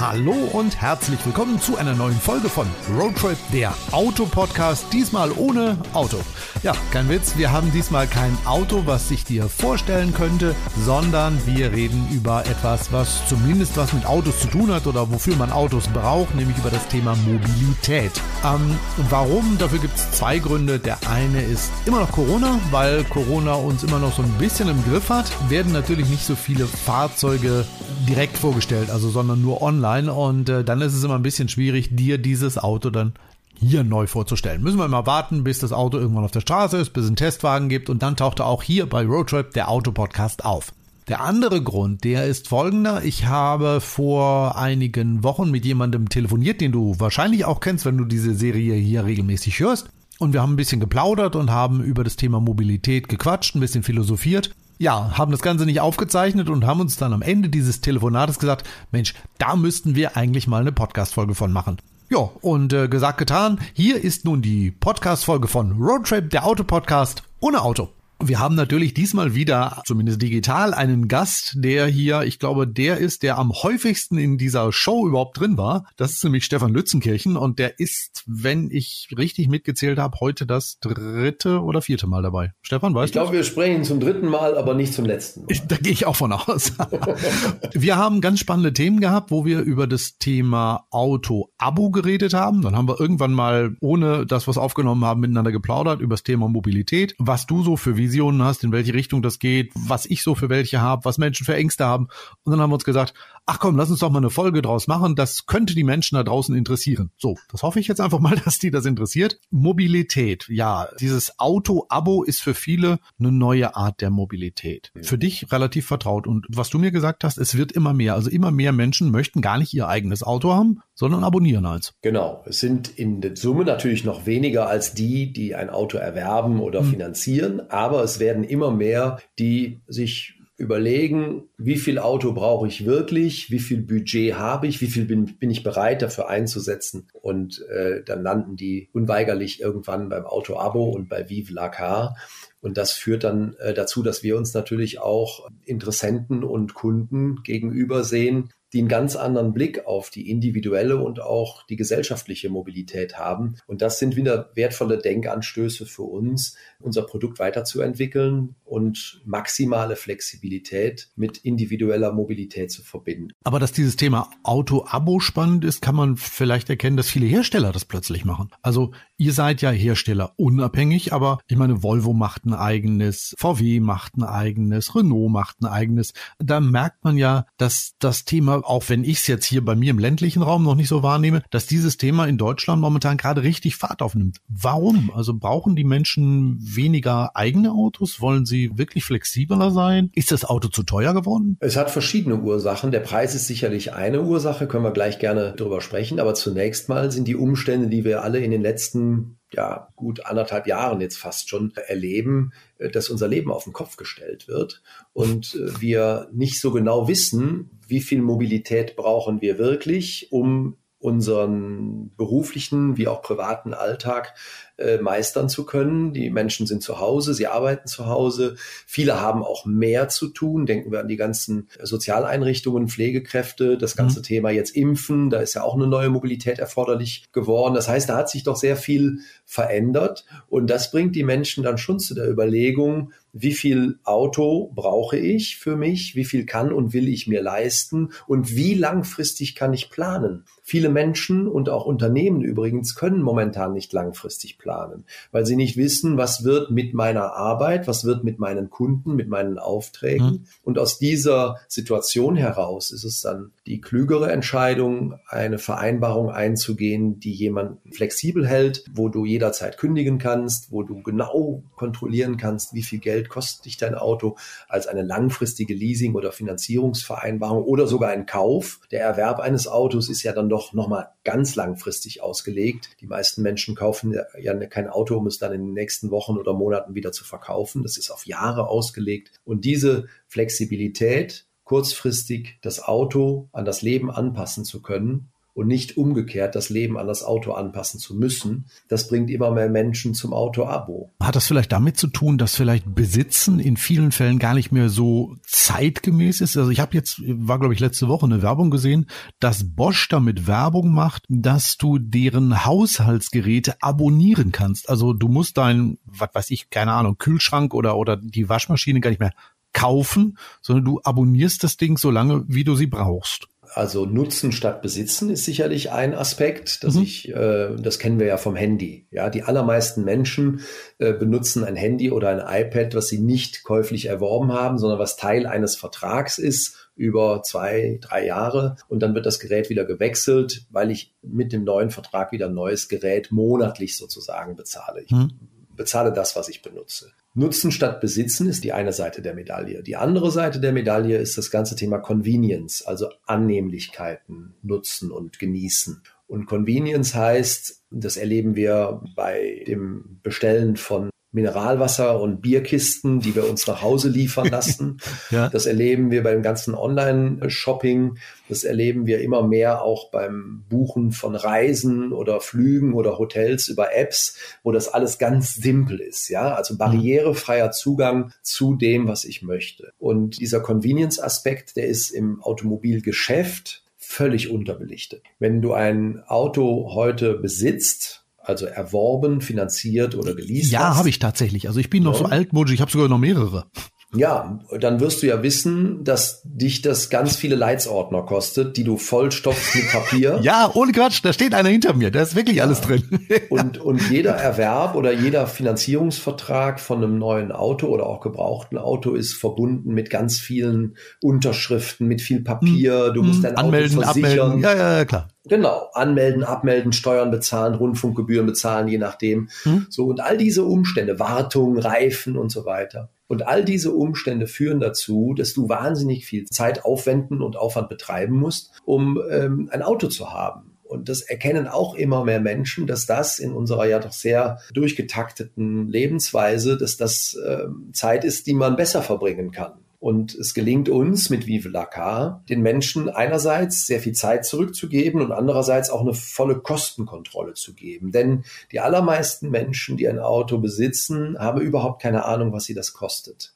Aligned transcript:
Hallo 0.00 0.32
und 0.52 0.80
herzlich 0.80 1.24
willkommen 1.24 1.60
zu 1.60 1.76
einer 1.76 1.94
neuen 1.94 2.18
Folge 2.18 2.48
von 2.48 2.66
Roadtrip, 2.98 3.36
der 3.52 3.74
Autopodcast. 3.92 4.86
Diesmal 4.92 5.30
ohne 5.32 5.76
Auto. 5.92 6.16
Ja, 6.62 6.72
kein 6.90 7.08
Witz, 7.08 7.36
wir 7.36 7.52
haben 7.52 7.70
diesmal 7.72 8.06
kein 8.06 8.36
Auto, 8.44 8.82
was 8.86 9.08
sich 9.08 9.24
dir 9.24 9.48
vorstellen 9.48 10.12
könnte, 10.14 10.54
sondern 10.84 11.38
wir 11.46 11.72
reden 11.72 12.08
über 12.10 12.46
etwas, 12.46 12.90
was 12.90 13.28
zumindest 13.28 13.76
was 13.76 13.92
mit 13.92 14.06
Autos 14.06 14.40
zu 14.40 14.48
tun 14.48 14.72
hat 14.72 14.86
oder 14.86 15.10
wofür 15.12 15.36
man 15.36 15.52
Autos 15.52 15.86
braucht, 15.88 16.34
nämlich 16.34 16.56
über 16.58 16.70
das 16.70 16.88
Thema 16.88 17.14
Mobilität. 17.16 18.12
Ähm, 18.44 18.78
warum? 19.10 19.56
Dafür 19.58 19.78
gibt 19.78 19.96
es 19.96 20.10
zwei 20.12 20.38
Gründe. 20.38 20.78
Der 20.78 20.98
eine 21.08 21.42
ist 21.42 21.70
immer 21.84 22.00
noch 22.00 22.10
Corona, 22.10 22.58
weil 22.70 23.04
Corona 23.04 23.54
uns 23.54 23.84
immer 23.84 23.98
noch 23.98 24.16
so 24.16 24.22
ein 24.22 24.32
bisschen 24.38 24.68
im 24.68 24.82
Griff 24.84 25.10
hat, 25.10 25.30
werden 25.48 25.72
natürlich 25.72 26.08
nicht 26.08 26.24
so 26.24 26.34
viele 26.34 26.66
Fahrzeuge 26.66 27.64
direkt 28.08 28.36
vorgestellt, 28.36 28.90
also 28.90 29.10
sondern 29.10 29.42
nur 29.42 29.62
online 29.62 29.81
und 30.08 30.48
äh, 30.48 30.64
dann 30.64 30.80
ist 30.80 30.94
es 30.94 31.04
immer 31.04 31.14
ein 31.14 31.22
bisschen 31.22 31.48
schwierig, 31.48 31.94
dir 31.94 32.18
dieses 32.18 32.58
Auto 32.58 32.90
dann 32.90 33.14
hier 33.58 33.84
neu 33.84 34.06
vorzustellen. 34.06 34.62
Müssen 34.62 34.78
wir 34.78 34.86
immer 34.86 35.06
warten, 35.06 35.44
bis 35.44 35.58
das 35.58 35.72
Auto 35.72 35.98
irgendwann 35.98 36.24
auf 36.24 36.30
der 36.30 36.40
Straße 36.40 36.76
ist, 36.78 36.90
bis 36.90 37.04
es 37.04 37.08
einen 37.08 37.16
Testwagen 37.16 37.68
gibt 37.68 37.90
und 37.90 38.02
dann 38.02 38.16
taucht 38.16 38.40
er 38.40 38.46
auch 38.46 38.62
hier 38.62 38.86
bei 38.86 39.04
Roadtrip 39.04 39.52
der 39.52 39.68
Autopodcast 39.68 40.44
auf. 40.44 40.72
Der 41.08 41.20
andere 41.20 41.62
Grund, 41.62 42.04
der 42.04 42.26
ist 42.26 42.48
folgender. 42.48 43.04
Ich 43.04 43.26
habe 43.26 43.80
vor 43.80 44.56
einigen 44.56 45.24
Wochen 45.24 45.50
mit 45.50 45.64
jemandem 45.64 46.08
telefoniert, 46.08 46.60
den 46.60 46.72
du 46.72 46.94
wahrscheinlich 46.98 47.44
auch 47.44 47.60
kennst, 47.60 47.84
wenn 47.84 47.98
du 47.98 48.04
diese 48.04 48.34
Serie 48.34 48.74
hier 48.74 49.04
regelmäßig 49.04 49.58
hörst. 49.58 49.88
Und 50.18 50.32
wir 50.32 50.42
haben 50.42 50.52
ein 50.52 50.56
bisschen 50.56 50.80
geplaudert 50.80 51.34
und 51.34 51.50
haben 51.50 51.82
über 51.82 52.04
das 52.04 52.16
Thema 52.16 52.40
Mobilität 52.40 53.08
gequatscht, 53.08 53.56
ein 53.56 53.60
bisschen 53.60 53.82
philosophiert 53.82 54.54
ja, 54.82 55.16
haben 55.16 55.30
das 55.30 55.42
Ganze 55.42 55.64
nicht 55.64 55.80
aufgezeichnet 55.80 56.50
und 56.50 56.66
haben 56.66 56.80
uns 56.80 56.96
dann 56.96 57.12
am 57.12 57.22
Ende 57.22 57.48
dieses 57.48 57.80
Telefonates 57.80 58.40
gesagt, 58.40 58.68
Mensch, 58.90 59.14
da 59.38 59.54
müssten 59.54 59.94
wir 59.94 60.16
eigentlich 60.16 60.48
mal 60.48 60.60
eine 60.60 60.72
Podcast-Folge 60.72 61.36
von 61.36 61.52
machen. 61.52 61.78
Ja, 62.10 62.28
und 62.40 62.72
äh, 62.72 62.88
gesagt, 62.88 63.18
getan, 63.18 63.60
hier 63.74 64.02
ist 64.02 64.24
nun 64.24 64.42
die 64.42 64.72
Podcast-Folge 64.72 65.46
von 65.46 65.80
Roadtrip, 65.80 66.30
der 66.30 66.44
Autopodcast 66.44 67.22
ohne 67.38 67.62
Auto. 67.62 67.90
Wir 68.24 68.38
haben 68.38 68.54
natürlich 68.54 68.94
diesmal 68.94 69.34
wieder, 69.34 69.82
zumindest 69.84 70.22
digital, 70.22 70.74
einen 70.74 71.08
Gast, 71.08 71.54
der 71.56 71.88
hier, 71.88 72.22
ich 72.22 72.38
glaube, 72.38 72.68
der 72.68 72.98
ist, 72.98 73.24
der 73.24 73.36
am 73.36 73.52
häufigsten 73.52 74.16
in 74.16 74.38
dieser 74.38 74.70
Show 74.70 75.08
überhaupt 75.08 75.40
drin 75.40 75.56
war. 75.56 75.86
Das 75.96 76.12
ist 76.12 76.22
nämlich 76.22 76.44
Stefan 76.44 76.72
Lützenkirchen 76.72 77.36
und 77.36 77.58
der 77.58 77.80
ist, 77.80 78.22
wenn 78.26 78.70
ich 78.70 79.08
richtig 79.18 79.48
mitgezählt 79.48 79.98
habe, 79.98 80.18
heute 80.20 80.46
das 80.46 80.78
dritte 80.78 81.62
oder 81.62 81.82
vierte 81.82 82.06
Mal 82.06 82.22
dabei. 82.22 82.52
Stefan, 82.62 82.94
weißt 82.94 83.12
du? 83.12 83.18
Ich 83.18 83.24
glaube, 83.24 83.36
wir 83.36 83.42
sprechen 83.42 83.82
zum 83.82 83.98
dritten 83.98 84.28
Mal, 84.28 84.56
aber 84.56 84.74
nicht 84.74 84.94
zum 84.94 85.04
letzten 85.04 85.40
Mal. 85.40 85.56
Da 85.66 85.76
gehe 85.76 85.92
ich 85.92 86.06
auch 86.06 86.16
von 86.16 86.32
aus. 86.32 86.74
wir 87.72 87.96
haben 87.96 88.20
ganz 88.20 88.38
spannende 88.38 88.72
Themen 88.72 89.00
gehabt, 89.00 89.32
wo 89.32 89.44
wir 89.44 89.60
über 89.62 89.88
das 89.88 90.18
Thema 90.18 90.86
Auto-Abo 90.90 91.90
geredet 91.90 92.34
haben. 92.34 92.62
Dann 92.62 92.76
haben 92.76 92.86
wir 92.86 93.00
irgendwann 93.00 93.32
mal, 93.32 93.76
ohne 93.80 94.26
dass 94.26 94.46
wir 94.46 94.52
es 94.52 94.58
aufgenommen 94.58 95.04
haben, 95.04 95.20
miteinander 95.20 95.50
geplaudert 95.50 96.00
über 96.00 96.14
das 96.14 96.22
Thema 96.22 96.46
Mobilität. 96.46 97.16
Was 97.18 97.46
du 97.46 97.64
so 97.64 97.76
für 97.76 97.96
Visionen 97.96 98.11
Visionen 98.12 98.42
hast, 98.42 98.62
in 98.62 98.72
welche 98.72 98.92
Richtung 98.92 99.22
das 99.22 99.38
geht, 99.38 99.72
was 99.74 100.06
ich 100.06 100.22
so 100.22 100.34
für 100.34 100.50
welche 100.50 100.80
habe, 100.80 101.04
was 101.04 101.18
Menschen 101.18 101.46
für 101.46 101.56
Ängste 101.56 101.86
haben. 101.86 102.08
Und 102.44 102.52
dann 102.52 102.60
haben 102.60 102.70
wir 102.70 102.74
uns 102.74 102.84
gesagt, 102.84 103.14
ach 103.46 103.58
komm, 103.58 103.76
lass 103.76 103.90
uns 103.90 104.00
doch 104.00 104.10
mal 104.10 104.18
eine 104.18 104.30
Folge 104.30 104.62
draus 104.62 104.86
machen. 104.86 105.16
Das 105.16 105.46
könnte 105.46 105.74
die 105.74 105.82
Menschen 105.82 106.16
da 106.16 106.22
draußen 106.22 106.54
interessieren. 106.54 107.10
So, 107.16 107.36
das 107.50 107.62
hoffe 107.62 107.80
ich 107.80 107.88
jetzt 107.88 108.00
einfach 108.00 108.20
mal, 108.20 108.36
dass 108.44 108.58
die 108.58 108.70
das 108.70 108.84
interessiert. 108.84 109.40
Mobilität, 109.50 110.46
ja, 110.48 110.88
dieses 111.00 111.38
Auto-Abo 111.38 112.22
ist 112.22 112.42
für 112.42 112.54
viele 112.54 112.98
eine 113.18 113.32
neue 113.32 113.74
Art 113.74 114.00
der 114.00 114.10
Mobilität. 114.10 114.92
Für 115.00 115.18
dich 115.18 115.50
relativ 115.50 115.86
vertraut. 115.86 116.26
Und 116.26 116.46
was 116.48 116.70
du 116.70 116.78
mir 116.78 116.92
gesagt 116.92 117.24
hast, 117.24 117.38
es 117.38 117.56
wird 117.56 117.72
immer 117.72 117.94
mehr. 117.94 118.14
Also 118.14 118.30
immer 118.30 118.50
mehr 118.50 118.72
Menschen 118.72 119.10
möchten 119.10 119.40
gar 119.40 119.58
nicht 119.58 119.72
ihr 119.72 119.88
eigenes 119.88 120.22
Auto 120.22 120.52
haben, 120.52 120.82
sondern 121.02 121.24
abonnieren 121.24 121.66
eins. 121.66 121.94
Genau. 122.00 122.44
Es 122.46 122.60
sind 122.60 122.96
in 122.96 123.20
der 123.20 123.34
Summe 123.34 123.64
natürlich 123.64 124.04
noch 124.04 124.24
weniger 124.24 124.68
als 124.68 124.94
die, 124.94 125.32
die 125.32 125.56
ein 125.56 125.68
Auto 125.68 125.98
erwerben 125.98 126.60
oder 126.60 126.78
hm. 126.78 126.90
finanzieren. 126.90 127.60
Aber 127.70 128.04
es 128.04 128.20
werden 128.20 128.44
immer 128.44 128.70
mehr, 128.70 129.18
die 129.36 129.80
sich 129.88 130.38
überlegen, 130.58 131.48
wie 131.58 131.74
viel 131.74 131.98
Auto 131.98 132.32
brauche 132.32 132.68
ich 132.68 132.86
wirklich, 132.86 133.50
wie 133.50 133.58
viel 133.58 133.82
Budget 133.82 134.34
habe 134.34 134.68
ich, 134.68 134.80
wie 134.80 134.86
viel 134.86 135.04
bin, 135.04 135.24
bin 135.40 135.50
ich 135.50 135.64
bereit 135.64 136.02
dafür 136.02 136.28
einzusetzen. 136.28 137.08
Und 137.12 137.66
äh, 137.68 138.04
dann 138.04 138.22
landen 138.22 138.54
die 138.54 138.88
unweigerlich 138.92 139.60
irgendwann 139.60 140.08
beim 140.08 140.24
Auto-Abo 140.24 140.84
und 140.84 141.08
bei 141.08 141.28
Vive 141.28 141.52
la 141.52 141.68
Car. 141.68 142.16
Und 142.60 142.78
das 142.78 142.92
führt 142.92 143.24
dann 143.24 143.56
äh, 143.58 143.74
dazu, 143.74 144.04
dass 144.04 144.22
wir 144.22 144.36
uns 144.36 144.54
natürlich 144.54 145.00
auch 145.00 145.48
Interessenten 145.64 146.44
und 146.44 146.74
Kunden 146.74 147.42
gegenüber 147.42 148.04
sehen, 148.04 148.50
die 148.72 148.78
einen 148.78 148.88
ganz 148.88 149.16
anderen 149.16 149.52
Blick 149.52 149.86
auf 149.86 150.10
die 150.10 150.30
individuelle 150.30 150.96
und 150.96 151.20
auch 151.20 151.66
die 151.66 151.76
gesellschaftliche 151.76 152.48
Mobilität 152.48 153.18
haben. 153.18 153.56
Und 153.66 153.82
das 153.82 153.98
sind 153.98 154.16
wieder 154.16 154.50
wertvolle 154.54 154.98
Denkanstöße 154.98 155.86
für 155.86 156.02
uns, 156.02 156.56
unser 156.80 157.02
Produkt 157.02 157.38
weiterzuentwickeln 157.38 158.54
und 158.64 159.20
maximale 159.24 159.96
Flexibilität 159.96 161.10
mit 161.16 161.38
individueller 161.38 162.12
Mobilität 162.12 162.70
zu 162.70 162.82
verbinden. 162.82 163.28
Aber 163.44 163.58
dass 163.58 163.72
dieses 163.72 163.96
Thema 163.96 164.30
Auto-Abo 164.42 165.20
spannend 165.20 165.64
ist, 165.64 165.82
kann 165.82 165.94
man 165.94 166.16
vielleicht 166.16 166.70
erkennen, 166.70 166.96
dass 166.96 167.10
viele 167.10 167.26
Hersteller 167.26 167.72
das 167.72 167.84
plötzlich 167.84 168.24
machen. 168.24 168.48
Also 168.62 168.92
ihr 169.18 169.32
seid 169.32 169.60
ja 169.60 169.70
Hersteller 169.70 170.32
unabhängig, 170.36 171.12
aber 171.12 171.38
ich 171.46 171.56
meine, 171.56 171.82
Volvo 171.82 172.12
macht 172.14 172.46
ein 172.46 172.54
eigenes, 172.54 173.34
VW 173.38 173.80
macht 173.80 174.16
ein 174.16 174.24
eigenes, 174.24 174.94
Renault 174.94 175.30
macht 175.30 175.60
ein 175.60 175.66
eigenes. 175.66 176.12
Da 176.38 176.60
merkt 176.60 177.04
man 177.04 177.18
ja, 177.18 177.46
dass 177.58 177.92
das 177.98 178.24
Thema 178.24 178.61
auch 178.64 178.88
wenn 178.88 179.04
ich 179.04 179.18
es 179.18 179.26
jetzt 179.26 179.44
hier 179.44 179.64
bei 179.64 179.74
mir 179.74 179.90
im 179.90 179.98
ländlichen 179.98 180.42
Raum 180.42 180.62
noch 180.64 180.74
nicht 180.74 180.88
so 180.88 181.02
wahrnehme, 181.02 181.42
dass 181.50 181.66
dieses 181.66 181.96
Thema 181.96 182.26
in 182.26 182.38
Deutschland 182.38 182.80
momentan 182.80 183.16
gerade 183.16 183.42
richtig 183.42 183.76
Fahrt 183.76 184.02
aufnimmt. 184.02 184.38
Warum? 184.48 185.10
Also 185.14 185.34
brauchen 185.34 185.76
die 185.76 185.84
Menschen 185.84 186.58
weniger 186.60 187.36
eigene 187.36 187.72
Autos? 187.72 188.20
Wollen 188.20 188.46
sie 188.46 188.70
wirklich 188.76 189.04
flexibler 189.04 189.70
sein? 189.70 190.10
Ist 190.14 190.32
das 190.32 190.44
Auto 190.44 190.68
zu 190.68 190.82
teuer 190.82 191.14
geworden? 191.14 191.56
Es 191.60 191.76
hat 191.76 191.90
verschiedene 191.90 192.40
Ursachen. 192.40 192.90
Der 192.90 193.00
Preis 193.00 193.34
ist 193.34 193.46
sicherlich 193.46 193.92
eine 193.92 194.22
Ursache, 194.22 194.66
können 194.66 194.84
wir 194.84 194.92
gleich 194.92 195.18
gerne 195.18 195.54
drüber 195.56 195.80
sprechen. 195.80 196.20
Aber 196.20 196.34
zunächst 196.34 196.88
mal 196.88 197.10
sind 197.10 197.28
die 197.28 197.36
Umstände, 197.36 197.88
die 197.88 198.04
wir 198.04 198.22
alle 198.22 198.40
in 198.40 198.50
den 198.50 198.62
letzten 198.62 199.38
ja, 199.52 199.88
gut 199.96 200.24
anderthalb 200.26 200.66
Jahren 200.66 201.00
jetzt 201.00 201.18
fast 201.18 201.48
schon 201.48 201.72
erleben, 201.74 202.52
äh, 202.78 202.90
dass 202.90 203.10
unser 203.10 203.28
Leben 203.28 203.50
auf 203.50 203.64
den 203.64 203.72
Kopf 203.72 203.96
gestellt 203.96 204.48
wird 204.48 204.82
und 205.12 205.54
äh, 205.54 205.80
wir 205.80 206.28
nicht 206.32 206.60
so 206.60 206.72
genau 206.72 207.08
wissen, 207.08 207.70
wie 207.86 208.00
viel 208.00 208.22
Mobilität 208.22 208.96
brauchen 208.96 209.40
wir 209.40 209.58
wirklich, 209.58 210.28
um 210.30 210.76
unseren 210.98 212.14
beruflichen 212.16 212.96
wie 212.96 213.08
auch 213.08 213.22
privaten 213.22 213.74
Alltag 213.74 214.34
äh, 214.82 215.00
meistern 215.00 215.48
zu 215.48 215.64
können. 215.64 216.12
Die 216.12 216.30
Menschen 216.30 216.66
sind 216.66 216.82
zu 216.82 217.00
Hause, 217.00 217.34
sie 217.34 217.46
arbeiten 217.46 217.86
zu 217.86 218.06
Hause. 218.06 218.56
Viele 218.86 219.20
haben 219.20 219.42
auch 219.42 219.64
mehr 219.64 220.08
zu 220.08 220.28
tun. 220.28 220.66
Denken 220.66 220.92
wir 220.92 221.00
an 221.00 221.08
die 221.08 221.16
ganzen 221.16 221.68
Sozialeinrichtungen, 221.82 222.88
Pflegekräfte, 222.88 223.78
das 223.78 223.96
ganze 223.96 224.18
mhm. 224.20 224.24
Thema 224.24 224.50
jetzt 224.50 224.76
Impfen. 224.76 225.30
Da 225.30 225.40
ist 225.40 225.54
ja 225.54 225.62
auch 225.62 225.74
eine 225.74 225.86
neue 225.86 226.10
Mobilität 226.10 226.58
erforderlich 226.58 227.24
geworden. 227.32 227.74
Das 227.74 227.88
heißt, 227.88 228.08
da 228.08 228.16
hat 228.16 228.30
sich 228.30 228.42
doch 228.42 228.56
sehr 228.56 228.76
viel 228.76 229.20
verändert. 229.44 230.24
Und 230.48 230.68
das 230.68 230.90
bringt 230.90 231.16
die 231.16 231.24
Menschen 231.24 231.62
dann 231.62 231.78
schon 231.78 232.00
zu 232.00 232.14
der 232.14 232.28
Überlegung, 232.28 233.12
wie 233.32 233.52
viel 233.52 233.98
Auto 234.04 234.70
brauche 234.74 235.16
ich 235.16 235.56
für 235.56 235.76
mich, 235.76 236.14
wie 236.14 236.24
viel 236.24 236.44
kann 236.44 236.72
und 236.72 236.92
will 236.92 237.08
ich 237.08 237.26
mir 237.26 237.42
leisten 237.42 238.12
und 238.26 238.54
wie 238.54 238.74
langfristig 238.74 239.54
kann 239.54 239.72
ich 239.72 239.90
planen. 239.90 240.44
Viele 240.62 240.88
Menschen 240.88 241.46
und 241.46 241.68
auch 241.68 241.86
Unternehmen 241.86 242.42
übrigens 242.42 242.94
können 242.94 243.22
momentan 243.22 243.72
nicht 243.72 243.92
langfristig 243.92 244.58
planen, 244.58 245.04
weil 245.30 245.46
sie 245.46 245.56
nicht 245.56 245.76
wissen, 245.76 246.16
was 246.16 246.44
wird 246.44 246.70
mit 246.70 246.94
meiner 246.94 247.34
Arbeit, 247.34 247.86
was 247.86 248.04
wird 248.04 248.24
mit 248.24 248.38
meinen 248.38 248.70
Kunden, 248.70 249.14
mit 249.14 249.28
meinen 249.28 249.58
Aufträgen. 249.58 250.26
Mhm. 250.26 250.44
Und 250.62 250.78
aus 250.78 250.98
dieser 250.98 251.56
Situation 251.68 252.36
heraus 252.36 252.90
ist 252.90 253.04
es 253.04 253.20
dann 253.20 253.52
die 253.66 253.80
klügere 253.80 254.32
Entscheidung, 254.32 255.14
eine 255.28 255.58
Vereinbarung 255.58 256.30
einzugehen, 256.30 257.20
die 257.20 257.32
jemanden 257.32 257.92
flexibel 257.92 258.46
hält, 258.46 258.84
wo 258.92 259.08
du 259.08 259.24
jederzeit 259.24 259.78
kündigen 259.78 260.18
kannst, 260.18 260.72
wo 260.72 260.82
du 260.82 261.02
genau 261.02 261.62
kontrollieren 261.76 262.36
kannst, 262.36 262.74
wie 262.74 262.82
viel 262.82 262.98
Geld 262.98 263.12
Geld 263.12 263.28
kostet 263.28 263.66
dich 263.66 263.76
dein 263.76 263.94
Auto, 263.94 264.36
als 264.68 264.86
eine 264.86 265.02
langfristige 265.02 265.74
Leasing- 265.74 266.14
oder 266.14 266.32
Finanzierungsvereinbarung 266.32 267.62
oder 267.62 267.86
sogar 267.86 268.10
ein 268.10 268.24
Kauf. 268.24 268.80
Der 268.90 269.02
Erwerb 269.02 269.38
eines 269.38 269.68
Autos 269.68 270.08
ist 270.08 270.22
ja 270.22 270.32
dann 270.32 270.48
doch 270.52 270.72
nochmal 270.72 271.08
ganz 271.24 271.56
langfristig 271.56 272.22
ausgelegt. 272.22 272.90
Die 273.00 273.06
meisten 273.06 273.42
Menschen 273.42 273.74
kaufen 273.74 274.14
ja 274.38 274.54
kein 274.66 274.88
Auto, 274.88 275.16
um 275.16 275.26
es 275.26 275.38
dann 275.38 275.52
in 275.52 275.64
den 275.64 275.72
nächsten 275.72 276.10
Wochen 276.10 276.36
oder 276.36 276.52
Monaten 276.52 276.94
wieder 276.94 277.10
zu 277.10 277.24
verkaufen. 277.24 277.82
Das 277.82 277.96
ist 277.96 278.10
auf 278.10 278.26
Jahre 278.26 278.68
ausgelegt. 278.68 279.32
Und 279.44 279.64
diese 279.64 280.06
Flexibilität, 280.28 281.46
kurzfristig 281.64 282.58
das 282.62 282.82
Auto 282.82 283.48
an 283.52 283.64
das 283.64 283.82
Leben 283.82 284.10
anpassen 284.10 284.64
zu 284.64 284.82
können, 284.82 285.31
und 285.54 285.66
nicht 285.66 285.96
umgekehrt 285.96 286.54
das 286.54 286.70
Leben 286.70 286.98
an 286.98 287.06
das 287.06 287.22
Auto 287.22 287.52
anpassen 287.52 288.00
zu 288.00 288.14
müssen. 288.14 288.66
Das 288.88 289.08
bringt 289.08 289.30
immer 289.30 289.50
mehr 289.50 289.68
Menschen 289.68 290.14
zum 290.14 290.32
Auto-Abo. 290.32 291.10
Hat 291.20 291.36
das 291.36 291.46
vielleicht 291.46 291.72
damit 291.72 291.98
zu 291.98 292.06
tun, 292.06 292.38
dass 292.38 292.54
vielleicht 292.54 292.94
Besitzen 292.94 293.58
in 293.58 293.76
vielen 293.76 294.12
Fällen 294.12 294.38
gar 294.38 294.54
nicht 294.54 294.72
mehr 294.72 294.88
so 294.88 295.36
zeitgemäß 295.42 296.40
ist? 296.40 296.56
Also 296.56 296.70
ich 296.70 296.80
habe 296.80 296.94
jetzt, 296.94 297.20
war 297.26 297.58
glaube 297.58 297.74
ich 297.74 297.80
letzte 297.80 298.08
Woche 298.08 298.26
eine 298.26 298.42
Werbung 298.42 298.70
gesehen, 298.70 299.06
dass 299.40 299.74
Bosch 299.76 300.08
damit 300.08 300.46
Werbung 300.46 300.92
macht, 300.92 301.24
dass 301.28 301.76
du 301.76 301.98
deren 301.98 302.64
Haushaltsgeräte 302.64 303.76
abonnieren 303.82 304.52
kannst. 304.52 304.88
Also 304.88 305.12
du 305.12 305.28
musst 305.28 305.58
dein, 305.58 305.98
was 306.04 306.30
weiß 306.32 306.50
ich, 306.50 306.70
keine 306.70 306.92
Ahnung, 306.92 307.18
Kühlschrank 307.18 307.74
oder, 307.74 307.96
oder 307.96 308.16
die 308.16 308.48
Waschmaschine 308.48 309.00
gar 309.00 309.10
nicht 309.10 309.20
mehr 309.20 309.34
kaufen, 309.74 310.38
sondern 310.60 310.84
du 310.84 311.00
abonnierst 311.02 311.64
das 311.64 311.76
Ding 311.76 311.96
so 311.96 312.10
lange, 312.10 312.44
wie 312.46 312.64
du 312.64 312.74
sie 312.74 312.86
brauchst 312.86 313.48
also 313.74 314.06
Nutzen 314.06 314.52
statt 314.52 314.82
Besitzen 314.82 315.30
ist 315.30 315.44
sicherlich 315.44 315.90
ein 315.90 316.14
Aspekt, 316.14 316.84
dass 316.84 316.94
mhm. 316.94 317.02
ich, 317.02 317.28
äh, 317.28 317.74
das 317.76 317.98
kennen 317.98 318.18
wir 318.18 318.26
ja 318.26 318.36
vom 318.36 318.56
Handy. 318.56 319.06
Ja, 319.10 319.30
die 319.30 319.42
allermeisten 319.42 320.04
Menschen 320.04 320.60
äh, 320.98 321.12
benutzen 321.12 321.64
ein 321.64 321.76
Handy 321.76 322.10
oder 322.10 322.28
ein 322.28 322.66
iPad, 322.66 322.94
was 322.94 323.08
sie 323.08 323.18
nicht 323.18 323.64
käuflich 323.64 324.06
erworben 324.06 324.52
haben, 324.52 324.78
sondern 324.78 324.98
was 324.98 325.16
Teil 325.16 325.46
eines 325.46 325.76
Vertrags 325.76 326.38
ist 326.38 326.90
über 326.94 327.42
zwei, 327.42 327.98
drei 328.02 328.26
Jahre 328.26 328.76
und 328.88 329.00
dann 329.00 329.14
wird 329.14 329.26
das 329.26 329.40
Gerät 329.40 329.70
wieder 329.70 329.84
gewechselt, 329.84 330.66
weil 330.70 330.90
ich 330.90 331.14
mit 331.22 331.52
dem 331.52 331.64
neuen 331.64 331.90
Vertrag 331.90 332.32
wieder 332.32 332.46
ein 332.46 332.54
neues 332.54 332.88
Gerät 332.88 333.32
monatlich 333.32 333.96
sozusagen 333.96 334.56
bezahle. 334.56 335.02
Ich 335.02 335.10
mhm. 335.10 335.30
bezahle 335.74 336.12
das, 336.12 336.36
was 336.36 336.48
ich 336.48 336.62
benutze. 336.62 337.12
Nutzen 337.34 337.70
statt 337.70 338.02
Besitzen 338.02 338.46
ist 338.46 338.62
die 338.62 338.74
eine 338.74 338.92
Seite 338.92 339.22
der 339.22 339.34
Medaille. 339.34 339.82
Die 339.82 339.96
andere 339.96 340.30
Seite 340.30 340.60
der 340.60 340.72
Medaille 340.72 341.16
ist 341.16 341.38
das 341.38 341.50
ganze 341.50 341.76
Thema 341.76 341.98
Convenience, 341.98 342.82
also 342.82 343.08
Annehmlichkeiten 343.26 344.54
nutzen 344.62 345.10
und 345.10 345.38
genießen. 345.38 346.02
Und 346.26 346.46
Convenience 346.46 347.14
heißt, 347.14 347.84
das 347.90 348.16
erleben 348.16 348.54
wir 348.54 349.02
bei 349.16 349.64
dem 349.66 350.20
Bestellen 350.22 350.76
von 350.76 351.11
Mineralwasser 351.32 352.20
und 352.20 352.42
Bierkisten, 352.42 353.20
die 353.20 353.34
wir 353.34 353.48
uns 353.48 353.66
nach 353.66 353.82
Hause 353.82 354.08
liefern 354.08 354.46
lassen. 354.50 354.98
ja. 355.30 355.48
Das 355.48 355.66
erleben 355.66 356.10
wir 356.10 356.22
beim 356.22 356.42
ganzen 356.42 356.74
Online-Shopping. 356.74 358.18
Das 358.48 358.64
erleben 358.64 359.06
wir 359.06 359.20
immer 359.20 359.46
mehr 359.46 359.82
auch 359.82 360.10
beim 360.10 360.64
Buchen 360.68 361.10
von 361.12 361.34
Reisen 361.34 362.12
oder 362.12 362.40
Flügen 362.40 362.92
oder 362.92 363.18
Hotels 363.18 363.68
über 363.68 363.94
Apps, 363.94 364.36
wo 364.62 364.72
das 364.72 364.88
alles 364.88 365.18
ganz 365.18 365.54
simpel 365.54 366.00
ist. 366.00 366.28
Ja, 366.28 366.54
also 366.54 366.76
barrierefreier 366.76 367.70
Zugang 367.70 368.32
zu 368.42 368.74
dem, 368.74 369.08
was 369.08 369.24
ich 369.24 369.42
möchte. 369.42 369.92
Und 369.98 370.38
dieser 370.38 370.60
Convenience-Aspekt, 370.60 371.76
der 371.76 371.86
ist 371.86 372.10
im 372.10 372.42
Automobilgeschäft 372.42 373.82
völlig 373.96 374.50
unterbelichtet. 374.50 375.22
Wenn 375.38 375.62
du 375.62 375.72
ein 375.72 376.22
Auto 376.26 376.92
heute 376.94 377.34
besitzt, 377.34 378.21
also 378.44 378.66
erworben, 378.66 379.40
finanziert 379.40 380.14
oder 380.14 380.34
geleast 380.34 380.72
Ja, 380.72 380.96
habe 380.96 381.08
ich 381.08 381.18
tatsächlich. 381.18 381.68
Also 381.68 381.80
ich 381.80 381.90
bin 381.90 382.02
noch 382.02 382.14
ja. 382.14 382.18
so 382.20 382.24
altmodisch, 382.26 382.74
ich 382.74 382.80
habe 382.80 382.90
sogar 382.90 383.08
noch 383.08 383.18
mehrere. 383.18 383.66
Ja, 384.14 384.60
dann 384.78 385.00
wirst 385.00 385.22
du 385.22 385.26
ja 385.26 385.42
wissen, 385.42 386.04
dass 386.04 386.42
dich 386.44 386.82
das 386.82 387.08
ganz 387.08 387.36
viele 387.36 387.56
Leitsordner 387.56 388.22
kostet, 388.22 388.76
die 388.76 388.84
du 388.84 388.98
vollstopfst 388.98 389.74
mit 389.74 389.90
Papier. 389.90 390.38
ja, 390.42 390.70
ohne 390.74 390.92
Quatsch, 390.92 391.20
da 391.22 391.32
steht 391.32 391.54
einer 391.54 391.70
hinter 391.70 391.94
mir, 391.94 392.10
da 392.10 392.20
ist 392.20 392.36
wirklich 392.36 392.56
ja. 392.56 392.64
alles 392.64 392.82
drin. 392.82 393.02
und, 393.48 393.78
und 393.78 394.10
jeder 394.10 394.32
Erwerb 394.32 394.96
oder 394.96 395.12
jeder 395.12 395.46
Finanzierungsvertrag 395.46 396.78
von 396.78 396.98
einem 396.98 397.18
neuen 397.18 397.52
Auto 397.52 397.86
oder 397.86 398.04
auch 398.06 398.20
gebrauchten 398.20 398.76
Auto 398.76 399.14
ist 399.14 399.32
verbunden 399.32 399.94
mit 399.94 400.10
ganz 400.10 400.38
vielen 400.38 400.96
Unterschriften, 401.22 402.06
mit 402.06 402.20
viel 402.20 402.42
Papier. 402.42 403.12
Du 403.14 403.22
musst 403.22 403.36
hm, 403.36 403.42
dein 403.42 403.56
Anmelden, 403.56 403.98
Auto 403.98 404.12
versichern. 404.12 404.52
Abmelden. 404.52 404.62
Ja, 404.62 404.76
ja, 404.76 404.98
ja, 404.98 405.04
klar. 405.06 405.28
Genau, 405.44 405.88
anmelden, 405.94 406.44
abmelden, 406.44 406.92
Steuern 406.92 407.30
bezahlen, 407.30 407.74
Rundfunkgebühren 407.74 408.46
bezahlen, 408.46 408.88
je 408.88 408.98
nachdem. 408.98 409.48
Hm. 409.62 409.86
So 409.88 410.04
und 410.04 410.20
all 410.20 410.36
diese 410.36 410.64
Umstände, 410.64 411.18
Wartung, 411.18 411.78
Reifen 411.78 412.36
und 412.36 412.52
so 412.52 412.64
weiter. 412.66 413.08
Und 413.32 413.46
all 413.46 413.64
diese 413.64 413.94
Umstände 413.94 414.46
führen 414.46 414.78
dazu, 414.78 415.32
dass 415.32 415.54
du 415.54 415.70
wahnsinnig 415.70 416.26
viel 416.26 416.44
Zeit 416.44 416.84
aufwenden 416.84 417.40
und 417.40 417.56
Aufwand 417.56 417.88
betreiben 417.88 418.36
musst, 418.36 418.72
um 418.84 419.18
ähm, 419.30 419.70
ein 419.72 419.80
Auto 419.80 420.08
zu 420.08 420.34
haben. 420.34 420.76
Und 420.82 421.08
das 421.08 421.22
erkennen 421.22 421.66
auch 421.66 421.94
immer 421.94 422.26
mehr 422.26 422.40
Menschen, 422.40 422.86
dass 422.86 423.06
das 423.06 423.38
in 423.38 423.52
unserer 423.54 423.86
ja 423.86 424.00
doch 424.00 424.12
sehr 424.12 424.58
durchgetakteten 424.74 425.88
Lebensweise, 425.88 426.76
dass 426.76 426.98
das 426.98 427.34
äh, 427.42 427.68
Zeit 427.94 428.26
ist, 428.26 428.46
die 428.48 428.52
man 428.52 428.76
besser 428.76 429.00
verbringen 429.00 429.50
kann. 429.50 429.78
Und 430.02 430.34
es 430.34 430.52
gelingt 430.52 430.88
uns 430.88 431.30
mit 431.30 431.46
Vive 431.46 431.68
la 431.68 431.84
Car, 431.84 432.42
den 432.48 432.60
Menschen 432.60 433.08
einerseits 433.08 433.86
sehr 433.86 434.00
viel 434.00 434.14
Zeit 434.14 434.44
zurückzugeben 434.44 435.22
und 435.22 435.30
andererseits 435.30 435.90
auch 435.90 436.00
eine 436.00 436.12
volle 436.12 436.58
Kostenkontrolle 436.58 437.54
zu 437.54 437.72
geben. 437.72 438.10
Denn 438.10 438.42
die 438.72 438.80
allermeisten 438.80 439.48
Menschen, 439.48 439.96
die 439.96 440.08
ein 440.08 440.18
Auto 440.18 440.58
besitzen, 440.58 441.38
haben 441.38 441.60
überhaupt 441.60 442.02
keine 442.02 442.24
Ahnung, 442.24 442.52
was 442.52 442.64
sie 442.64 442.74
das 442.74 442.94
kostet. 442.94 443.54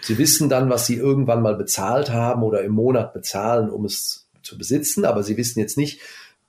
Sie 0.00 0.18
wissen 0.18 0.48
dann, 0.48 0.70
was 0.70 0.86
sie 0.86 0.94
irgendwann 0.94 1.42
mal 1.42 1.56
bezahlt 1.56 2.12
haben 2.12 2.44
oder 2.44 2.62
im 2.62 2.74
Monat 2.74 3.12
bezahlen, 3.12 3.68
um 3.68 3.84
es 3.84 4.28
zu 4.40 4.56
besitzen, 4.56 5.04
aber 5.04 5.24
sie 5.24 5.36
wissen 5.36 5.58
jetzt 5.58 5.76
nicht, 5.76 6.00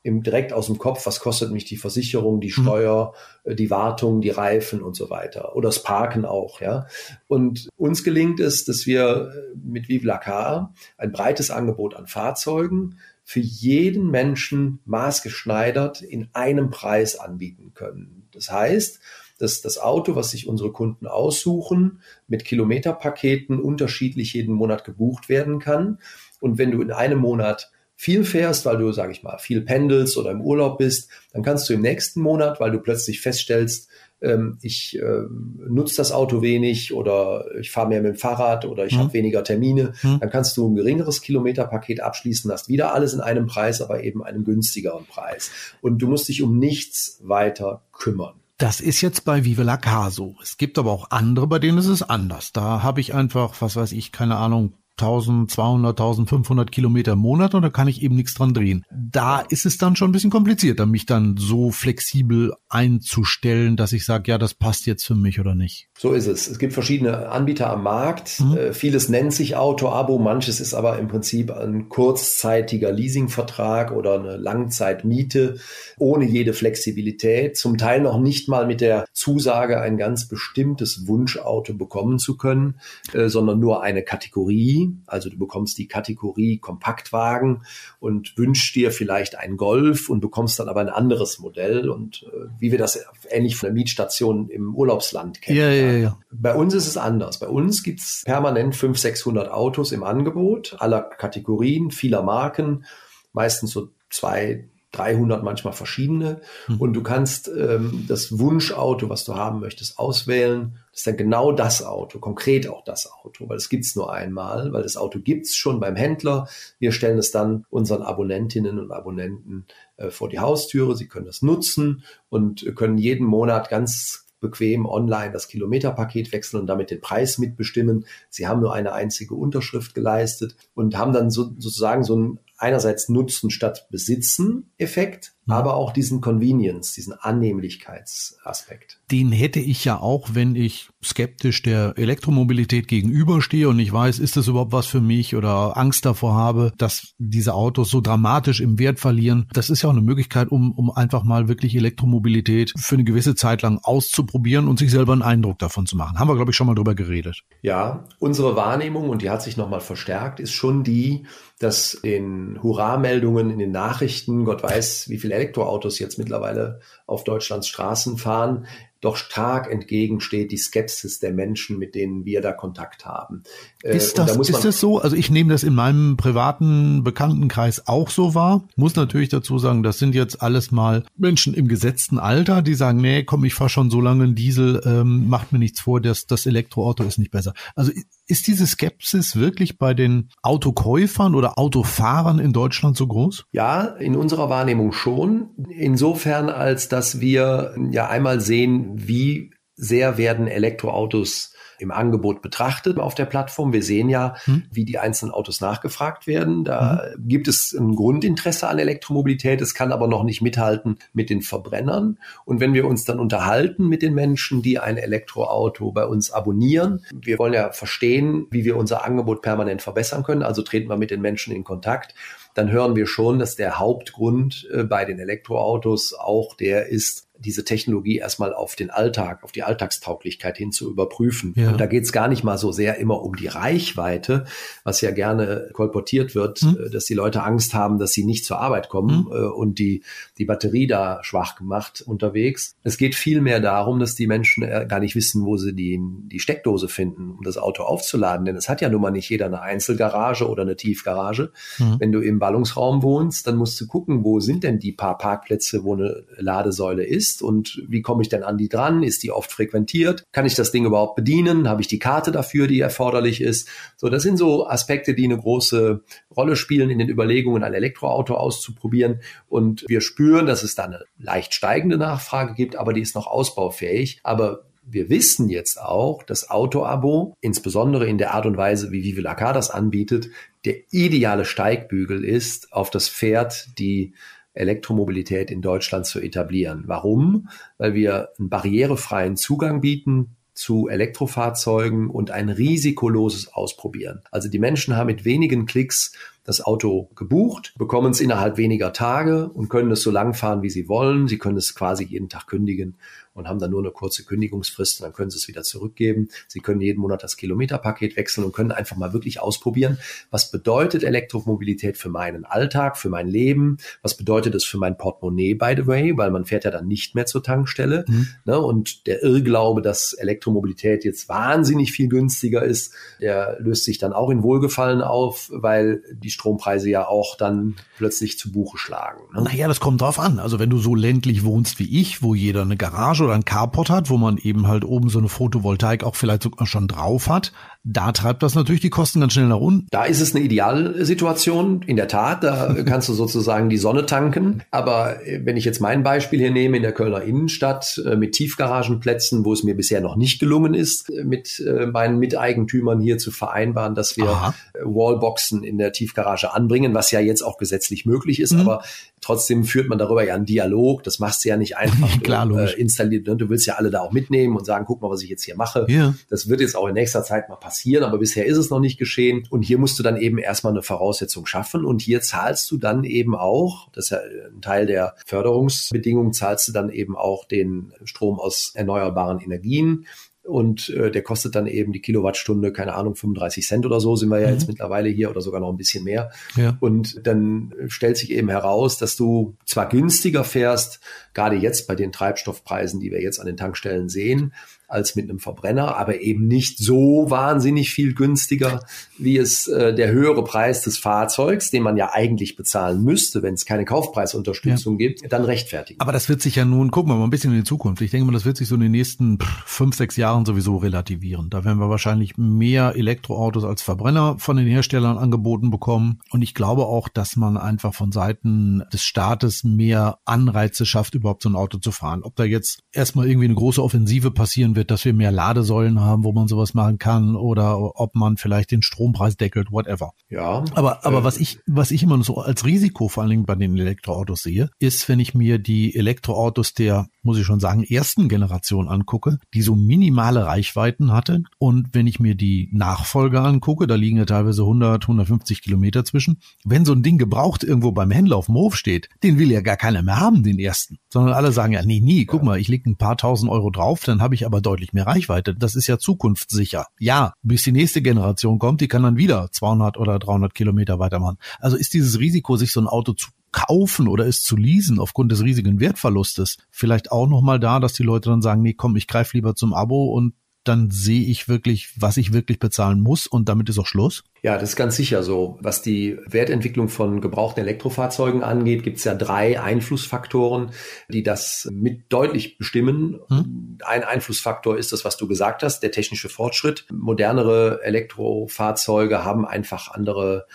im, 0.02 0.24
direkt 0.24 0.54
aus 0.54 0.68
dem 0.68 0.78
Kopf, 0.78 1.06
was 1.06 1.20
kostet 1.20 1.52
mich 1.52 1.66
die 1.66 1.78
Versicherung, 1.78 2.40
die 2.40 2.54
mhm. 2.56 2.64
Steuer, 2.64 3.14
mhm. 3.44 3.56
die 3.56 3.70
Wartung, 3.70 4.22
die 4.22 4.30
Reifen 4.30 4.82
und 4.82 4.96
so 4.96 5.10
weiter. 5.10 5.56
Oder 5.56 5.70
das 5.70 5.84
Parken 5.84 6.26
auch, 6.26 6.62
ja. 6.62 6.88
Und 7.28 7.70
uns 7.76 8.04
gelingt 8.04 8.40
es, 8.40 8.64
dass 8.64 8.86
wir 8.86 9.32
äh, 9.34 9.58
mit 9.62 9.90
Vive 9.90 10.08
la 10.08 10.18
Car 10.18 10.74
ein 10.98 11.12
breites 11.12 11.52
Angebot 11.52 11.96
an 11.96 12.08
Fahrzeugen 12.08 12.98
für 13.24 13.42
jeden 13.42 14.10
Menschen 14.10 14.80
maßgeschneidert 14.86 16.02
in 16.02 16.30
einem 16.34 16.72
Preis 16.72 17.16
anbieten 17.18 17.74
können. 17.76 18.28
Das 18.32 18.52
heißt, 18.52 19.00
dass 19.38 19.62
das 19.62 19.78
Auto, 19.78 20.16
was 20.16 20.32
sich 20.32 20.48
unsere 20.48 20.72
Kunden 20.72 21.08
aussuchen, 21.08 22.02
mit 22.28 22.46
Kilometerpaketen 22.46 23.60
unterschiedlich 23.60 24.34
jeden 24.34 24.54
Monat 24.56 24.84
gebucht 24.84 25.30
werden 25.30 25.60
kann. 25.60 26.00
Und 26.40 26.58
wenn 26.58 26.72
du 26.72 26.82
in 26.82 26.92
einem 26.92 27.20
Monat 27.20 27.72
viel 28.00 28.24
fährst, 28.24 28.66
weil 28.66 28.78
du, 28.78 28.94
sage 28.94 29.12
ich 29.12 29.24
mal, 29.24 29.40
viel 29.40 29.60
pendelst 29.60 30.16
oder 30.16 30.32
im 30.32 30.40
Urlaub 30.40 30.78
bist, 30.78 31.10
dann 31.34 31.44
kannst 31.44 31.68
du 31.68 31.74
im 31.74 31.82
nächsten 31.82 32.22
Monat, 32.22 32.62
weil 32.62 32.72
du 32.72 32.80
plötzlich 32.80 33.20
feststellst, 33.20 33.90
ähm, 34.22 34.58
ich 34.62 34.98
äh, 34.98 35.24
nutze 35.68 35.98
das 35.98 36.14
Auto 36.14 36.42
wenig 36.42 36.94
oder 36.94 37.44
ich 37.60 37.72
fahre 37.72 37.90
mehr 37.90 38.02
mit 38.02 38.14
dem 38.14 38.18
Fahrrad 38.18 38.64
oder 38.64 38.86
ich 38.86 38.96
mhm. 38.96 39.00
habe 39.00 39.14
weniger 39.14 39.44
Termine, 39.44 39.92
mhm. 40.02 40.22
dann 40.22 40.30
kannst 40.30 40.56
du 40.56 40.70
ein 40.70 40.76
geringeres 40.76 41.22
Kilometerpaket 41.22 42.00
abschließen, 42.00 42.50
hast 42.50 42.70
wieder 42.70 42.94
alles 42.94 43.14
in 43.14 43.20
einem 43.20 43.48
Preis, 43.48 43.82
aber 43.82 44.02
eben 44.02 44.24
einen 44.24 44.46
günstigeren 44.46 45.06
Preis. 45.06 45.52
Und 45.82 46.02
du 46.02 46.08
musst 46.08 46.30
dich 46.30 46.42
um 46.42 46.58
nichts 46.58 47.20
weiter 47.22 47.82
kümmern. 47.92 48.36
Das 48.58 48.80
ist 48.80 49.02
jetzt 49.02 49.26
bei 49.26 49.44
Vive 49.44 49.64
la 49.64 49.76
Car 49.76 50.10
so. 50.10 50.36
Es 50.42 50.56
gibt 50.56 50.80
aber 50.80 50.92
auch 50.92 51.12
andere, 51.12 51.48
bei 51.48 51.60
denen 51.60 51.78
ist 51.78 51.88
es 51.88 52.02
anders. 52.02 52.54
Da 52.54 52.82
habe 52.82 53.02
ich 53.02 53.14
einfach, 53.14 53.56
was 53.60 53.76
weiß 53.76 53.92
ich, 53.92 54.14
keine 54.14 54.38
Ahnung, 54.38 54.72
1200, 55.02 56.00
1500 56.00 56.72
Kilometer 56.72 57.14
im 57.14 57.20
Monat 57.20 57.56
und 57.56 57.62
da 57.62 57.70
kann 57.70 57.88
ich 57.88 58.02
eben 58.02 58.16
nichts 58.16 58.34
dran 58.34 58.54
drehen. 58.54 58.84
Da 58.92 59.40
ist 59.40 59.66
es 59.66 59.78
dann 59.78 59.96
schon 59.96 60.10
ein 60.10 60.12
bisschen 60.12 60.30
komplizierter, 60.30 60.86
mich 60.86 61.06
dann 61.06 61.36
so 61.38 61.72
flexibel 61.72 62.54
einzustellen, 62.68 63.78
dass 63.78 63.94
ich 63.94 64.06
sage, 64.06 64.32
ja, 64.32 64.38
das 64.38 64.54
passt 64.54 64.86
jetzt 64.86 65.06
für 65.06 65.16
mich 65.16 65.40
oder 65.40 65.56
nicht. 65.56 65.90
So 65.98 66.14
ist 66.14 66.28
es. 66.28 66.48
Es 66.48 66.60
gibt 66.60 66.74
verschiedene 66.74 67.30
Anbieter 67.30 67.70
am 67.70 67.84
Markt. 67.84 68.40
Mhm. 68.40 68.58
Äh, 68.58 68.74
vieles 68.74 69.10
nennt 69.10 69.34
sich 69.34 69.56
Auto-Abo, 69.56 70.20
manches 70.20 70.60
ist 70.60 70.74
aber 70.74 71.00
im 71.00 71.08
Prinzip 71.08 71.52
ein 71.52 71.90
kurzzeitiger 71.90 72.92
Leasingvertrag 72.92 73.92
oder 73.92 74.20
eine 74.20 74.38
Langzeitmiete 74.38 75.60
ohne 75.98 76.26
jede 76.26 76.54
Flexibilität. 76.54 77.58
Zum 77.58 77.78
Teil 77.78 78.02
noch 78.02 78.20
nicht 78.20 78.50
mal 78.50 78.68
mit 78.68 78.82
der 78.82 79.06
Zusage, 79.14 79.80
ein 79.80 79.98
ganz 79.98 80.28
bestimmtes 80.28 81.08
Wunschauto 81.08 81.74
bekommen 81.74 82.20
zu 82.20 82.38
können, 82.38 82.80
äh, 83.14 83.28
sondern 83.28 83.60
nur 83.60 83.82
eine 83.84 84.04
Kategorie. 84.04 84.89
Also 85.08 85.30
du 85.30 85.38
bekommst 85.38 85.78
die 85.78 85.88
Kategorie 85.88 86.58
Kompaktwagen 86.58 87.64
und 88.00 88.38
wünschst 88.38 88.76
dir 88.76 88.92
vielleicht 88.92 89.38
ein 89.38 89.58
Golf 89.58 90.10
und 90.10 90.20
bekommst 90.20 90.60
dann 90.60 90.70
aber 90.70 90.82
ein 90.82 90.90
anderes 90.90 91.40
Modell 91.40 91.90
und 91.90 92.24
äh, 92.24 92.48
wie 92.60 92.72
wir 92.72 92.78
das 92.78 93.00
ähnlich 93.30 93.56
von 93.56 93.68
der 93.68 93.74
Mietstation 93.74 94.50
im 94.50 94.76
Urlaubsland 94.76 95.42
kennen. 95.42 95.58
Ja, 95.58 95.70
ja, 95.70 95.92
ja. 95.92 96.20
Bei 96.32 96.56
uns 96.56 96.74
ist 96.74 96.88
es 96.88 96.98
anders. 96.98 97.40
Bei 97.40 97.48
uns 97.48 97.84
gibt's 97.84 98.24
permanent 98.26 98.76
500, 98.76 99.00
600 99.00 99.52
Autos 99.52 99.92
im 99.92 100.04
Angebot 100.04 100.76
aller 100.80 101.02
Kategorien, 101.02 101.92
vieler 101.92 102.24
Marken, 102.24 102.86
meistens 103.34 103.72
so 103.72 103.90
zwei, 104.10 104.68
300 104.92 105.44
manchmal 105.44 105.74
verschiedene. 105.74 106.42
Mhm. 106.68 106.78
Und 106.82 106.94
du 106.94 107.04
kannst 107.04 107.48
ähm, 107.48 108.06
das 108.08 108.40
Wunschauto, 108.40 109.10
was 109.10 109.24
du 109.24 109.36
haben 109.36 109.60
möchtest, 109.60 110.00
auswählen. 110.00 110.78
Das 110.92 111.02
ist 111.02 111.08
dann 111.08 111.18
genau 111.18 111.52
das 111.52 111.84
Auto, 111.84 112.20
konkret 112.20 112.68
auch 112.68 112.84
das 112.84 113.12
Auto, 113.12 113.48
weil 113.48 113.58
es 113.58 113.70
gibt's 113.70 113.96
nur 113.96 114.12
einmal, 114.12 114.74
weil 114.74 114.84
das 114.84 114.98
Auto 114.98 115.20
gibt's 115.20 115.56
schon 115.56 115.80
beim 115.80 115.96
Händler. 115.96 116.48
Wir 116.80 116.92
stellen 116.92 117.20
es 117.20 117.32
dann 117.32 117.66
unseren 117.70 118.02
Abonnentinnen 118.02 118.80
und 118.80 118.92
Abonnenten 118.92 119.66
äh, 119.98 120.10
vor 120.10 120.30
die 120.30 120.40
Haustüre. 120.40 120.96
Sie 120.96 121.08
können 121.08 121.28
das 121.28 121.42
nutzen 121.42 122.04
und 122.30 122.66
können 122.76 122.98
jeden 122.98 123.26
Monat 123.26 123.70
ganz 123.70 124.26
bequem 124.40 124.86
online 124.86 125.32
das 125.32 125.48
Kilometerpaket 125.48 126.32
wechseln 126.32 126.62
und 126.62 126.68
damit 126.68 126.92
den 126.92 127.02
Preis 127.02 127.38
mitbestimmen. 127.38 128.06
Sie 128.30 128.48
haben 128.48 128.62
nur 128.62 128.74
eine 128.74 128.94
einzige 128.94 129.36
Unterschrift 129.36 129.94
geleistet 129.94 130.56
und 130.74 130.98
haben 130.98 131.14
dann 131.14 131.30
so, 131.30 131.52
sozusagen 131.58 132.04
so 132.04 132.16
ein 132.16 132.40
einerseits 132.60 133.10
Nutzen 133.10 133.50
statt 133.50 133.88
Besitzen 133.90 134.72
Effekt, 134.78 135.34
mhm. 135.50 135.56
aber 135.56 135.76
auch 135.76 135.92
diesen 135.92 136.22
Convenience, 136.22 136.94
diesen 136.94 137.14
Annehmlichkeitsaspekt. 137.14 139.00
Den 139.12 139.32
hätte 139.32 139.60
ich 139.60 139.84
ja 139.86 140.00
auch, 140.00 140.30
wenn 140.34 140.56
ich 140.56 140.90
skeptisch 141.04 141.62
der 141.62 141.94
Elektromobilität 141.98 142.88
gegenüberstehe 142.88 143.68
und 143.70 143.78
nicht 143.78 143.92
weiß, 143.92 144.20
ist 144.20 144.38
das 144.38 144.48
überhaupt 144.48 144.72
was 144.72 144.86
für 144.86 145.02
mich 145.02 145.36
oder 145.36 145.78
Angst 145.78 146.06
davor 146.06 146.36
habe, 146.36 146.74
dass 146.78 147.14
diese 147.18 147.54
Autos 147.54 147.90
so 147.90 148.02
dramatisch 148.02 148.62
im 148.62 148.80
Wert 148.80 149.00
verlieren. 149.00 149.48
Das 149.54 149.70
ist 149.70 149.82
ja 149.82 149.90
auch 149.90 149.94
eine 149.94 150.02
Möglichkeit, 150.02 150.50
um, 150.50 150.72
um 150.74 150.92
einfach 150.92 151.24
mal 151.24 151.48
wirklich 151.48 151.76
Elektromobilität 151.76 152.74
für 152.78 152.96
eine 152.96 153.04
gewisse 153.04 153.36
Zeit 153.36 153.62
lang 153.62 153.80
auszuprobieren 153.82 154.68
und 154.68 154.80
sich 154.80 154.92
selber 154.92 155.14
einen 155.14 155.22
Eindruck 155.22 155.60
davon 155.60 155.86
zu 155.86 155.98
machen. 155.98 156.20
Haben 156.20 156.30
wir, 156.30 156.36
glaube 156.36 156.52
ich, 156.52 156.58
schon 156.58 156.68
mal 156.68 156.76
drüber 156.76 156.96
geredet. 156.96 157.44
Ja, 157.62 158.06
unsere 158.20 158.56
Wahrnehmung, 158.56 159.10
und 159.10 159.22
die 159.22 159.30
hat 159.30 159.42
sich 159.42 159.58
nochmal 159.58 159.82
verstärkt, 159.82 160.40
ist 160.40 160.52
schon 160.52 160.84
die, 160.84 161.26
dass 161.60 161.94
in 161.94 162.58
Hurra-Meldungen 162.64 163.50
in 163.50 163.60
den 163.60 163.72
Nachrichten, 163.72 164.46
Gott 164.46 164.64
weiß, 164.64 165.10
wie 165.10 165.18
viele 165.18 165.36
Elektroautos 165.40 166.00
jetzt 166.00 166.18
mittlerweile 166.18 166.80
auf 167.08 167.24
Deutschlands 167.24 167.68
Straßen 167.68 168.18
fahren, 168.18 168.68
doch 169.02 169.16
stark 169.16 169.72
entgegensteht 169.72 170.52
die 170.52 170.58
Skepsis 170.58 171.20
der 171.20 171.32
Menschen, 171.32 171.78
mit 171.78 171.96
denen 171.96 172.26
wir 172.26 172.42
da 172.42 172.52
Kontakt 172.52 173.06
haben. 173.06 173.44
Äh, 173.82 173.96
ist 173.96 174.18
das, 174.18 174.34
da 174.34 174.42
ist 174.42 174.66
das 174.66 174.80
so? 174.80 175.00
Also 175.00 175.16
ich 175.16 175.32
nehme 175.32 175.54
das 175.54 175.64
in 175.64 175.74
meinem 175.74 176.18
privaten 176.18 177.04
Bekanntenkreis 177.04 177.88
auch 177.88 178.10
so 178.10 178.36
wahr. 178.36 178.68
Muss 178.76 178.96
natürlich 178.96 179.30
dazu 179.30 179.58
sagen, 179.58 179.84
das 179.84 180.00
sind 180.00 180.16
jetzt 180.16 180.42
alles 180.42 180.72
mal 180.72 181.06
Menschen 181.16 181.54
im 181.54 181.70
gesetzten 181.70 182.20
Alter, 182.20 182.62
die 182.62 182.76
sagen, 182.76 183.00
nee, 183.00 183.24
komm, 183.24 183.46
ich 183.46 183.54
fahre 183.54 183.70
schon 183.70 183.90
so 183.90 184.02
lange 184.02 184.26
einen 184.26 184.36
Diesel, 184.36 184.82
ähm, 184.86 185.30
macht 185.30 185.54
mir 185.54 185.60
nichts 185.60 185.80
vor, 185.80 186.02
das, 186.02 186.28
das 186.28 186.46
Elektroauto 186.46 187.04
ist 187.04 187.20
nicht 187.20 187.32
besser. 187.32 187.54
Also 187.76 187.94
ist 188.30 188.48
diese 188.48 188.68
Skepsis 188.68 189.36
wirklich 189.36 189.78
bei 189.78 189.94
den 189.94 190.30
Autokäufern 190.44 191.34
oder 191.34 191.58
Autofahrern 191.58 192.38
in 192.40 192.54
Deutschland 192.54 192.96
so 192.96 193.08
groß? 193.08 193.46
Ja, 193.52 193.84
in 193.84 194.16
unserer 194.16 194.50
Wahrnehmung 194.50 194.92
schon. 194.92 195.50
Insofern, 195.70 196.50
als 196.50 196.88
dass 196.90 197.20
wir 197.20 197.76
ja 197.92 198.08
einmal 198.08 198.40
sehen, 198.40 198.92
wie 198.96 199.52
sehr 199.76 200.18
werden 200.18 200.48
Elektroautos 200.48 201.54
im 201.80 201.92
Angebot 201.92 202.42
betrachtet 202.42 203.00
auf 203.00 203.16
der 203.16 203.26
Plattform. 203.26 203.74
Wir 203.74 203.84
sehen 203.84 204.10
ja, 204.10 204.36
hm. 204.46 204.64
wie 204.72 204.86
die 204.86 205.00
einzelnen 205.00 205.32
Autos 205.32 205.62
nachgefragt 205.62 206.28
werden. 206.28 206.64
Da 206.64 207.04
hm. 207.14 207.28
gibt 207.28 207.48
es 207.48 207.74
ein 207.74 207.96
Grundinteresse 207.96 208.68
an 208.68 208.80
Elektromobilität. 208.80 209.62
Es 209.62 209.74
kann 209.74 209.92
aber 209.92 210.08
noch 210.08 210.24
nicht 210.24 210.42
mithalten 210.42 210.98
mit 211.14 211.30
den 211.30 211.42
Verbrennern. 211.42 212.18
Und 212.46 212.60
wenn 212.60 212.74
wir 212.74 212.86
uns 212.86 213.06
dann 213.06 213.20
unterhalten 213.20 213.88
mit 213.88 214.02
den 214.02 214.14
Menschen, 214.14 214.62
die 214.62 214.80
ein 214.80 214.98
Elektroauto 214.98 215.92
bei 215.92 216.06
uns 216.06 216.32
abonnieren, 216.32 217.06
wir 217.14 217.40
wollen 217.40 217.54
ja 217.54 217.72
verstehen, 217.72 218.48
wie 218.52 218.66
wir 218.66 218.78
unser 218.78 219.06
Angebot 219.06 219.42
permanent 219.42 219.82
verbessern 219.82 220.24
können. 220.24 220.44
Also 220.44 220.62
treten 220.62 220.90
wir 220.90 220.98
mit 220.98 221.12
den 221.12 221.22
Menschen 221.22 221.54
in 221.54 221.64
Kontakt 221.64 222.14
dann 222.56 222.72
hören 222.72 222.96
wir 222.96 223.08
schon, 223.08 223.40
dass 223.40 223.56
der 223.56 223.80
Hauptgrund 223.80 224.68
äh, 224.74 224.84
bei 224.84 225.06
den 225.06 225.20
Elektroautos 225.20 226.14
auch 226.14 226.56
der 226.56 226.88
ist, 226.88 227.29
diese 227.40 227.64
Technologie 227.64 228.18
erstmal 228.18 228.54
auf 228.54 228.76
den 228.76 228.90
Alltag, 228.90 229.44
auf 229.44 229.52
die 229.52 229.64
Alltagstauglichkeit 229.64 230.58
hin 230.58 230.72
zu 230.72 230.92
überprüfen. 230.92 231.54
Ja. 231.56 231.72
Und 231.72 231.80
da 231.80 231.86
geht 231.86 232.04
es 232.04 232.12
gar 232.12 232.28
nicht 232.28 232.44
mal 232.44 232.58
so 232.58 232.72
sehr 232.72 232.98
immer 232.98 233.22
um 233.22 233.36
die 233.36 233.48
Reichweite, 233.48 234.46
was 234.84 235.02
ja 235.02 235.12
gerne 235.12 235.70
kolportiert 235.74 236.36
wird, 236.36 236.60
hm. 236.60 236.90
dass 236.92 237.06
die 237.06 237.14
Leute 237.14 237.44
Angst 237.44 237.74
haben, 237.74 237.98
dass 237.98 238.12
sie 238.12 238.26
nicht 238.26 238.46
zur 238.46 238.60
Arbeit 238.60 238.90
kommen 238.90 239.26
hm. 239.26 239.32
Äh, 239.32 239.46
und 239.48 239.80
die, 239.80 240.04
die 240.40 240.46
Batterie 240.46 240.88
da 240.88 241.20
schwach 241.22 241.56
gemacht 241.56 242.02
unterwegs. 242.02 242.76
Es 242.84 242.98
geht 242.98 243.14
vielmehr 243.14 243.60
darum, 243.60 244.00
dass 244.00 244.16
die 244.16 244.28
Menschen 244.28 244.64
äh, 244.64 244.86
gar 244.90 245.00
nicht 245.00 245.16
wissen, 245.16 245.46
wo 245.46 245.58
sie 245.58 245.74
die, 245.74 246.00
die 246.02 246.40
Steckdose 246.40 246.88
finden, 246.88 247.32
um 247.38 247.44
das 247.44 247.58
Auto 247.58 247.84
aufzuladen. 247.84 248.46
Denn 248.46 248.56
es 248.56 248.70
hat 248.70 248.82
ja 248.82 248.90
nun 248.90 249.02
mal 249.02 249.12
nicht 249.12 249.30
jeder 249.30 249.46
eine 249.46 249.62
Einzelgarage 249.62 250.50
oder 250.50 250.64
eine 250.64 250.76
Tiefgarage. 250.76 251.52
Hm. 251.78 251.98
Wenn 252.00 252.12
du 252.12 252.22
im 252.22 252.40
Ballungsraum 252.40 253.04
wohnst, 253.04 253.46
dann 253.46 253.56
musst 253.56 253.80
du 253.80 253.86
gucken, 253.86 254.24
wo 254.24 254.40
sind 254.40 254.64
denn 254.64 254.80
die 254.80 254.94
paar 254.94 255.18
Parkplätze, 255.18 255.84
wo 255.84 255.94
eine 255.94 256.24
Ladesäule 256.38 257.06
ist 257.06 257.20
ist 257.20 257.42
und 257.42 257.84
wie 257.88 258.02
komme 258.02 258.22
ich 258.22 258.30
denn 258.30 258.44
an 258.44 258.58
die 258.58 258.70
dran? 258.70 259.04
Ist 259.04 259.24
die 259.24 259.32
oft 259.32 259.52
frequentiert? 259.52 260.26
Kann 260.32 260.46
ich 260.46 260.56
das 260.56 260.72
Ding 260.72 260.86
überhaupt 260.86 261.16
bedienen? 261.16 261.68
Habe 261.68 261.82
ich 261.82 261.88
die 261.88 262.00
Karte 262.00 262.32
dafür, 262.32 262.68
die 262.68 262.80
erforderlich 262.80 263.42
ist? 263.42 263.68
So, 263.98 264.08
das 264.08 264.24
sind 264.24 264.38
so 264.38 264.68
Aspekte, 264.68 265.14
die 265.14 265.26
eine 265.26 265.38
große 265.38 266.02
Rolle 266.36 266.56
spielen 266.56 266.90
in 266.90 267.00
den 267.00 267.10
Überlegungen, 267.10 267.64
ein 267.64 267.74
Elektroauto 267.74 268.36
auszuprobieren. 268.36 269.20
Und 269.50 269.84
wir 269.90 270.00
spüren, 270.00 270.29
dass 270.46 270.64
es 270.64 270.76
da 270.76 270.86
eine 270.86 271.04
leicht 271.18 271.54
steigende 271.54 271.98
Nachfrage 271.98 272.54
gibt, 272.54 272.76
aber 272.76 272.94
die 272.94 273.02
ist 273.02 273.16
noch 273.16 273.28
ausbaufähig. 273.28 274.20
Aber 274.24 274.66
wir 274.84 275.10
wissen 275.10 275.50
jetzt 275.50 275.80
auch, 275.80 276.24
dass 276.24 276.50
Auto-Abo, 276.50 277.36
insbesondere 277.42 278.08
in 278.08 278.18
der 278.18 278.34
Art 278.34 278.46
und 278.46 278.58
Weise, 278.58 278.92
wie 278.92 279.04
Vive 279.04 279.22
das 279.22 279.70
anbietet, 279.70 280.30
der 280.66 280.76
ideale 280.92 281.46
Steigbügel 281.46 282.24
ist 282.24 282.74
auf 282.74 282.90
das 282.90 283.08
Pferd, 283.08 283.78
die 283.78 284.14
Elektromobilität 284.54 285.52
in 285.52 285.62
Deutschland 285.62 286.06
zu 286.06 286.20
etablieren. 286.20 286.84
Warum? 286.88 287.50
Weil 287.78 287.94
wir 287.94 288.30
einen 288.40 288.50
barrierefreien 288.50 289.38
Zugang 289.38 289.82
bieten 289.82 290.36
zu 290.54 290.90
Elektrofahrzeugen 290.90 292.10
und 292.10 292.32
ein 292.32 292.50
risikoloses 292.50 293.54
Ausprobieren. 293.54 294.22
Also 294.32 294.50
die 294.50 294.60
Menschen 294.60 294.98
haben 294.98 295.08
mit 295.08 295.24
wenigen 295.24 295.66
Klicks 295.66 296.12
das 296.50 296.66
Auto 296.66 297.10
gebucht, 297.16 297.74
bekommen 297.78 298.12
es 298.12 298.20
innerhalb 298.20 298.58
weniger 298.58 298.92
Tage 298.92 299.50
und 299.50 299.70
können 299.70 299.92
es 299.92 300.02
so 300.02 300.10
lang 300.10 300.34
fahren, 300.34 300.64
wie 300.64 300.70
sie 300.70 300.90
wollen. 300.90 301.28
Sie 301.28 301.38
können 301.38 301.58
es 301.58 301.76
quasi 301.76 302.04
jeden 302.04 302.28
Tag 302.28 302.48
kündigen 302.48 302.98
und 303.40 303.48
haben 303.48 303.60
dann 303.60 303.72
nur 303.72 303.82
eine 303.82 303.92
kurze 303.92 304.24
Kündigungsfrist 304.24 305.00
und 305.00 305.06
dann 305.06 305.14
können 305.14 305.32
sie 305.32 305.38
es 305.38 305.48
wieder 305.48 305.64
zurückgeben. 305.64 306.30
Sie 306.48 306.60
können 306.60 306.82
jeden 306.82 307.00
Monat 307.00 307.24
das 307.24 307.38
Kilometerpaket 307.38 308.18
wechseln 308.18 308.44
und 308.44 308.54
können 308.54 308.72
einfach 308.72 308.98
mal 308.98 309.14
wirklich 309.14 309.40
ausprobieren, 309.42 309.98
was 310.30 310.52
bedeutet 310.52 311.04
Elektromobilität 311.04 311.98
für 311.98 312.10
meinen 312.10 312.46
Alltag, 312.46 312.98
für 312.98 313.10
mein 313.10 313.28
Leben, 313.28 313.78
was 314.02 314.16
bedeutet 314.16 314.54
es 314.56 314.66
für 314.66 314.78
mein 314.78 314.98
Portemonnaie, 314.98 315.54
by 315.54 315.74
the 315.78 315.88
way, 315.88 316.18
weil 316.18 316.32
man 316.32 316.46
fährt 316.46 316.66
ja 316.66 316.72
dann 316.72 316.88
nicht 316.88 317.16
mehr 317.16 317.26
zur 317.26 317.42
Tankstelle. 317.42 318.06
Mhm. 318.08 318.28
Ne? 318.46 318.60
Und 318.60 319.08
der 319.08 319.24
Irrglaube, 319.24 319.82
dass 319.82 320.14
Elektromobilität 320.14 321.06
jetzt 321.06 321.30
wahnsinnig 321.30 321.94
viel 321.94 322.10
günstiger 322.10 322.64
ist, 322.64 322.94
der 323.22 323.58
löst 323.60 323.86
sich 323.86 323.98
dann 323.98 324.12
auch 324.12 324.30
in 324.30 324.44
Wohlgefallen 324.44 325.02
auf, 325.02 325.50
weil 325.54 326.04
die 326.12 326.30
Strompreise 326.30 326.90
ja 326.90 327.08
auch 327.08 327.38
dann 327.38 327.78
plötzlich 327.98 328.38
zu 328.38 328.52
Buche 328.52 328.78
schlagen. 328.78 329.22
Ne? 329.34 329.44
Naja, 329.44 329.68
das 329.70 329.80
kommt 329.80 330.02
drauf 330.02 330.20
an. 330.20 330.40
Also 330.40 330.60
wenn 330.60 330.70
du 330.70 330.78
so 330.78 330.94
ländlich 330.94 331.44
wohnst 331.46 331.80
wie 331.80 332.00
ich, 332.00 332.22
wo 332.22 332.36
jeder 332.36 332.64
eine 332.64 332.76
Garage 332.76 333.29
oder 333.30 333.36
ein 333.36 333.46
Carport 333.46 333.90
hat, 333.90 334.10
wo 334.10 334.18
man 334.18 334.38
eben 334.38 334.68
halt 334.68 334.84
oben 334.84 335.10
so 335.10 335.20
eine 335.20 335.30
Photovoltaik 335.30 336.04
auch 336.04 336.16
vielleicht 336.16 336.44
sogar 336.44 336.68
schon 336.68 336.88
drauf 336.88 337.30
hat, 337.30 337.54
da 337.86 338.12
treibt 338.12 338.44
das 338.44 338.56
natürlich 338.56 338.82
die 338.82 338.90
Kosten 338.90 339.22
ganz 339.22 339.34
schnell 339.34 339.48
nach 339.48 339.60
unten. 339.60 339.88
Da 339.90 340.04
ist 340.04 340.20
es 340.20 340.36
eine 340.36 340.44
Idealsituation, 340.44 341.82
in 341.84 341.96
der 341.96 342.10
Tat. 342.10 342.44
Da 342.44 342.74
kannst 342.86 343.08
du 343.08 343.14
sozusagen 343.14 343.70
die 343.70 343.78
Sonne 343.78 344.06
tanken. 344.06 344.64
Aber 344.70 345.26
äh, 345.26 345.42
wenn 345.46 345.56
ich 345.56 345.64
jetzt 345.64 345.80
mein 345.80 346.04
Beispiel 346.04 346.40
hier 346.40 346.52
nehme 346.52 346.76
in 346.76 346.84
der 346.84 346.92
Kölner 346.92 347.22
Innenstadt 347.22 348.02
äh, 348.06 348.18
mit 348.18 348.34
Tiefgaragenplätzen, 348.34 349.46
wo 349.46 349.54
es 349.54 349.64
mir 349.64 349.76
bisher 349.76 350.02
noch 350.02 350.18
nicht 350.18 350.40
gelungen 350.40 350.74
ist, 350.74 351.10
äh, 351.10 351.24
mit 351.24 351.64
meinen 351.92 352.20
Miteigentümern 352.20 353.00
hier 353.00 353.18
zu 353.18 353.32
vereinbaren, 353.32 353.96
dass 353.96 354.18
wir 354.18 354.30
Aha. 354.30 354.54
Wallboxen 354.84 355.64
in 355.64 355.78
der 355.78 355.92
Tiefgarage 355.92 356.54
anbringen, 356.54 356.94
was 356.94 357.12
ja 357.12 357.20
jetzt 357.20 357.42
auch 357.42 357.58
gesetzlich 357.58 358.06
möglich 358.06 358.40
ist. 358.40 358.54
Mhm. 358.54 358.62
Aber 358.62 358.84
trotzdem 359.22 359.64
führt 359.64 359.88
man 359.88 359.98
darüber 359.98 360.24
ja 360.24 360.36
einen 360.36 360.46
Dialog. 360.46 361.04
Das 361.04 361.20
machst 361.20 361.44
du 361.44 361.50
ja 361.50 361.58
nicht 361.58 361.78
einfach 361.78 362.20
Klar, 362.24 362.50
äh, 362.52 362.74
installiert. 362.80 363.28
Ne? 363.28 363.36
Du 363.36 363.50
willst 363.50 363.66
ja 363.68 363.76
alle 363.76 363.90
da 363.90 364.02
auch 364.02 364.12
mitnehmen 364.12 364.56
und 364.58 364.66
sagen, 364.66 364.86
guck 364.86 365.02
mal, 365.02 365.10
was 365.10 365.22
ich 365.22 365.30
jetzt 365.30 365.44
hier 365.44 365.56
mache. 365.56 365.86
Ja. 365.90 366.14
Das 366.30 366.50
wird 366.50 366.62
jetzt 366.62 366.76
auch 366.76 366.88
in 366.88 366.94
nächster 366.94 367.24
Zeit 367.24 367.50
mal 367.50 367.56
passieren 367.56 367.69
passieren, 367.70 368.04
aber 368.04 368.18
bisher 368.18 368.46
ist 368.46 368.58
es 368.58 368.70
noch 368.70 368.80
nicht 368.80 368.98
geschehen. 368.98 369.48
Und 369.50 369.62
hier 369.62 369.78
musst 369.78 370.00
du 370.00 370.04
dann 370.04 370.18
eben 370.18 370.40
erstmal 370.40 370.74
eine 370.74 370.82
Voraussetzung 370.82 371.46
schaffen. 371.46 371.86
Und 371.86 372.02
hier 372.02 372.22
zahlst 372.22 372.70
du 372.72 372.78
dann 372.78 373.04
eben 373.04 373.36
auch, 373.36 373.90
das 373.92 374.06
ist 374.06 374.12
ja 374.12 374.20
ein 374.54 374.62
Teil 374.62 374.88
der 374.88 375.16
Förderungsbedingungen, 375.26 376.34
zahlst 376.34 376.68
du 376.68 376.72
dann 376.72 376.90
eben 376.90 377.16
auch 377.16 377.46
den 377.46 377.94
Strom 378.04 378.40
aus 378.40 378.72
erneuerbaren 378.74 379.40
Energien 379.40 380.06
und 380.44 380.90
äh, 380.90 381.12
der 381.12 381.22
kostet 381.22 381.54
dann 381.54 381.68
eben 381.68 381.94
die 381.94 382.02
Kilowattstunde, 382.02 382.74
keine 382.74 382.96
Ahnung, 382.96 383.16
35 383.16 383.66
Cent 383.66 383.86
oder 383.86 384.00
so 384.00 384.16
sind 384.16 384.30
wir 384.30 384.40
ja 384.40 384.48
mhm. 384.48 384.54
jetzt 384.54 384.68
mittlerweile 384.68 385.10
hier 385.10 385.30
oder 385.30 385.42
sogar 385.42 385.62
noch 385.62 385.70
ein 385.70 385.78
bisschen 385.78 386.04
mehr. 386.04 386.32
Ja. 386.56 386.76
Und 386.80 387.28
dann 387.28 387.74
stellt 387.88 388.18
sich 388.18 388.32
eben 388.32 388.50
heraus, 388.50 388.98
dass 388.98 389.16
du 389.16 389.56
zwar 389.66 389.88
günstiger 389.88 390.44
fährst, 390.44 391.02
gerade 391.34 391.56
jetzt 391.56 391.88
bei 391.88 391.96
den 391.96 392.12
Treibstoffpreisen, 392.12 393.00
die 393.00 393.12
wir 393.12 393.22
jetzt 393.22 393.40
an 393.40 393.46
den 393.46 393.58
Tankstellen 393.58 394.10
sehen, 394.10 394.54
als 394.90 395.16
mit 395.16 395.30
einem 395.30 395.40
Verbrenner, 395.40 395.98
aber 395.98 396.22
eben 396.22 396.48
nicht 396.48 396.80
so 396.80 397.30
wahnsinnig 397.30 397.92
viel 397.92 398.14
günstiger, 398.14 398.82
wie 399.18 399.38
es 399.38 399.68
äh, 399.68 399.94
der 399.94 400.12
höhere 400.12 400.44
Preis 400.44 400.82
des 400.82 400.98
Fahrzeugs, 400.98 401.72
den 401.72 401.84
man 401.84 401.98
ja 401.98 402.12
eigentlich 402.14 402.56
bezahlen 402.56 403.04
müsste, 403.04 403.44
wenn 403.44 403.54
es 403.54 403.66
keine 403.66 403.86
Kaufpreisunterstützung 403.86 405.00
ja. 405.00 405.08
gibt, 405.08 405.32
dann 405.32 405.46
rechtfertigen. 405.46 406.00
Aber 406.02 406.12
das 406.12 406.30
wird 406.30 406.42
sich 406.42 406.56
ja 406.56 406.66
nun, 406.66 406.92
gucken 406.92 407.12
wir 407.12 407.18
mal 407.18 407.26
ein 407.26 407.30
bisschen 407.30 407.52
in 407.52 407.60
die 407.60 407.64
Zukunft. 407.64 408.02
Ich 408.02 408.12
denke 408.12 408.26
mal, 408.26 408.34
das 408.34 408.46
wird 408.46 408.58
sich 408.58 408.68
so 408.68 408.76
in 408.76 408.82
den 408.82 408.92
nächsten 408.92 409.38
fünf, 409.66 409.96
sechs 409.96 410.16
Jahren 410.18 410.46
sowieso 410.46 410.78
relativieren. 410.78 411.50
Da 411.50 411.64
werden 411.66 411.80
wir 411.80 411.90
wahrscheinlich 411.90 412.38
mehr 412.38 412.96
Elektroautos 412.96 413.64
als 413.64 413.82
Verbrenner 413.82 414.38
von 414.40 414.58
den 414.58 414.68
Herstellern 414.68 415.18
angeboten 415.18 415.70
bekommen. 415.70 416.20
Und 416.32 416.42
ich 416.42 416.54
glaube 416.54 416.86
auch, 416.86 417.10
dass 417.10 417.36
man 417.36 417.58
einfach 417.58 417.94
von 417.94 418.12
Seiten 418.12 418.84
des 418.92 419.04
Staates 419.04 419.64
mehr 419.64 420.20
Anreize 420.26 420.86
schafft, 420.86 421.16
überhaupt 421.16 421.44
so 421.44 421.50
ein 421.50 421.56
Auto 421.56 421.78
zu 421.78 421.92
fahren. 421.92 422.24
Ob 422.24 422.36
da 422.36 422.44
jetzt 422.44 422.82
erstmal 422.92 423.28
irgendwie 423.28 423.46
eine 423.46 423.56
große 423.56 423.84
Offensive 423.84 424.32
passieren 424.32 424.76
wird, 424.76 424.79
dass 424.86 425.06
wir 425.06 425.14
mehr 425.14 425.32
Ladesäulen 425.32 426.00
haben, 426.00 426.24
wo 426.24 426.32
man 426.32 426.48
sowas 426.48 426.74
machen 426.74 426.98
kann 426.98 427.36
oder 427.36 428.00
ob 428.00 428.16
man 428.16 428.38
vielleicht 428.38 428.72
den 428.72 428.82
Strompreis 428.82 429.38
deckelt, 429.38 429.72
whatever. 429.72 430.12
Ja. 430.30 430.64
Aber, 430.74 431.06
aber 431.06 431.20
äh, 431.20 431.24
was 431.24 431.38
ich, 431.38 431.60
was 431.66 431.92
ich 431.92 432.04
immer 432.04 432.22
so 432.24 432.38
als 432.38 432.66
Risiko 432.66 433.08
vor 433.08 433.24
allen 433.24 433.30
Dingen 433.30 433.46
bei 433.46 433.56
den 433.56 433.78
Elektroautos 433.78 434.44
sehe, 434.44 434.70
ist, 434.80 435.08
wenn 435.10 435.20
ich 435.20 435.34
mir 435.34 435.60
die 435.60 435.96
Elektroautos 435.96 436.74
der, 436.74 437.08
muss 437.22 437.38
ich 437.38 437.46
schon 437.46 437.60
sagen, 437.60 437.84
ersten 437.84 438.30
Generation 438.30 438.88
angucke, 438.88 439.40
die 439.54 439.62
so 439.62 439.76
minimale 439.76 440.46
Reichweiten 440.46 441.12
hatte 441.12 441.44
und 441.58 441.90
wenn 441.94 442.08
ich 442.08 442.20
mir 442.20 442.36
die 442.36 442.70
Nachfolger 442.72 443.44
angucke, 443.44 443.88
da 443.88 443.96
liegen 443.96 444.18
ja 444.18 444.26
teilweise 444.26 444.62
100, 444.62 445.04
150 445.04 445.62
Kilometer 445.62 446.06
zwischen, 446.06 446.40
wenn 446.64 446.86
so 446.86 446.94
ein 446.94 447.04
Ding 447.04 447.18
gebraucht 447.18 447.64
irgendwo 447.64 447.92
beim 447.92 448.12
Händler 448.12 448.38
auf 448.38 448.48
dem 448.48 448.56
Hof 448.56 448.76
steht, 448.76 449.10
den 449.24 449.40
will 449.40 449.52
ja 449.52 449.62
gar 449.62 449.78
keiner 449.78 450.02
mehr 450.02 450.20
haben, 450.20 450.44
den 450.44 450.60
ersten, 450.60 450.98
sondern 451.10 451.34
alle 451.34 451.52
sagen 451.52 451.74
ja, 451.74 451.84
nee, 451.84 452.00
nee, 452.02 452.26
guck 452.26 452.44
mal, 452.44 452.60
ich 452.60 452.68
leg 452.68 452.86
ein 452.86 452.98
paar 452.98 453.18
tausend 453.18 453.52
Euro 453.52 453.70
drauf, 453.70 454.04
dann 454.04 454.22
habe 454.22 454.36
ich 454.36 454.46
aber 454.46 454.62
deutlich 454.62 454.94
mehr 454.94 455.08
Reichweite. 455.08 455.56
Das 455.56 455.76
ist 455.76 455.88
ja 455.88 455.98
zukunftssicher. 455.98 456.88
Ja, 457.00 457.34
bis 457.42 457.64
die 457.64 457.72
nächste 457.72 458.02
Generation 458.02 458.60
kommt, 458.60 458.82
die 458.82 458.88
kann 458.88 459.04
dann 459.04 459.18
wieder 459.18 459.50
200 459.52 459.98
oder 459.98 460.20
300 460.20 460.54
Kilometer 460.54 461.00
weitermachen. 461.00 461.38
Also 461.60 461.78
ist 461.78 461.94
dieses 461.94 462.20
Risiko, 462.20 462.58
sich 462.58 462.72
so 462.72 462.80
ein 462.80 462.88
Auto 462.88 463.14
zu 463.14 463.30
kaufen 463.52 464.08
oder 464.08 464.28
es 464.28 464.42
zu 464.42 464.56
leasen 464.56 465.00
aufgrund 465.00 465.32
des 465.32 465.44
riesigen 465.44 465.80
Wertverlustes 465.80 466.58
vielleicht 466.70 467.12
auch 467.12 467.28
nochmal 467.28 467.60
da, 467.60 467.80
dass 467.80 467.94
die 467.94 468.04
Leute 468.04 468.30
dann 468.30 468.42
sagen, 468.42 468.62
nee, 468.62 468.74
komm, 468.74 468.96
ich 468.96 469.08
greife 469.08 469.38
lieber 469.38 469.56
zum 469.56 469.74
Abo 469.74 470.14
und 470.14 470.34
dann 470.64 470.92
sehe 470.92 471.24
ich 471.24 471.48
wirklich, 471.48 471.94
was 471.98 472.18
ich 472.18 472.34
wirklich 472.34 472.60
bezahlen 472.60 473.00
muss 473.00 473.28
und 473.28 473.50
damit 473.50 473.70
ist 473.70 473.80
auch 473.80 473.86
Schluss? 473.86 474.24
Ja, 474.44 474.56
das 474.56 474.70
ist 474.70 474.76
ganz 474.76 474.96
sicher 474.96 475.24
so. 475.24 475.58
Was 475.62 475.82
die 475.82 476.18
Wertentwicklung 476.28 476.90
von 476.90 477.22
gebrauchten 477.22 477.62
Elektrofahrzeugen 477.62 478.44
angeht, 478.44 478.84
gibt 478.84 478.98
es 478.98 479.04
ja 479.04 479.16
drei 479.16 479.60
Einflussfaktoren, 479.60 480.72
die 481.08 481.24
das 481.24 481.68
mit 481.72 482.12
deutlich 482.12 482.58
bestimmen. 482.58 483.20
Hm? 483.30 483.80
Ein 483.86 484.04
Einflussfaktor 484.04 484.78
ist 484.78 484.92
das, 484.92 485.06
was 485.06 485.18
du 485.18 485.28
gesagt 485.28 485.64
hast, 485.64 485.80
der 485.80 485.92
technische 485.92 486.30
Fortschritt. 486.30 486.86
Modernere 486.92 487.82
Elektrofahrzeuge 487.84 489.24
haben 489.24 489.46
einfach 489.46 489.92
andere 489.92 490.46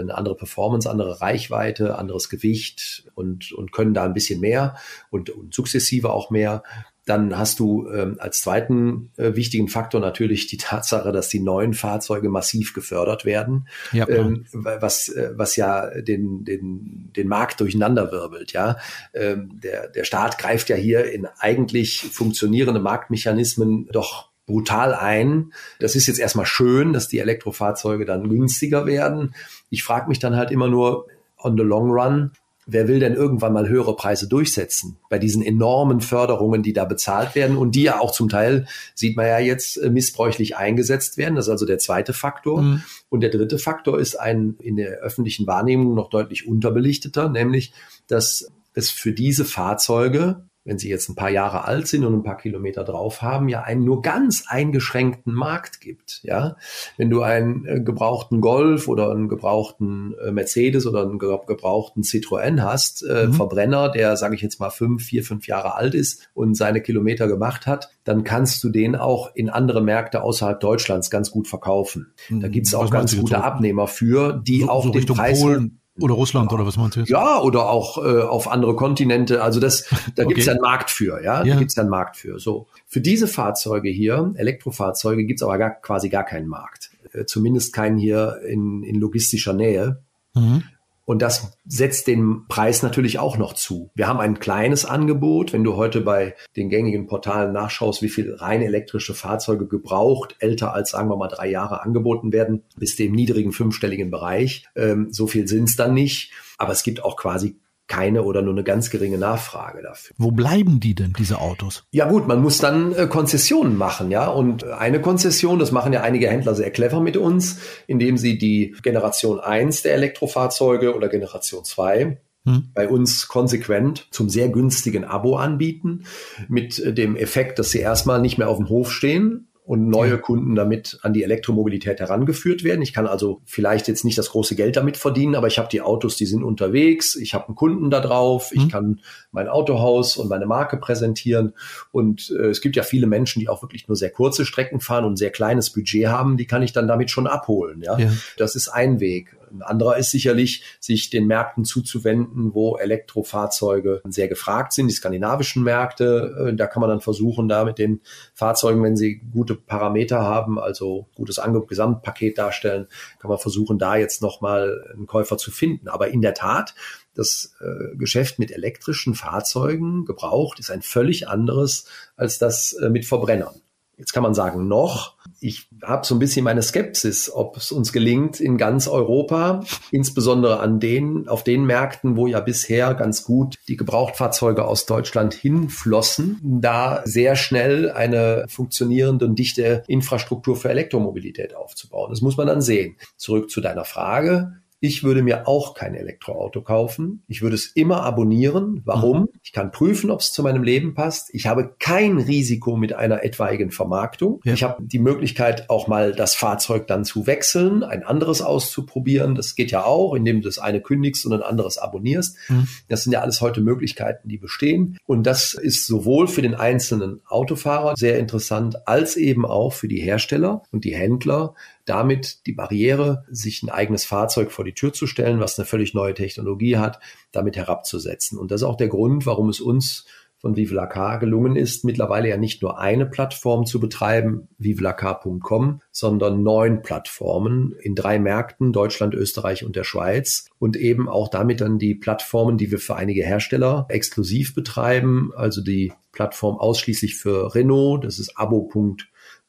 eine 0.00 0.16
andere 0.16 0.36
Performance, 0.36 0.90
andere 0.90 1.20
Reichweite, 1.20 1.98
anderes 1.98 2.28
Gewicht 2.28 3.04
und, 3.14 3.52
und 3.52 3.72
können 3.72 3.94
da 3.94 4.04
ein 4.04 4.14
bisschen 4.14 4.40
mehr 4.40 4.76
und, 5.10 5.30
und 5.30 5.54
sukzessive 5.54 6.10
auch 6.12 6.30
mehr. 6.30 6.62
Dann 7.06 7.36
hast 7.36 7.60
du 7.60 7.86
ähm, 7.90 8.16
als 8.18 8.40
zweiten 8.40 9.10
äh, 9.18 9.34
wichtigen 9.34 9.68
Faktor 9.68 10.00
natürlich 10.00 10.46
die 10.46 10.56
Tatsache, 10.56 11.12
dass 11.12 11.28
die 11.28 11.40
neuen 11.40 11.74
Fahrzeuge 11.74 12.30
massiv 12.30 12.72
gefördert 12.72 13.26
werden, 13.26 13.68
ja, 13.92 14.08
ähm, 14.08 14.46
was, 14.52 15.08
äh, 15.10 15.32
was 15.34 15.56
ja 15.56 15.90
den, 16.00 16.44
den, 16.44 17.10
den 17.14 17.28
Markt 17.28 17.60
durcheinanderwirbelt. 17.60 18.52
Ja? 18.52 18.78
Ähm, 19.12 19.60
der, 19.62 19.88
der 19.88 20.04
Staat 20.04 20.38
greift 20.38 20.70
ja 20.70 20.76
hier 20.76 21.12
in 21.12 21.26
eigentlich 21.38 22.00
funktionierende 22.10 22.80
Marktmechanismen 22.80 23.88
doch 23.92 24.30
brutal 24.46 24.94
ein. 24.94 25.52
Das 25.80 25.96
ist 25.96 26.06
jetzt 26.06 26.20
erstmal 26.20 26.46
schön, 26.46 26.92
dass 26.92 27.08
die 27.08 27.18
Elektrofahrzeuge 27.18 28.04
dann 28.04 28.28
günstiger 28.28 28.86
werden. 28.86 29.34
Ich 29.70 29.82
frage 29.82 30.08
mich 30.08 30.18
dann 30.18 30.36
halt 30.36 30.50
immer 30.50 30.68
nur, 30.68 31.06
on 31.38 31.56
the 31.56 31.62
long 31.62 31.90
run, 31.90 32.30
wer 32.66 32.88
will 32.88 32.98
denn 32.98 33.14
irgendwann 33.14 33.52
mal 33.52 33.68
höhere 33.68 33.94
Preise 33.94 34.28
durchsetzen 34.28 34.96
bei 35.10 35.18
diesen 35.18 35.42
enormen 35.42 36.00
Förderungen, 36.00 36.62
die 36.62 36.72
da 36.72 36.84
bezahlt 36.84 37.34
werden 37.34 37.56
und 37.56 37.74
die 37.74 37.82
ja 37.82 38.00
auch 38.00 38.12
zum 38.12 38.28
Teil, 38.28 38.66
sieht 38.94 39.16
man 39.16 39.26
ja 39.26 39.38
jetzt, 39.38 39.76
äh, 39.76 39.90
missbräuchlich 39.90 40.56
eingesetzt 40.56 41.18
werden. 41.18 41.34
Das 41.34 41.46
ist 41.46 41.50
also 41.50 41.66
der 41.66 41.78
zweite 41.78 42.12
Faktor. 42.12 42.62
Mhm. 42.62 42.82
Und 43.10 43.20
der 43.20 43.30
dritte 43.30 43.58
Faktor 43.58 44.00
ist 44.00 44.16
ein 44.16 44.56
in 44.60 44.76
der 44.76 44.98
öffentlichen 44.98 45.46
Wahrnehmung 45.46 45.94
noch 45.94 46.08
deutlich 46.08 46.48
unterbelichteter, 46.48 47.28
nämlich, 47.28 47.72
dass 48.06 48.50
es 48.72 48.90
für 48.90 49.12
diese 49.12 49.44
Fahrzeuge 49.44 50.44
wenn 50.64 50.78
sie 50.78 50.88
jetzt 50.88 51.08
ein 51.08 51.14
paar 51.14 51.30
Jahre 51.30 51.64
alt 51.64 51.86
sind 51.86 52.04
und 52.04 52.14
ein 52.14 52.22
paar 52.22 52.38
Kilometer 52.38 52.84
drauf 52.84 53.22
haben, 53.22 53.48
ja 53.48 53.62
einen 53.62 53.84
nur 53.84 54.02
ganz 54.02 54.44
eingeschränkten 54.48 55.32
Markt 55.32 55.80
gibt. 55.80 56.20
Ja, 56.22 56.56
wenn 56.96 57.10
du 57.10 57.22
einen 57.22 57.66
äh, 57.66 57.80
gebrauchten 57.80 58.40
Golf 58.40 58.88
oder 58.88 59.10
einen 59.10 59.28
gebrauchten 59.28 60.14
äh, 60.24 60.30
Mercedes 60.30 60.86
oder 60.86 61.02
einen 61.02 61.18
gebrauchten 61.18 62.02
Citroën 62.02 62.62
hast, 62.62 63.02
äh, 63.02 63.26
mhm. 63.26 63.34
Verbrenner, 63.34 63.90
der, 63.90 64.16
sage 64.16 64.34
ich 64.34 64.42
jetzt 64.42 64.58
mal, 64.58 64.70
fünf, 64.70 65.04
vier, 65.04 65.22
fünf 65.22 65.46
Jahre 65.46 65.74
alt 65.74 65.94
ist 65.94 66.28
und 66.34 66.54
seine 66.54 66.80
Kilometer 66.80 67.28
gemacht 67.28 67.66
hat, 67.66 67.90
dann 68.04 68.24
kannst 68.24 68.64
du 68.64 68.70
den 68.70 68.96
auch 68.96 69.34
in 69.34 69.50
andere 69.50 69.82
Märkte 69.82 70.22
außerhalb 70.22 70.60
Deutschlands 70.60 71.10
ganz 71.10 71.30
gut 71.30 71.46
verkaufen. 71.48 72.12
Da 72.30 72.48
gibt 72.48 72.66
es 72.66 72.74
auch 72.74 72.90
ganz 72.90 73.16
gute 73.16 73.42
Abnehmer 73.42 73.86
für, 73.86 74.32
die 74.32 74.60
so, 74.60 74.68
auch 74.68 74.84
so 74.84 74.90
den 74.90 75.06
Preis 75.06 75.40
Polen 75.40 75.80
oder 76.00 76.14
Russland 76.14 76.52
oder 76.52 76.66
was 76.66 76.76
meinst 76.76 76.96
du 76.96 77.00
jetzt? 77.00 77.08
Ja, 77.08 77.40
oder 77.40 77.68
auch 77.70 77.98
äh, 77.98 78.22
auf 78.22 78.50
andere 78.50 78.74
Kontinente. 78.74 79.42
Also 79.42 79.60
das, 79.60 79.84
da 80.16 80.24
okay. 80.24 80.28
gibt 80.28 80.40
es 80.40 80.46
ja 80.46 80.52
einen 80.52 80.60
Markt 80.60 80.90
für, 80.90 81.22
ja. 81.22 81.44
ja. 81.44 81.54
Da 81.54 81.58
gibt 81.58 81.70
es 81.70 81.76
ja 81.76 81.82
einen 81.82 81.90
Markt 81.90 82.16
für. 82.16 82.40
So. 82.40 82.66
Für 82.86 83.00
diese 83.00 83.28
Fahrzeuge 83.28 83.90
hier, 83.90 84.32
Elektrofahrzeuge, 84.36 85.24
gibt 85.24 85.40
es 85.40 85.44
aber 85.44 85.56
gar, 85.58 85.70
quasi 85.70 86.08
gar 86.08 86.24
keinen 86.24 86.48
Markt. 86.48 86.90
Äh, 87.12 87.26
zumindest 87.26 87.72
keinen 87.72 87.96
hier 87.96 88.40
in, 88.46 88.82
in 88.82 88.96
logistischer 88.96 89.52
Nähe. 89.52 90.02
Mhm. 90.34 90.64
Und 91.04 91.20
das 91.20 91.58
setzt 91.66 92.06
den 92.06 92.46
Preis 92.48 92.82
natürlich 92.82 93.18
auch 93.18 93.36
noch 93.36 93.52
zu. 93.52 93.90
Wir 93.94 94.08
haben 94.08 94.20
ein 94.20 94.38
kleines 94.38 94.84
Angebot. 94.84 95.52
Wenn 95.52 95.64
du 95.64 95.76
heute 95.76 96.00
bei 96.00 96.34
den 96.56 96.70
gängigen 96.70 97.06
Portalen 97.06 97.52
nachschaust, 97.52 98.02
wie 98.02 98.08
viel 98.08 98.34
rein 98.34 98.62
elektrische 98.62 99.14
Fahrzeuge 99.14 99.66
gebraucht, 99.66 100.36
älter 100.38 100.72
als 100.72 100.90
sagen 100.90 101.10
wir 101.10 101.16
mal 101.16 101.28
drei 101.28 101.50
Jahre 101.50 101.82
angeboten 101.82 102.32
werden, 102.32 102.62
bist 102.76 102.98
du 102.98 103.04
im 103.04 103.12
niedrigen 103.12 103.52
fünfstelligen 103.52 104.10
Bereich. 104.10 104.64
Ähm, 104.76 105.08
so 105.10 105.26
viel 105.26 105.46
sind 105.46 105.68
es 105.68 105.76
dann 105.76 105.94
nicht. 105.94 106.32
Aber 106.56 106.72
es 106.72 106.82
gibt 106.82 107.04
auch 107.04 107.16
quasi 107.16 107.56
keine 107.86 108.22
oder 108.22 108.40
nur 108.42 108.54
eine 108.54 108.64
ganz 108.64 108.90
geringe 108.90 109.18
Nachfrage 109.18 109.82
dafür. 109.82 110.14
Wo 110.18 110.30
bleiben 110.30 110.80
die 110.80 110.94
denn, 110.94 111.12
diese 111.18 111.40
Autos? 111.40 111.84
Ja 111.90 112.08
gut, 112.08 112.26
man 112.26 112.40
muss 112.40 112.58
dann 112.58 112.94
äh, 112.94 113.06
Konzessionen 113.06 113.76
machen, 113.76 114.10
ja. 114.10 114.28
Und 114.28 114.64
eine 114.64 115.00
Konzession, 115.00 115.58
das 115.58 115.70
machen 115.70 115.92
ja 115.92 116.02
einige 116.02 116.28
Händler 116.28 116.54
sehr 116.54 116.70
clever 116.70 117.00
mit 117.00 117.16
uns, 117.16 117.58
indem 117.86 118.16
sie 118.16 118.38
die 118.38 118.74
Generation 118.82 119.38
1 119.38 119.82
der 119.82 119.94
Elektrofahrzeuge 119.94 120.94
oder 120.96 121.08
Generation 121.08 121.64
2 121.64 122.18
hm. 122.46 122.70
bei 122.74 122.88
uns 122.88 123.28
konsequent 123.28 124.08
zum 124.10 124.28
sehr 124.28 124.48
günstigen 124.48 125.04
Abo 125.04 125.36
anbieten, 125.36 126.04
mit 126.48 126.78
äh, 126.78 126.94
dem 126.94 127.16
Effekt, 127.16 127.58
dass 127.58 127.70
sie 127.70 127.80
erstmal 127.80 128.20
nicht 128.20 128.38
mehr 128.38 128.48
auf 128.48 128.58
dem 128.58 128.68
Hof 128.68 128.92
stehen, 128.92 129.48
und 129.66 129.88
neue 129.88 130.10
ja. 130.10 130.16
Kunden 130.18 130.54
damit 130.54 130.98
an 131.00 131.14
die 131.14 131.22
Elektromobilität 131.22 131.98
herangeführt 131.98 132.64
werden. 132.64 132.82
Ich 132.82 132.92
kann 132.92 133.06
also 133.06 133.40
vielleicht 133.46 133.88
jetzt 133.88 134.04
nicht 134.04 134.18
das 134.18 134.28
große 134.28 134.56
Geld 134.56 134.76
damit 134.76 134.98
verdienen, 134.98 135.34
aber 135.34 135.46
ich 135.46 135.58
habe 135.58 135.70
die 135.72 135.80
Autos, 135.80 136.16
die 136.16 136.26
sind 136.26 136.44
unterwegs, 136.44 137.16
ich 137.16 137.32
habe 137.32 137.46
einen 137.46 137.56
Kunden 137.56 137.88
da 137.88 138.00
drauf, 138.00 138.52
mhm. 138.52 138.60
ich 138.60 138.68
kann 138.68 139.00
mein 139.32 139.48
Autohaus 139.48 140.18
und 140.18 140.28
meine 140.28 140.44
Marke 140.44 140.76
präsentieren 140.76 141.54
und 141.92 142.30
äh, 142.38 142.48
es 142.48 142.60
gibt 142.60 142.76
ja 142.76 142.82
viele 142.82 143.06
Menschen, 143.06 143.40
die 143.40 143.48
auch 143.48 143.62
wirklich 143.62 143.88
nur 143.88 143.96
sehr 143.96 144.10
kurze 144.10 144.44
Strecken 144.44 144.80
fahren 144.80 145.06
und 145.06 145.14
ein 145.14 145.16
sehr 145.16 145.30
kleines 145.30 145.70
Budget 145.70 146.08
haben, 146.08 146.36
die 146.36 146.46
kann 146.46 146.62
ich 146.62 146.74
dann 146.74 146.86
damit 146.86 147.10
schon 147.10 147.26
abholen. 147.26 147.80
Ja, 147.80 147.98
ja. 147.98 148.12
das 148.36 148.56
ist 148.56 148.68
ein 148.68 149.00
Weg. 149.00 149.33
Ein 149.54 149.62
anderer 149.62 149.96
ist 149.96 150.10
sicherlich, 150.10 150.62
sich 150.80 151.10
den 151.10 151.26
Märkten 151.26 151.64
zuzuwenden, 151.64 152.54
wo 152.54 152.76
Elektrofahrzeuge 152.76 154.02
sehr 154.08 154.28
gefragt 154.28 154.72
sind, 154.72 154.88
die 154.88 154.94
skandinavischen 154.94 155.62
Märkte. 155.62 156.48
Äh, 156.50 156.54
da 156.54 156.66
kann 156.66 156.80
man 156.80 156.90
dann 156.90 157.00
versuchen, 157.00 157.48
da 157.48 157.64
mit 157.64 157.78
den 157.78 158.00
Fahrzeugen, 158.34 158.82
wenn 158.82 158.96
sie 158.96 159.20
gute 159.32 159.54
Parameter 159.54 160.22
haben, 160.22 160.58
also 160.58 161.08
gutes 161.14 161.38
Angebot, 161.38 161.68
Gesamtpaket 161.68 162.38
darstellen, 162.38 162.88
kann 163.20 163.28
man 163.28 163.38
versuchen, 163.38 163.78
da 163.78 163.96
jetzt 163.96 164.22
nochmal 164.22 164.84
einen 164.92 165.06
Käufer 165.06 165.38
zu 165.38 165.50
finden. 165.50 165.88
Aber 165.88 166.08
in 166.08 166.20
der 166.20 166.34
Tat, 166.34 166.74
das 167.14 167.54
äh, 167.60 167.96
Geschäft 167.96 168.38
mit 168.38 168.50
elektrischen 168.50 169.14
Fahrzeugen 169.14 170.04
gebraucht 170.04 170.58
ist 170.58 170.70
ein 170.70 170.82
völlig 170.82 171.28
anderes 171.28 171.86
als 172.16 172.38
das 172.38 172.72
äh, 172.72 172.90
mit 172.90 173.06
Verbrennern. 173.06 173.54
Jetzt 173.96 174.12
kann 174.12 174.22
man 174.22 174.34
sagen, 174.34 174.66
noch. 174.66 175.13
Ich 175.44 175.68
habe 175.82 176.06
so 176.06 176.14
ein 176.14 176.20
bisschen 176.20 176.42
meine 176.42 176.62
Skepsis, 176.62 177.30
ob 177.30 177.58
es 177.58 177.70
uns 177.70 177.92
gelingt, 177.92 178.40
in 178.40 178.56
ganz 178.56 178.88
Europa, 178.88 179.62
insbesondere 179.90 180.60
an 180.60 180.80
den, 180.80 181.28
auf 181.28 181.44
den 181.44 181.66
Märkten, 181.66 182.16
wo 182.16 182.26
ja 182.26 182.40
bisher 182.40 182.94
ganz 182.94 183.24
gut 183.24 183.56
die 183.68 183.76
Gebrauchtfahrzeuge 183.76 184.64
aus 184.64 184.86
Deutschland 184.86 185.34
hinflossen, 185.34 186.40
da 186.42 187.02
sehr 187.04 187.36
schnell 187.36 187.90
eine 187.90 188.46
funktionierende 188.48 189.26
und 189.26 189.38
dichte 189.38 189.82
Infrastruktur 189.86 190.56
für 190.56 190.70
Elektromobilität 190.70 191.54
aufzubauen. 191.54 192.08
Das 192.08 192.22
muss 192.22 192.38
man 192.38 192.46
dann 192.46 192.62
sehen. 192.62 192.96
Zurück 193.18 193.50
zu 193.50 193.60
deiner 193.60 193.84
Frage. 193.84 194.63
Ich 194.86 195.02
würde 195.02 195.22
mir 195.22 195.48
auch 195.48 195.72
kein 195.72 195.94
Elektroauto 195.94 196.60
kaufen. 196.60 197.22
Ich 197.26 197.40
würde 197.40 197.54
es 197.54 197.68
immer 197.68 198.02
abonnieren. 198.02 198.82
Warum? 198.84 199.20
Mhm. 199.20 199.28
Ich 199.42 199.52
kann 199.52 199.70
prüfen, 199.70 200.10
ob 200.10 200.20
es 200.20 200.30
zu 200.30 200.42
meinem 200.42 200.62
Leben 200.62 200.92
passt. 200.92 201.30
Ich 201.32 201.46
habe 201.46 201.74
kein 201.78 202.18
Risiko 202.18 202.76
mit 202.76 202.92
einer 202.92 203.24
etwaigen 203.24 203.70
Vermarktung. 203.70 204.42
Ja. 204.44 204.52
Ich 204.52 204.62
habe 204.62 204.82
die 204.82 204.98
Möglichkeit, 204.98 205.70
auch 205.70 205.88
mal 205.88 206.12
das 206.12 206.34
Fahrzeug 206.34 206.86
dann 206.86 207.06
zu 207.06 207.26
wechseln, 207.26 207.82
ein 207.82 208.02
anderes 208.02 208.42
auszuprobieren. 208.42 209.34
Das 209.34 209.54
geht 209.54 209.70
ja 209.70 209.84
auch, 209.84 210.12
indem 210.12 210.42
du 210.42 210.48
das 210.48 210.58
eine 210.58 210.82
kündigst 210.82 211.24
und 211.24 211.32
ein 211.32 211.42
anderes 211.42 211.78
abonnierst. 211.78 212.36
Mhm. 212.50 212.68
Das 212.90 213.04
sind 213.04 213.12
ja 213.14 213.22
alles 213.22 213.40
heute 213.40 213.62
Möglichkeiten, 213.62 214.28
die 214.28 214.36
bestehen. 214.36 214.98
Und 215.06 215.22
das 215.22 215.54
ist 215.54 215.86
sowohl 215.86 216.28
für 216.28 216.42
den 216.42 216.54
einzelnen 216.54 217.22
Autofahrer 217.26 217.96
sehr 217.96 218.18
interessant, 218.18 218.86
als 218.86 219.16
eben 219.16 219.46
auch 219.46 219.72
für 219.72 219.88
die 219.88 220.02
Hersteller 220.02 220.62
und 220.72 220.84
die 220.84 220.94
Händler, 220.94 221.54
damit 221.84 222.46
die 222.46 222.52
Barriere, 222.52 223.24
sich 223.30 223.62
ein 223.62 223.70
eigenes 223.70 224.04
Fahrzeug 224.04 224.50
vor 224.50 224.64
die 224.64 224.74
Tür 224.74 224.92
zu 224.92 225.06
stellen, 225.06 225.40
was 225.40 225.58
eine 225.58 225.66
völlig 225.66 225.94
neue 225.94 226.14
Technologie 226.14 226.76
hat, 226.76 226.98
damit 227.32 227.56
herabzusetzen. 227.56 228.38
Und 228.38 228.50
das 228.50 228.62
ist 228.62 228.66
auch 228.66 228.76
der 228.76 228.88
Grund, 228.88 229.26
warum 229.26 229.48
es 229.48 229.60
uns 229.60 230.06
von 230.44 230.56
Vivelacar 230.56 231.20
gelungen 231.20 231.56
ist, 231.56 231.86
mittlerweile 231.86 232.28
ja 232.28 232.36
nicht 232.36 232.60
nur 232.60 232.78
eine 232.78 233.06
Plattform 233.06 233.64
zu 233.64 233.80
betreiben, 233.80 234.48
vivelacar.com, 234.58 235.80
sondern 235.90 236.42
neun 236.42 236.82
Plattformen 236.82 237.74
in 237.80 237.94
drei 237.94 238.18
Märkten, 238.18 238.70
Deutschland, 238.70 239.14
Österreich 239.14 239.64
und 239.64 239.74
der 239.74 239.84
Schweiz 239.84 240.50
und 240.58 240.76
eben 240.76 241.08
auch 241.08 241.28
damit 241.28 241.62
dann 241.62 241.78
die 241.78 241.94
Plattformen, 241.94 242.58
die 242.58 242.70
wir 242.70 242.78
für 242.78 242.94
einige 242.94 243.24
Hersteller 243.24 243.86
exklusiv 243.88 244.54
betreiben, 244.54 245.32
also 245.34 245.62
die 245.62 245.94
Plattform 246.12 246.58
ausschließlich 246.58 247.16
für 247.16 247.54
Renault, 247.54 248.04
das 248.04 248.18
ist 248.18 248.36
abo.com 248.36 248.98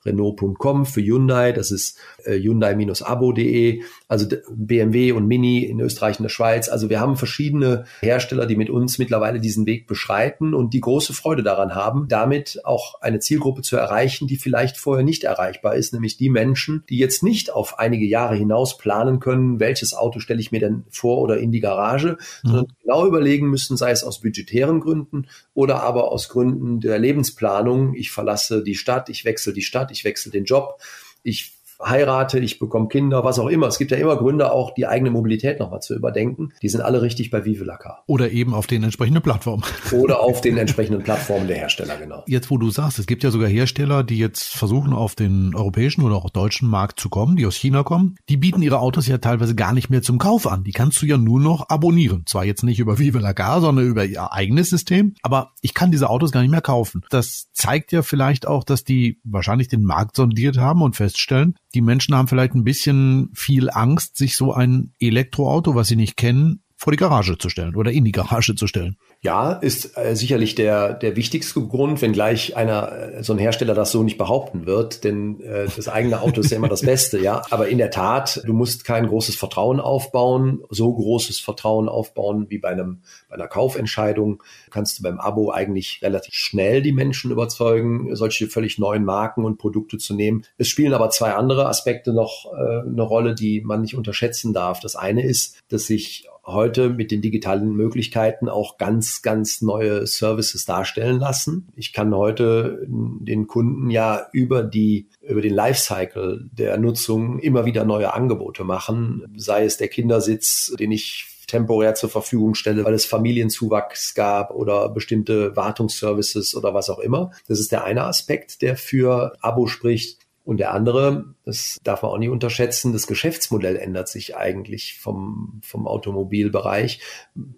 Renault.com 0.06 0.86
für 0.86 1.02
Hyundai, 1.02 1.52
das 1.52 1.72
ist 1.72 1.98
äh, 2.24 2.38
Hyundai-abo.de, 2.38 3.84
also 4.08 4.28
BMW 4.50 5.12
und 5.13 5.28
Mini 5.28 5.63
in 5.63 5.80
Österreich 5.80 6.20
und 6.20 6.24
der 6.24 6.30
Schweiz. 6.30 6.70
Also 6.70 6.89
wir 6.89 7.00
haben 7.00 7.18
verschiedene 7.18 7.86
Hersteller, 8.02 8.46
die 8.46 8.56
mit 8.56 8.70
uns 8.70 9.00
mittlerweile 9.00 9.39
diesen 9.39 9.65
Weg 9.65 9.88
beschreiten 9.88 10.54
und 10.54 10.74
die 10.74 10.82
große 10.82 11.13
Freude 11.13 11.41
daran 11.41 11.74
haben, 11.74 12.08
damit 12.08 12.62
auch 12.63 13.02
eine 13.02 13.20
Zielgruppe 13.20 13.63
zu 13.63 13.78
erreichen, 13.78 14.28
die 14.28 14.38
vielleicht 14.38 14.78
vorher 14.78 15.04
nicht 15.04 15.24
erreichbar 15.24 15.76
ist, 15.76 15.94
nämlich 15.94 16.18
die 16.18 16.30
Menschen, 16.30 16.84
die 16.89 16.98
jetzt 16.98 17.24
nicht 17.24 17.52
auf 17.52 17.80
einige 17.80 18.06
Jahre 18.06 18.36
hinaus 18.36 18.78
planen 18.78 19.20
können, 19.20 19.60
welches 19.60 19.96
Auto 19.96 20.20
stelle 20.20 20.39
ich 20.39 20.52
mir 20.52 20.60
denn 20.60 20.86
vor 20.89 21.20
oder 21.20 21.39
in 21.39 21.52
die 21.52 21.60
Garage, 21.60 22.18
mhm. 22.44 22.48
sondern 22.48 22.68
genau 22.82 23.08
überlegen 23.08 23.50
müssen, 23.50 23.76
sei 23.76 23.89
es 23.89 24.04
aus 24.04 24.22
budgetären 24.22 24.82
Gründen 24.82 25.28
oder 25.56 25.82
aber 25.82 26.12
aus 26.12 26.30
Gründen 26.30 26.80
der 26.80 27.00
Lebensplanung. 27.00 27.96
Ich 27.96 28.12
verlasse 28.12 28.63
die 28.63 28.76
Stadt, 28.76 29.10
ich 29.10 29.26
wechsle 29.26 29.54
die 29.54 29.63
Stadt, 29.63 29.89
ich 29.89 30.04
wechsle 30.04 30.32
den 30.32 30.46
Job, 30.46 30.80
ich 31.24 31.55
heirate, 31.84 32.40
ich 32.40 32.60
bekomme 32.60 32.88
Kinder, 32.88 33.24
was 33.24 33.40
auch 33.40 33.48
immer. 33.48 33.68
Es 33.68 33.78
gibt 33.78 33.92
ja 33.92 33.98
immer 33.98 34.16
Gründe, 34.16 34.52
auch 34.52 34.74
die 34.74 34.88
eigene 34.88 35.12
Mobilität 35.12 35.60
nochmal 35.60 35.82
zu 35.82 35.96
überdenken. 35.96 36.54
Die 36.62 36.70
sind 36.70 36.82
alle 36.82 37.02
richtig 37.02 37.32
bei 37.32 37.46
Vivelaka. 37.46 38.04
Oder 38.08 38.32
eben 38.32 38.54
auf 38.54 38.68
den 38.68 38.84
entsprechenden 38.84 39.22
Plattformen. 39.22 39.64
Oder 39.92 40.20
auf 40.20 40.42
den 40.42 40.58
entsprechenden 40.58 41.04
Plattformen 41.04 41.48
der 41.48 41.58
Hersteller, 41.58 41.98
genau. 41.98 42.24
Jetzt, 42.28 42.50
wo 42.50 42.58
du 42.58 42.70
sagst, 42.70 43.00
es 43.00 43.08
gibt 43.08 43.24
ja 43.24 43.32
sogar 43.32 43.50
Hersteller, 43.50 44.04
die 44.04 44.18
jetzt 44.18 44.56
versuchen, 44.56 44.94
auf 44.94 45.16
den 45.16 45.56
europäischen 45.56 46.04
oder 46.04 46.16
auch 46.16 46.30
deutschen 46.30 46.70
Markt 46.70 47.00
zu 47.00 47.10
kommen, 47.10 47.36
die 47.36 47.46
aus 47.46 47.56
China 47.56 47.84
kommen. 47.84 48.16
Die 48.30 48.38
bieten 48.38 48.62
ihre 48.62 48.80
Autos 48.80 49.08
ja 49.08 49.18
teilweise 49.18 49.56
gar 49.56 49.74
nicht 49.74 49.90
mehr 49.90 50.02
zum 50.02 50.18
Kauf 50.18 50.48
an. 50.48 50.64
Die 50.64 50.72
kannst 50.72 51.02
du 51.02 51.06
ja 51.06 51.18
nur 51.18 51.40
noch 51.40 51.70
abonnieren. 51.70 52.24
Zwar 52.26 52.46
jetzt 52.46 52.64
nicht 52.64 52.80
über 52.80 53.00
Vivelaka, 53.00 53.60
sondern 53.60 53.86
über 53.86 54.06
ihr 54.06 54.32
eigenes 54.32 54.70
System. 54.70 55.16
Aber 55.22 55.52
ich 55.62 55.74
kann 55.74 55.92
diese 55.92 56.10
Autos 56.10 56.32
gar 56.32 56.42
nicht 56.42 56.52
mehr 56.52 56.62
kaufen. 56.62 57.04
Das 57.10 57.48
zeigt 57.54 57.92
ja 57.92 58.02
vielleicht 58.02 58.48
auch, 58.48 58.64
dass 58.64 58.84
die 58.84 59.20
wahrscheinlich 59.24 59.68
den 59.68 59.84
Markt 59.84 60.16
sondiert 60.16 60.58
haben 60.58 60.82
und 60.82 60.96
feststellen, 60.96 61.56
die 61.76 61.82
Menschen 61.82 62.16
haben 62.16 62.28
vielleicht 62.28 62.56
ein 62.56 62.64
bisschen 62.64 63.30
viel 63.34 63.70
Angst, 63.70 64.18
sich 64.18 64.38
so 64.38 64.54
ein 64.54 64.94
Elektroauto, 65.00 65.76
was 65.76 65.90
sie 65.90 65.98
nicht 65.98 66.18
kennen, 66.18 66.64
vor 66.78 66.92
die 66.92 66.98
Garage 66.98 67.38
zu 67.38 67.50
stellen 67.50 67.76
oder 67.76 67.92
in 67.92 68.04
die 68.04 68.12
Garage 68.12 68.56
zu 68.56 68.68
stellen. 68.68 68.98
Ja, 69.22 69.54
ist 69.54 69.98
äh, 69.98 70.16
sicherlich 70.16 70.56
der, 70.56 70.94
der 70.94 71.16
wichtigste 71.16 71.62
Grund, 71.62 72.02
wenngleich 72.02 72.58
einer, 72.58 72.92
äh, 72.92 73.24
so 73.24 73.34
ein 73.34 73.40
Hersteller 73.40 73.74
das 73.74 73.92
so 73.92 74.04
nicht 74.04 74.18
behaupten 74.18 74.66
wird, 74.66 75.04
denn 75.04 75.40
äh, 75.42 75.68
das 75.74 75.88
eigene 75.88 76.22
Auto 76.22 76.42
ist 76.42 76.52
ja 76.52 76.58
immer 76.58 76.68
das 76.68 76.82
Beste, 76.86 77.20
ja. 77.20 77.42
Aber 77.50 77.70
in 77.70 77.78
der 77.78 77.92
Tat, 77.92 78.42
du 78.46 78.54
musst 78.54 78.84
kein 78.84 79.08
großes 79.08 79.36
Vertrauen 79.36 79.80
aufbauen, 79.80 80.64
so 80.70 80.94
großes 80.94 81.40
Vertrauen 81.40 81.88
aufbauen 81.88 82.48
wie 82.50 82.58
bei 82.58 82.70
einem, 82.70 83.02
bei 83.30 83.36
einer 83.36 83.48
Kaufentscheidung. 83.48 84.44
Kannst 84.70 85.00
du 85.00 85.04
beim 85.04 85.20
Abo 85.20 85.52
eigentlich 85.52 86.02
relativ 86.04 86.34
schnell 86.34 86.82
die 86.82 86.92
Menschen 86.92 87.32
überzeugen, 87.32 88.16
solche 88.16 88.48
völlig 88.48 88.78
neuen 88.80 89.06
Marken 89.06 89.46
und 89.46 89.58
Produkte 89.58 89.98
zu 89.98 90.14
nehmen. 90.14 90.44
Es 90.58 90.68
spielen 90.68 90.94
aber 90.94 91.10
zwei 91.10 91.34
andere 91.34 91.68
Aspekte 91.68 92.14
noch 92.14 92.52
äh, 92.54 92.88
eine 92.88 93.02
Rolle, 93.02 93.34
die 93.34 93.62
man 93.62 93.82
nicht 93.82 93.96
unterschätzen 93.96 94.54
darf. 94.54 94.82
Das 94.82 94.96
eine 94.96 95.24
ist, 95.24 95.58
dass 95.70 95.86
sich 95.86 96.28
heute 96.46 96.90
mit 96.90 97.12
den 97.12 97.22
digitalen 97.22 97.76
Möglichkeiten 97.76 98.50
auch 98.50 98.78
ganz, 98.78 99.22
ganz 99.22 99.62
neue 99.62 100.06
Services 100.08 100.66
darstellen 100.66 101.20
lassen. 101.20 101.68
Ich 101.76 101.94
kann 101.94 102.16
heute 102.16 102.86
den 102.88 103.48
Kunden 103.48 103.90
ja 103.90 104.28
über 104.32 104.64
die, 104.64 105.10
über 105.22 105.42
den 105.42 105.54
Lifecycle 105.54 106.50
der 106.52 106.78
Nutzung 106.78 107.40
immer 107.40 107.66
wieder 107.66 107.84
neue 107.84 108.14
Angebote 108.14 108.64
machen, 108.64 109.24
sei 109.36 109.66
es 109.66 109.78
der 109.78 109.88
Kindersitz, 109.88 110.74
den 110.80 110.92
ich 110.92 111.28
temporär 111.48 111.96
zur 111.96 112.10
Verfügung 112.10 112.56
stelle, 112.56 112.84
weil 112.86 112.94
es 112.94 113.06
Familienzuwachs 113.06 114.14
gab 114.16 114.52
oder 114.52 114.90
bestimmte 114.90 115.56
Wartungsservices 115.56 116.56
oder 116.56 116.74
was 116.74 116.90
auch 116.90 117.00
immer. 117.00 117.32
Das 117.48 117.60
ist 117.60 117.72
der 117.72 117.84
eine 117.84 118.06
Aspekt, 118.06 118.62
der 118.62 118.78
für 118.78 119.34
Abo 119.42 119.68
spricht. 119.68 120.25
Und 120.46 120.58
der 120.58 120.76
andere, 120.76 121.34
das 121.44 121.80
darf 121.84 122.04
man 122.04 122.12
auch 122.12 122.18
nicht 122.20 122.30
unterschätzen, 122.30 122.94
das 122.94 123.08
Geschäftsmodell 123.08 123.78
ändert 123.78 124.08
sich 124.08 124.38
eigentlich 124.38 125.00
vom, 125.00 125.60
vom 125.64 125.88
Automobilbereich. 125.88 127.02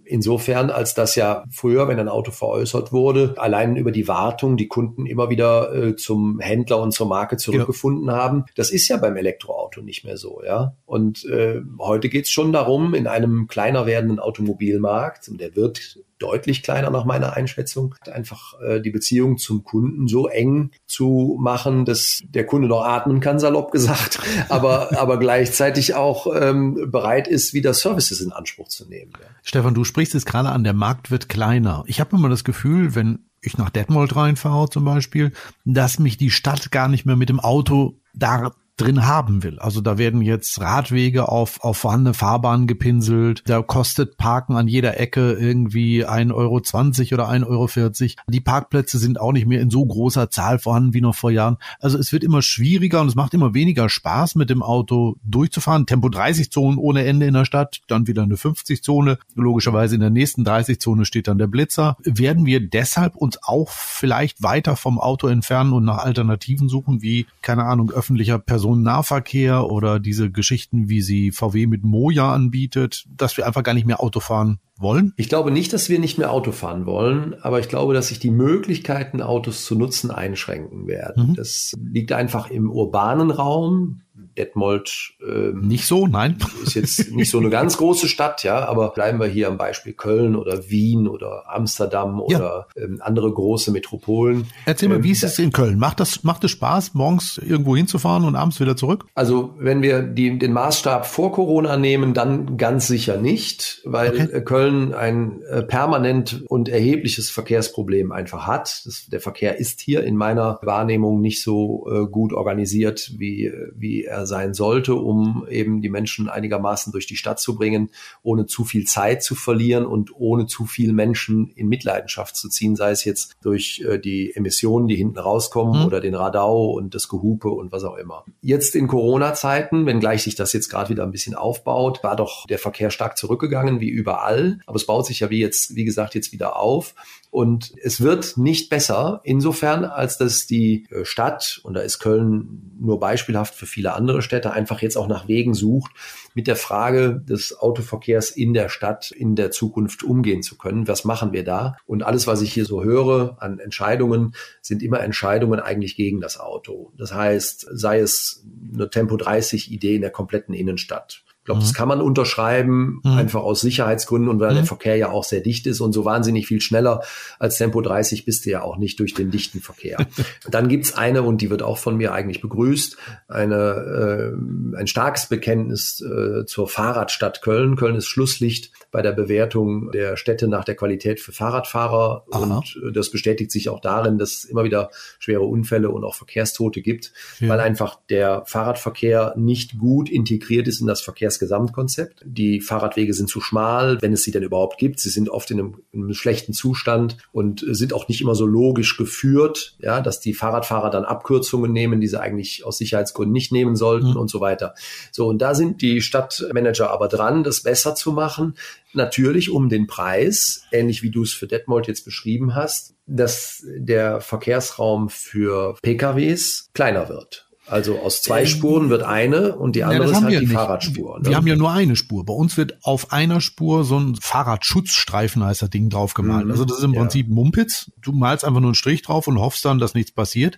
Insofern, 0.06 0.70
als 0.70 0.94
das 0.94 1.16
ja 1.16 1.44
früher, 1.52 1.90
wenn 1.90 2.00
ein 2.00 2.08
Auto 2.08 2.32
veräußert 2.32 2.94
wurde, 2.94 3.36
allein 3.36 3.76
über 3.76 3.92
die 3.92 4.08
Wartung 4.08 4.56
die 4.56 4.70
Kunden 4.70 5.06
immer 5.06 5.30
wieder 5.30 5.76
äh, 5.76 5.96
zum 5.98 6.40
Händler 6.40 6.82
und 6.82 6.94
zur 6.94 7.08
Marke 7.08 7.36
zurückgefunden 7.36 8.08
ja. 8.08 8.16
haben. 8.16 8.46
Das 8.56 8.72
ist 8.72 8.88
ja 8.88 8.96
beim 8.96 9.18
Elektroauto 9.18 9.82
nicht 9.82 10.06
mehr 10.06 10.16
so, 10.16 10.42
ja. 10.46 10.74
Und 10.86 11.26
äh, 11.26 11.60
heute 11.80 12.08
geht's 12.08 12.32
schon 12.32 12.54
darum, 12.54 12.94
in 12.94 13.06
einem 13.06 13.48
kleiner 13.48 13.86
werdenden 13.86 14.20
Automobilmarkt, 14.20 15.28
und 15.28 15.42
der 15.42 15.58
wird 15.58 16.00
deutlich 16.20 16.64
kleiner 16.64 16.90
nach 16.90 17.06
meiner 17.06 17.34
Einschätzung, 17.34 17.96
einfach 18.12 18.60
äh, 18.62 18.82
die 18.82 18.90
Beziehung 18.90 19.38
zum 19.38 19.64
Kunden 19.64 20.08
so 20.08 20.28
eng 20.28 20.72
zu 20.86 21.38
machen, 21.40 21.86
dass 21.86 22.24
der 22.28 22.46
Kunde 22.46 22.68
noch 22.68 22.84
atmen 22.84 23.20
kann, 23.20 23.40
salopp 23.40 23.72
gesagt, 23.72 24.20
aber, 24.50 25.00
aber 25.00 25.18
gleichzeitig 25.18 25.96
auch 25.96 26.28
ähm, 26.34 26.90
bereit 26.92 27.28
ist, 27.28 27.54
wieder 27.54 27.74
Services 27.74 28.22
in 28.22 28.32
Anspruch 28.32 28.68
zu 28.68 28.88
nehmen. 28.88 29.12
Ja. 29.20 29.28
Stefan, 29.44 29.74
du 29.74 29.84
sprichst 29.84 30.16
es 30.16 30.26
gerade 30.26 30.50
an, 30.50 30.64
der 30.64 30.74
Markt 30.74 31.12
wird 31.12 31.30
kleiner. 31.30 31.84
Ich 31.88 32.00
habe 32.00 32.16
immer 32.16 32.30
das 32.30 32.44
Gefühl, 32.44 32.96
wenn 32.96 33.20
ich 33.42 33.58
nach 33.58 33.70
Detmold 33.70 34.16
reinfahre 34.16 34.70
zum 34.70 34.86
Beispiel, 34.86 35.32
dass 35.66 36.00
mich 36.00 36.18
die 36.18 36.32
Stadt 36.32 36.72
gar 36.72 36.88
nicht 36.88 37.06
mehr 37.06 37.16
mit 37.16 37.30
dem 37.30 37.40
Auto 37.40 38.00
da 38.14 38.52
drin 38.78 39.08
haben 39.08 39.44
will. 39.44 39.60
Also 39.60 39.82
da 39.82 39.98
werden 39.98 40.22
jetzt 40.22 40.62
Radwege 40.62 41.30
auf, 41.30 41.64
auf 41.64 41.78
vorhandene 41.78 42.14
Fahrbahnen 42.14 42.68
gepinselt. 42.68 43.44
Da 43.48 43.64
kostet 43.64 44.18
Parken 44.18 44.56
an 44.56 44.68
jeder 44.68 45.00
Ecke 45.00 45.34
irgendwie 45.34 46.06
1,20 46.06 46.34
Euro 46.34 46.56
oder 46.56 47.30
1,40 47.30 47.46
Euro. 47.48 48.24
Die 48.30 48.40
Parkplätze 48.40 49.00
sind 49.00 49.20
auch 49.20 49.32
nicht 49.32 49.48
mehr 49.48 49.62
in 49.62 49.72
so 49.72 49.84
großer 49.84 50.30
Zahl 50.30 50.60
vorhanden 50.60 50.94
wie 50.94 51.02
noch 51.02 51.16
vor 51.16 51.32
Jahren. 51.32 51.58
Also 51.80 51.98
es 51.98 52.14
wird 52.14 52.24
immer 52.24 52.44
schwieriger 52.44 53.02
und 53.02 53.08
es 53.08 53.16
macht 53.16 53.34
immer 53.34 53.56
weniger 53.56 53.90
Spaß, 53.90 54.36
mit 54.36 54.52
dem 54.52 54.62
Auto 54.62 55.16
durchzufahren. 55.24 55.88
Tempo 55.88 56.10
30 56.10 56.52
Zonen 56.52 56.78
ohne 56.78 57.04
Ende 57.04 57.26
in 57.26 57.34
der 57.34 57.46
Stadt, 57.46 57.82
dann 57.88 58.06
wieder 58.06 58.24
eine 58.24 58.38
50 58.38 58.84
Zone. 58.84 59.18
Logischerweise 59.34 59.96
in 59.96 60.02
der 60.02 60.12
nächsten 60.12 60.44
30 60.44 60.80
Zone 60.80 61.06
steht 61.06 61.28
dann 61.28 61.40
der 61.40 61.48
Blitzer. 61.48 61.98
Werden 62.04 62.46
wir 62.46 62.60
deshalb 62.60 63.16
uns 63.16 63.40
auch 63.42 63.70
vielleicht 63.70 64.44
weiter 64.44 64.76
vom 64.76 65.00
Auto 65.00 65.28
entfernen 65.28 65.74
und 65.74 65.84
nach 65.84 65.98
Alternativen 65.98 66.70
suchen, 66.70 67.02
wie, 67.02 67.26
keine 67.42 67.64
Ahnung, 67.64 67.90
öffentlicher 67.90 68.38
Personen 68.38 68.67
Personennahverkehr 68.68 69.70
oder 69.70 70.00
diese 70.00 70.32
Geschichten, 70.32 70.90
wie 70.90 71.02
sie 71.02 71.32
VW 71.32 71.68
mit 71.68 71.84
Moja 71.84 72.34
anbietet, 72.34 73.06
dass 73.16 73.38
wir 73.38 73.48
einfach 73.48 73.64
gar 73.64 73.74
nicht 73.74 73.88
mehr 73.88 74.02
Auto 74.02 74.20
fahren 74.20 74.60
wollen? 74.78 75.14
Ich 75.16 75.30
glaube 75.30 75.52
nicht, 75.52 75.74
dass 75.74 75.90
wir 75.90 76.00
nicht 76.00 76.18
mehr 76.18 76.32
Auto 76.32 76.52
fahren 76.52 76.86
wollen, 76.86 77.36
aber 77.42 77.60
ich 77.60 77.70
glaube, 77.70 77.94
dass 77.94 78.10
sich 78.10 78.20
die 78.20 78.32
Möglichkeiten, 78.32 79.22
Autos 79.22 79.66
zu 79.66 79.76
nutzen, 79.76 80.12
einschränken 80.12 80.88
werden. 80.88 81.30
Mhm. 81.30 81.36
Das 81.36 81.74
liegt 81.82 82.12
einfach 82.12 82.50
im 82.50 82.70
urbanen 82.70 83.32
Raum. 83.32 84.02
Detmold 84.38 85.14
ähm, 85.28 85.62
nicht 85.62 85.86
so, 85.86 86.08
nein. 86.08 86.38
Ist 86.64 86.76
jetzt 86.76 87.12
nicht 87.12 87.32
so 87.32 87.40
eine 87.40 87.50
ganz 87.50 87.78
große 87.78 88.08
Stadt, 88.08 88.44
ja, 88.44 88.68
aber 88.68 88.90
bleiben 88.90 89.20
wir 89.20 89.28
hier 89.28 89.48
am 89.48 89.58
Beispiel 89.58 89.94
Köln 89.94 90.36
oder 90.36 90.70
Wien 90.70 91.08
oder 91.08 91.44
Amsterdam 91.48 92.22
oder 92.22 92.68
ja. 92.76 92.84
ähm, 92.84 93.02
andere 93.02 93.32
große 93.32 93.72
Metropolen. 93.72 94.48
Erzähl 94.66 94.90
mal, 94.90 94.96
ähm, 94.96 95.04
wie 95.04 95.12
ist 95.12 95.24
es 95.24 95.40
in 95.40 95.52
Köln? 95.52 95.80
Macht 95.80 96.00
das, 96.00 96.24
macht 96.24 96.44
es 96.44 96.52
Spaß, 96.52 96.94
morgens 96.94 97.38
irgendwo 97.38 97.76
hinzufahren 97.76 98.24
und 98.26 98.36
abends 98.36 98.60
wieder 98.60 98.76
zurück? 98.76 99.06
Also, 99.16 99.56
wenn 99.58 99.82
wir 99.82 100.02
die, 100.04 100.38
den 100.38 100.54
Maßstab 100.54 101.06
vor 101.06 101.32
Corona 101.32 101.78
nehmen, 101.78 102.14
dann 102.14 102.58
ganz 102.58 102.88
sicher 102.88 103.18
nicht, 103.18 103.82
weil 103.86 104.10
okay. 104.10 104.32
Äh, 104.32 104.42
Köln 104.42 104.94
ein 104.94 105.42
äh, 105.50 105.64
permanent 105.64 106.44
und 106.48 106.70
erhebliches 106.70 107.30
Verkehrsproblem 107.30 108.12
einfach 108.12 108.46
hat. 108.46 108.82
Das, 108.86 109.08
der 109.08 109.20
Verkehr 109.20 109.58
ist 109.58 109.82
hier 109.82 110.04
in 110.04 110.16
meiner 110.16 110.60
Wahrnehmung 110.62 111.22
nicht 111.22 111.42
so 111.42 111.88
äh, 111.92 112.06
gut 112.08 112.34
organisiert, 112.34 113.12
wie, 113.18 113.52
wie 113.76 114.04
er 114.04 114.27
sein 114.28 114.54
sollte, 114.54 114.96
um 114.96 115.48
eben 115.50 115.82
die 115.82 115.90
Menschen 115.90 116.30
einigermaßen 116.30 116.92
durch 116.92 117.08
die 117.08 117.16
Stadt 117.16 117.40
zu 117.40 117.56
bringen, 117.56 117.90
ohne 118.22 118.46
zu 118.46 118.64
viel 118.66 118.86
Zeit 118.86 119.24
zu 119.24 119.34
verlieren 119.36 119.86
und 119.86 120.12
ohne 120.14 120.46
zu 120.46 120.66
viel 120.66 120.94
Menschen 120.94 121.50
in 121.56 121.68
Mitleidenschaft 121.68 122.36
zu 122.36 122.50
ziehen, 122.50 122.76
sei 122.76 122.92
es 122.92 123.04
jetzt 123.06 123.36
durch 123.42 123.84
äh, 123.88 123.98
die 123.98 124.36
Emissionen, 124.36 124.88
die 124.88 124.96
hinten 124.96 125.18
rauskommen 125.18 125.82
mhm. 125.82 125.86
oder 125.86 126.02
den 126.02 126.16
Radau 126.16 126.72
und 126.72 126.94
das 126.94 127.08
Gehupe 127.08 127.50
und 127.50 127.72
was 127.72 127.84
auch 127.84 127.96
immer. 127.96 128.26
Jetzt 128.42 128.76
in 128.76 128.88
Corona-Zeiten, 128.88 129.86
wenngleich 129.86 130.24
sich 130.24 130.36
das 130.36 130.54
jetzt 130.54 130.70
gerade 130.70 130.90
wieder 130.90 131.04
ein 131.04 131.12
bisschen 131.12 131.36
aufbaut, 131.36 132.04
war 132.04 132.16
doch 132.16 132.46
der 132.48 132.60
Verkehr 132.60 132.92
stark 132.92 133.18
zurückgegangen, 133.18 133.80
wie 133.80 133.90
überall. 133.90 134.60
Aber 134.66 134.76
es 134.76 134.86
baut 134.86 135.06
sich 135.06 135.22
ja 135.22 135.30
wie 135.30 135.40
jetzt, 135.40 135.76
wie 135.76 135.86
gesagt, 135.86 136.16
jetzt 136.16 136.32
wieder 136.32 136.58
auf. 136.58 136.94
Und 137.30 137.74
es 137.84 138.02
wird 138.02 138.38
nicht 138.38 138.70
besser, 138.70 139.22
insofern, 139.24 139.86
als 139.86 140.18
dass 140.18 140.48
die 140.48 140.88
äh, 140.90 141.06
Stadt, 141.06 141.60
und 141.64 141.74
da 141.74 141.82
ist 141.82 142.00
Köln 142.00 142.74
nur 142.80 143.00
beispielhaft 143.00 143.54
für 143.54 143.66
viele 143.66 143.94
andere 143.94 144.17
andere 144.18 144.24
Städte 144.24 144.52
einfach 144.52 144.82
jetzt 144.82 144.98
auch 144.98 145.08
nach 145.08 145.28
Wegen 145.28 145.54
sucht, 145.54 145.92
mit 146.34 146.48
der 146.48 146.56
Frage 146.56 147.22
des 147.24 147.60
Autoverkehrs 147.60 148.32
in 148.32 148.54
der 148.54 148.70
Stadt 148.70 149.12
in 149.12 149.36
der 149.36 149.52
Zukunft 149.52 150.04
umgehen 150.04 150.42
zu 150.42 150.58
können. 150.58 150.88
Was 150.88 151.06
machen 151.06 151.34
wir 151.34 151.44
da? 151.44 151.78
Und 151.86 152.02
alles, 152.02 152.26
was 152.26 152.42
ich 152.42 152.52
hier 152.52 152.66
so 152.66 152.84
höre 152.84 153.38
an 153.40 153.60
Entscheidungen, 153.60 154.34
sind 154.62 154.82
immer 154.82 155.02
Entscheidungen 155.02 155.60
eigentlich 155.60 155.96
gegen 155.96 156.20
das 156.20 156.40
Auto. 156.40 156.92
Das 156.98 157.14
heißt, 157.14 157.68
sei 157.72 158.00
es 158.00 158.44
eine 158.74 158.90
Tempo 158.90 159.18
30 159.18 159.72
Idee 159.72 159.96
in 159.96 160.02
der 160.02 160.12
kompletten 160.12 160.56
Innenstadt 160.56 161.24
glaube, 161.48 161.62
mhm. 161.62 161.64
das 161.64 161.74
kann 161.74 161.88
man 161.88 162.02
unterschreiben, 162.02 163.00
mhm. 163.04 163.12
einfach 163.14 163.42
aus 163.42 163.62
Sicherheitsgründen 163.62 164.30
und 164.30 164.40
weil 164.40 164.52
mhm. 164.52 164.56
der 164.56 164.66
Verkehr 164.66 164.98
ja 164.98 165.10
auch 165.10 165.24
sehr 165.24 165.40
dicht 165.40 165.66
ist 165.66 165.80
und 165.80 165.94
so 165.94 166.06
wahnsinnig 166.06 166.46
viel 166.46 166.62
schneller 166.62 167.02
als 167.40 167.58
Tempo 167.58 167.82
30 167.82 168.26
bist 168.26 168.46
du 168.46 168.52
ja 168.52 168.62
auch 168.62 168.78
nicht 168.78 169.00
durch 169.00 169.14
den 169.14 169.32
dichten 169.32 169.62
Verkehr. 169.62 170.06
Dann 170.52 170.68
gibt's 170.68 170.94
eine, 170.94 171.24
und 171.24 171.42
die 171.42 171.50
wird 171.50 171.64
auch 171.64 171.78
von 171.78 171.96
mir 171.96 172.14
eigentlich 172.14 172.42
begrüßt, 172.42 172.98
eine, 173.30 173.56
äh, 173.56 174.78
ein 174.78 174.88
starkes 174.88 175.28
Bekenntnis 175.28 176.02
äh, 176.02 176.46
zur 176.46 176.68
Fahrradstadt 176.68 177.42
Köln. 177.42 177.78
Köln 177.78 177.96
ist 177.96 178.08
Schlusslicht 178.08 178.72
bei 178.92 179.02
der 179.02 179.14
Bewertung 179.14 179.92
der 179.92 180.18
Städte 180.18 180.48
nach 180.50 180.66
der 180.66 180.76
Qualität 180.76 181.22
für 181.22 181.32
Fahrradfahrer. 181.32 182.26
Aha. 182.30 182.58
Und 182.58 182.78
äh, 182.84 182.92
das 182.92 183.10
bestätigt 183.10 183.52
sich 183.52 183.70
auch 183.70 183.80
darin, 183.80 184.18
dass 184.18 184.40
es 184.40 184.46
immer 184.46 184.66
wieder 184.66 184.90
schwere 185.20 185.44
Unfälle 185.44 185.90
und 185.92 186.04
auch 186.04 186.16
Verkehrstote 186.16 186.82
gibt, 186.82 187.14
ja. 187.40 187.48
weil 187.48 187.62
einfach 187.62 188.00
der 188.10 188.44
Fahrradverkehr 188.46 189.34
nicht 189.38 189.78
gut 189.80 190.10
integriert 190.10 190.68
ist 190.68 190.82
in 190.82 190.88
das 190.88 191.00
Verkehrs 191.00 191.37
das 191.38 191.40
Gesamtkonzept. 191.40 192.22
Die 192.26 192.62
Fahrradwege 192.62 193.14
sind 193.14 193.30
zu 193.30 193.40
schmal, 193.42 194.02
wenn 194.02 194.14
es 194.14 194.24
sie 194.24 194.32
denn 194.32 194.44
überhaupt 194.44 194.78
gibt. 194.78 195.00
Sie 195.00 195.10
sind 195.10 195.30
oft 195.30 195.52
in 195.52 195.60
einem, 195.60 195.82
in 195.92 196.04
einem 196.04 196.14
schlechten 196.14 196.54
Zustand 196.54 197.18
und 197.32 197.64
sind 197.68 197.94
auch 197.94 198.08
nicht 198.08 198.22
immer 198.22 198.36
so 198.36 198.46
logisch 198.46 198.98
geführt, 198.98 199.76
ja, 199.80 200.02
dass 200.02 200.20
die 200.20 200.34
Fahrradfahrer 200.34 200.90
dann 200.90 201.06
Abkürzungen 201.06 201.72
nehmen, 201.72 202.02
die 202.02 202.08
sie 202.08 202.20
eigentlich 202.20 202.66
aus 202.66 202.78
Sicherheitsgründen 202.78 203.34
nicht 203.34 203.52
nehmen 203.52 203.76
sollten 203.76 204.12
mhm. 204.12 204.18
und 204.18 204.30
so 204.30 204.42
weiter. 204.42 204.74
So, 205.12 205.28
und 205.28 205.40
da 205.40 205.54
sind 205.54 205.82
die 205.82 206.02
Stadtmanager 206.02 206.90
aber 206.90 207.08
dran, 207.08 207.44
das 207.44 207.62
besser 207.62 207.96
zu 207.96 208.12
machen. 208.12 208.56
Natürlich 208.94 209.52
um 209.52 209.70
den 209.70 209.86
Preis, 209.86 210.64
ähnlich 210.72 211.04
wie 211.04 211.12
du 211.12 211.24
es 211.24 211.34
für 211.34 211.48
Detmold 211.48 211.88
jetzt 211.88 212.06
beschrieben 212.06 212.56
hast, 212.56 212.96
dass 213.06 213.64
der 213.66 214.22
Verkehrsraum 214.22 215.10
für 215.10 215.76
PKWs 215.82 216.70
kleiner 216.74 217.10
wird. 217.10 217.47
Also 217.70 218.00
aus 218.00 218.22
zwei 218.22 218.42
ähm, 218.42 218.48
Spuren 218.48 218.90
wird 218.90 219.04
eine 219.04 219.56
und 219.56 219.76
die 219.76 219.84
andere 219.84 220.06
ja, 220.06 220.18
ist 220.18 220.24
halt 220.24 220.34
die 220.34 220.40
nicht. 220.40 220.54
Fahrradspur. 220.54 221.20
Ne? 221.20 221.30
Wir 221.30 221.36
haben 221.36 221.48
ja 221.48 221.56
nur 221.56 221.72
eine 221.72 221.96
Spur. 221.96 222.26
Bei 222.26 222.34
uns 222.34 222.56
wird 222.58 222.78
auf 222.84 223.12
einer 223.12 223.42
Spur 223.42 223.84
so 223.84 224.00
ein 224.00 224.16
Fahrradschutzstreifen 224.16 225.44
heißt 225.44 225.62
das 225.62 225.70
Ding 225.70 225.90
drauf 225.90 226.14
gemalt. 226.14 226.46
Mhm. 226.46 226.52
Also 226.52 226.66
das 226.66 226.78
ist 226.78 226.84
im 226.84 226.94
ja. 226.94 227.02
Prinzip 227.02 227.30
Mumpitz. 227.30 227.92
Du 228.02 228.14
malst 228.14 228.46
einfach 228.46 228.62
nur 228.62 228.70
einen 228.70 228.76
Strich 228.76 229.02
drauf 229.02 229.28
und 229.28 229.40
hoffst 229.40 229.66
dann, 229.66 229.80
dass 229.80 229.94
nichts 229.94 230.12
passiert 230.12 230.58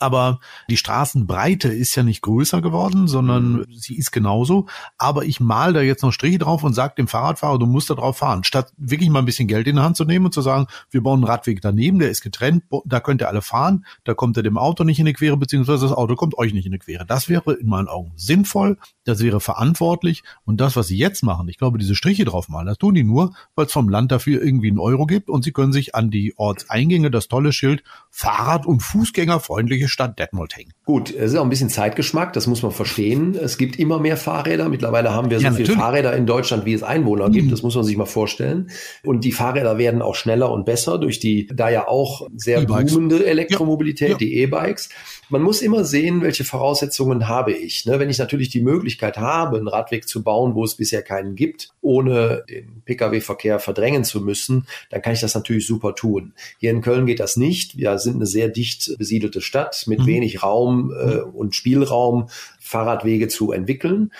aber 0.00 0.40
die 0.70 0.76
Straßenbreite 0.76 1.68
ist 1.68 1.94
ja 1.94 2.02
nicht 2.02 2.22
größer 2.22 2.60
geworden, 2.62 3.08
sondern 3.08 3.52
mhm. 3.52 3.66
sie 3.70 3.96
ist 3.96 4.12
genauso. 4.12 4.66
Aber 4.96 5.24
ich 5.24 5.40
mal 5.40 5.72
da 5.72 5.80
jetzt 5.80 6.02
noch 6.02 6.12
Striche 6.12 6.38
drauf 6.38 6.64
und 6.64 6.74
sage 6.74 6.94
dem 6.96 7.08
Fahrradfahrer, 7.08 7.58
du 7.58 7.66
musst 7.66 7.90
da 7.90 7.94
drauf 7.94 8.18
fahren. 8.18 8.44
Statt 8.44 8.72
wirklich 8.76 9.10
mal 9.10 9.20
ein 9.20 9.24
bisschen 9.24 9.48
Geld 9.48 9.66
in 9.66 9.76
die 9.76 9.82
Hand 9.82 9.96
zu 9.96 10.04
nehmen 10.04 10.26
und 10.26 10.34
zu 10.34 10.42
sagen, 10.42 10.66
wir 10.90 11.02
bauen 11.02 11.20
einen 11.20 11.30
Radweg 11.30 11.60
daneben, 11.60 11.98
der 11.98 12.10
ist 12.10 12.22
getrennt, 12.22 12.64
da 12.84 13.00
könnt 13.00 13.22
ihr 13.22 13.28
alle 13.28 13.42
fahren, 13.42 13.84
da 14.04 14.14
kommt 14.14 14.36
ihr 14.36 14.42
dem 14.42 14.58
Auto 14.58 14.84
nicht 14.84 14.98
in 14.98 15.06
die 15.06 15.12
Quere, 15.12 15.36
beziehungsweise 15.36 15.86
das 15.86 15.96
Auto 15.96 16.14
kommt 16.14 16.36
euch 16.38 16.52
nicht 16.52 16.66
in 16.66 16.72
die 16.72 16.78
Quere. 16.78 17.04
Das 17.06 17.28
wäre 17.28 17.54
in 17.54 17.68
meinen 17.68 17.88
Augen 17.88 18.12
sinnvoll, 18.16 18.78
das 19.08 19.22
wäre 19.22 19.40
verantwortlich 19.40 20.22
und 20.44 20.60
das, 20.60 20.76
was 20.76 20.88
sie 20.88 20.96
jetzt 20.96 21.22
machen, 21.22 21.48
ich 21.48 21.58
glaube, 21.58 21.78
diese 21.78 21.94
Striche 21.94 22.24
drauf 22.24 22.48
malen, 22.48 22.66
das 22.66 22.78
tun 22.78 22.94
die 22.94 23.04
nur, 23.04 23.34
weil 23.54 23.66
es 23.66 23.72
vom 23.72 23.88
Land 23.88 24.12
dafür 24.12 24.42
irgendwie 24.42 24.68
einen 24.68 24.78
Euro 24.78 25.06
gibt 25.06 25.28
und 25.28 25.44
sie 25.44 25.52
können 25.52 25.72
sich 25.72 25.94
an 25.94 26.10
die 26.10 26.34
Ortseingänge 26.36 27.10
das 27.10 27.28
tolle 27.28 27.52
Schild 27.52 27.82
Fahrrad- 28.10 28.66
und 28.66 28.80
Fußgängerfreundliche 28.80 29.88
Stadt 29.88 30.18
Detmold 30.18 30.56
hängen. 30.56 30.72
Gut, 30.84 31.10
es 31.10 31.32
ist 31.32 31.36
auch 31.36 31.44
ein 31.44 31.50
bisschen 31.50 31.70
Zeitgeschmack, 31.70 32.32
das 32.32 32.46
muss 32.46 32.62
man 32.62 32.72
verstehen. 32.72 33.34
Es 33.34 33.58
gibt 33.58 33.78
immer 33.78 33.98
mehr 33.98 34.16
Fahrräder. 34.16 34.68
Mittlerweile 34.68 35.12
haben 35.12 35.30
wir 35.30 35.38
so 35.38 35.44
ja, 35.44 35.52
viele 35.52 35.72
Fahrräder 35.74 36.14
in 36.16 36.26
Deutschland, 36.26 36.64
wie 36.64 36.74
es 36.74 36.82
Einwohner 36.82 37.28
mhm. 37.28 37.32
gibt. 37.32 37.52
Das 37.52 37.62
muss 37.62 37.74
man 37.74 37.84
sich 37.84 37.96
mal 37.96 38.06
vorstellen. 38.06 38.70
Und 39.04 39.24
die 39.24 39.32
Fahrräder 39.32 39.78
werden 39.78 40.02
auch 40.02 40.14
schneller 40.14 40.50
und 40.50 40.64
besser 40.64 40.98
durch 40.98 41.20
die, 41.20 41.46
da 41.46 41.68
ja 41.68 41.88
auch 41.88 42.26
sehr 42.36 42.62
boomende 42.62 43.24
Elektromobilität, 43.24 44.08
ja. 44.08 44.14
Ja. 44.14 44.18
die 44.18 44.34
E-Bikes. 44.36 44.88
Man 45.30 45.42
muss 45.42 45.60
immer 45.60 45.84
sehen, 45.84 46.22
welche 46.22 46.44
Voraussetzungen 46.44 47.28
habe 47.28 47.52
ich. 47.52 47.84
Ne? 47.84 47.98
Wenn 47.98 48.08
ich 48.10 48.18
natürlich 48.18 48.48
die 48.48 48.62
Möglichkeit 48.62 48.97
habe, 49.02 49.56
einen 49.56 49.68
Radweg 49.68 50.08
zu 50.08 50.22
bauen, 50.22 50.54
wo 50.54 50.64
es 50.64 50.74
bisher 50.74 51.02
keinen 51.02 51.34
gibt, 51.34 51.70
ohne 51.80 52.44
den 52.48 52.82
Pkw-Verkehr 52.84 53.58
verdrängen 53.58 54.04
zu 54.04 54.20
müssen, 54.20 54.66
dann 54.90 55.02
kann 55.02 55.12
ich 55.12 55.20
das 55.20 55.34
natürlich 55.34 55.66
super 55.66 55.94
tun. 55.94 56.34
Hier 56.58 56.70
in 56.70 56.82
Köln 56.82 57.06
geht 57.06 57.20
das 57.20 57.36
nicht. 57.36 57.76
Wir 57.76 57.98
sind 57.98 58.16
eine 58.16 58.26
sehr 58.26 58.48
dicht 58.48 58.96
besiedelte 58.98 59.40
Stadt 59.40 59.84
mit 59.86 60.00
mhm. 60.00 60.06
wenig 60.06 60.42
Raum 60.42 60.92
äh, 60.92 61.18
und 61.20 61.54
Spielraum, 61.54 62.28
Fahrradwege 62.60 63.28
zu 63.28 63.52
entwickeln 63.52 64.12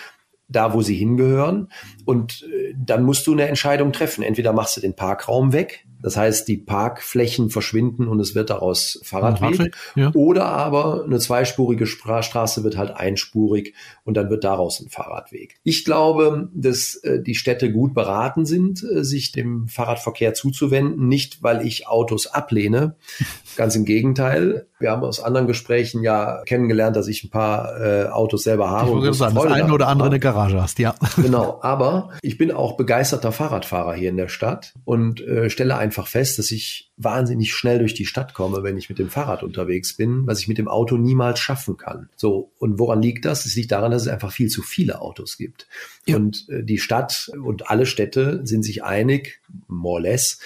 da, 0.50 0.72
wo 0.72 0.80
sie 0.80 0.96
hingehören. 0.96 1.68
Und 2.06 2.48
äh, 2.50 2.74
dann 2.74 3.04
musst 3.04 3.26
du 3.26 3.32
eine 3.32 3.46
Entscheidung 3.48 3.92
treffen. 3.92 4.22
Entweder 4.22 4.52
machst 4.52 4.76
du 4.76 4.80
den 4.80 4.94
Parkraum 4.94 5.52
weg, 5.52 5.84
das 6.00 6.16
heißt, 6.16 6.46
die 6.48 6.56
Parkflächen 6.56 7.50
verschwinden 7.50 8.06
und 8.06 8.20
es 8.20 8.34
wird 8.34 8.50
daraus 8.50 9.00
Fahrradweg. 9.02 9.76
Ja. 9.96 10.12
Oder 10.14 10.46
aber 10.46 11.04
eine 11.04 11.18
zweispurige 11.18 11.86
Straße 11.86 12.62
wird 12.64 12.76
halt 12.76 12.90
einspurig 12.90 13.74
und 14.04 14.16
dann 14.16 14.30
wird 14.30 14.44
daraus 14.44 14.80
ein 14.80 14.88
Fahrradweg. 14.88 15.56
Ich 15.64 15.84
glaube, 15.84 16.48
dass 16.54 16.94
äh, 16.96 17.20
die 17.20 17.34
Städte 17.34 17.72
gut 17.72 17.94
beraten 17.94 18.46
sind, 18.46 18.82
äh, 18.82 19.04
sich 19.04 19.32
dem 19.32 19.66
Fahrradverkehr 19.68 20.34
zuzuwenden. 20.34 21.08
Nicht, 21.08 21.42
weil 21.42 21.66
ich 21.66 21.88
Autos 21.88 22.26
ablehne. 22.26 22.96
Ganz 23.56 23.74
im 23.74 23.84
Gegenteil. 23.84 24.66
Wir 24.78 24.92
haben 24.92 25.02
aus 25.02 25.20
anderen 25.20 25.48
Gesprächen 25.48 26.02
ja 26.02 26.42
kennengelernt, 26.44 26.94
dass 26.94 27.08
ich 27.08 27.24
ein 27.24 27.30
paar 27.30 27.80
äh, 27.80 28.06
Autos 28.08 28.44
selber 28.44 28.70
habe. 28.70 28.90
Ich 28.90 28.94
und 28.94 29.12
sagen, 29.14 29.34
das 29.34 29.46
eine 29.46 29.72
oder 29.72 29.88
andere 29.88 30.08
eine 30.08 30.20
Garage 30.20 30.62
hast, 30.62 30.78
ja. 30.78 30.94
Genau. 31.16 31.58
Aber 31.62 32.10
ich 32.22 32.38
bin 32.38 32.52
auch 32.52 32.76
begeisterter 32.76 33.32
Fahrradfahrer 33.32 33.94
hier 33.94 34.10
in 34.10 34.16
der 34.16 34.28
Stadt 34.28 34.74
und 34.84 35.20
äh, 35.20 35.50
stelle 35.50 35.76
ein 35.76 35.87
einfach 35.88 36.06
fest, 36.06 36.38
dass 36.38 36.50
ich 36.50 36.90
wahnsinnig 36.98 37.54
schnell 37.54 37.78
durch 37.78 37.94
die 37.94 38.04
Stadt 38.04 38.34
komme, 38.34 38.62
wenn 38.62 38.76
ich 38.76 38.90
mit 38.90 38.98
dem 38.98 39.08
Fahrrad 39.08 39.42
unterwegs 39.42 39.96
bin, 39.96 40.26
was 40.26 40.40
ich 40.40 40.48
mit 40.48 40.58
dem 40.58 40.68
Auto 40.68 40.98
niemals 40.98 41.40
schaffen 41.40 41.78
kann. 41.78 42.10
So, 42.14 42.52
und 42.58 42.78
woran 42.78 43.00
liegt 43.00 43.24
das? 43.24 43.46
Es 43.46 43.56
liegt 43.56 43.72
daran, 43.72 43.90
dass 43.90 44.02
es 44.02 44.08
einfach 44.08 44.30
viel 44.30 44.48
zu 44.48 44.60
viele 44.60 45.00
Autos 45.00 45.38
gibt. 45.38 45.66
Ja. 46.04 46.16
Und 46.16 46.46
äh, 46.50 46.62
die 46.62 46.76
Stadt 46.76 47.30
und 47.42 47.70
alle 47.70 47.86
Städte 47.86 48.42
sind 48.44 48.64
sich 48.64 48.84
einig, 48.84 49.40
more 49.66 49.94
or 49.94 50.00
less, 50.02 50.40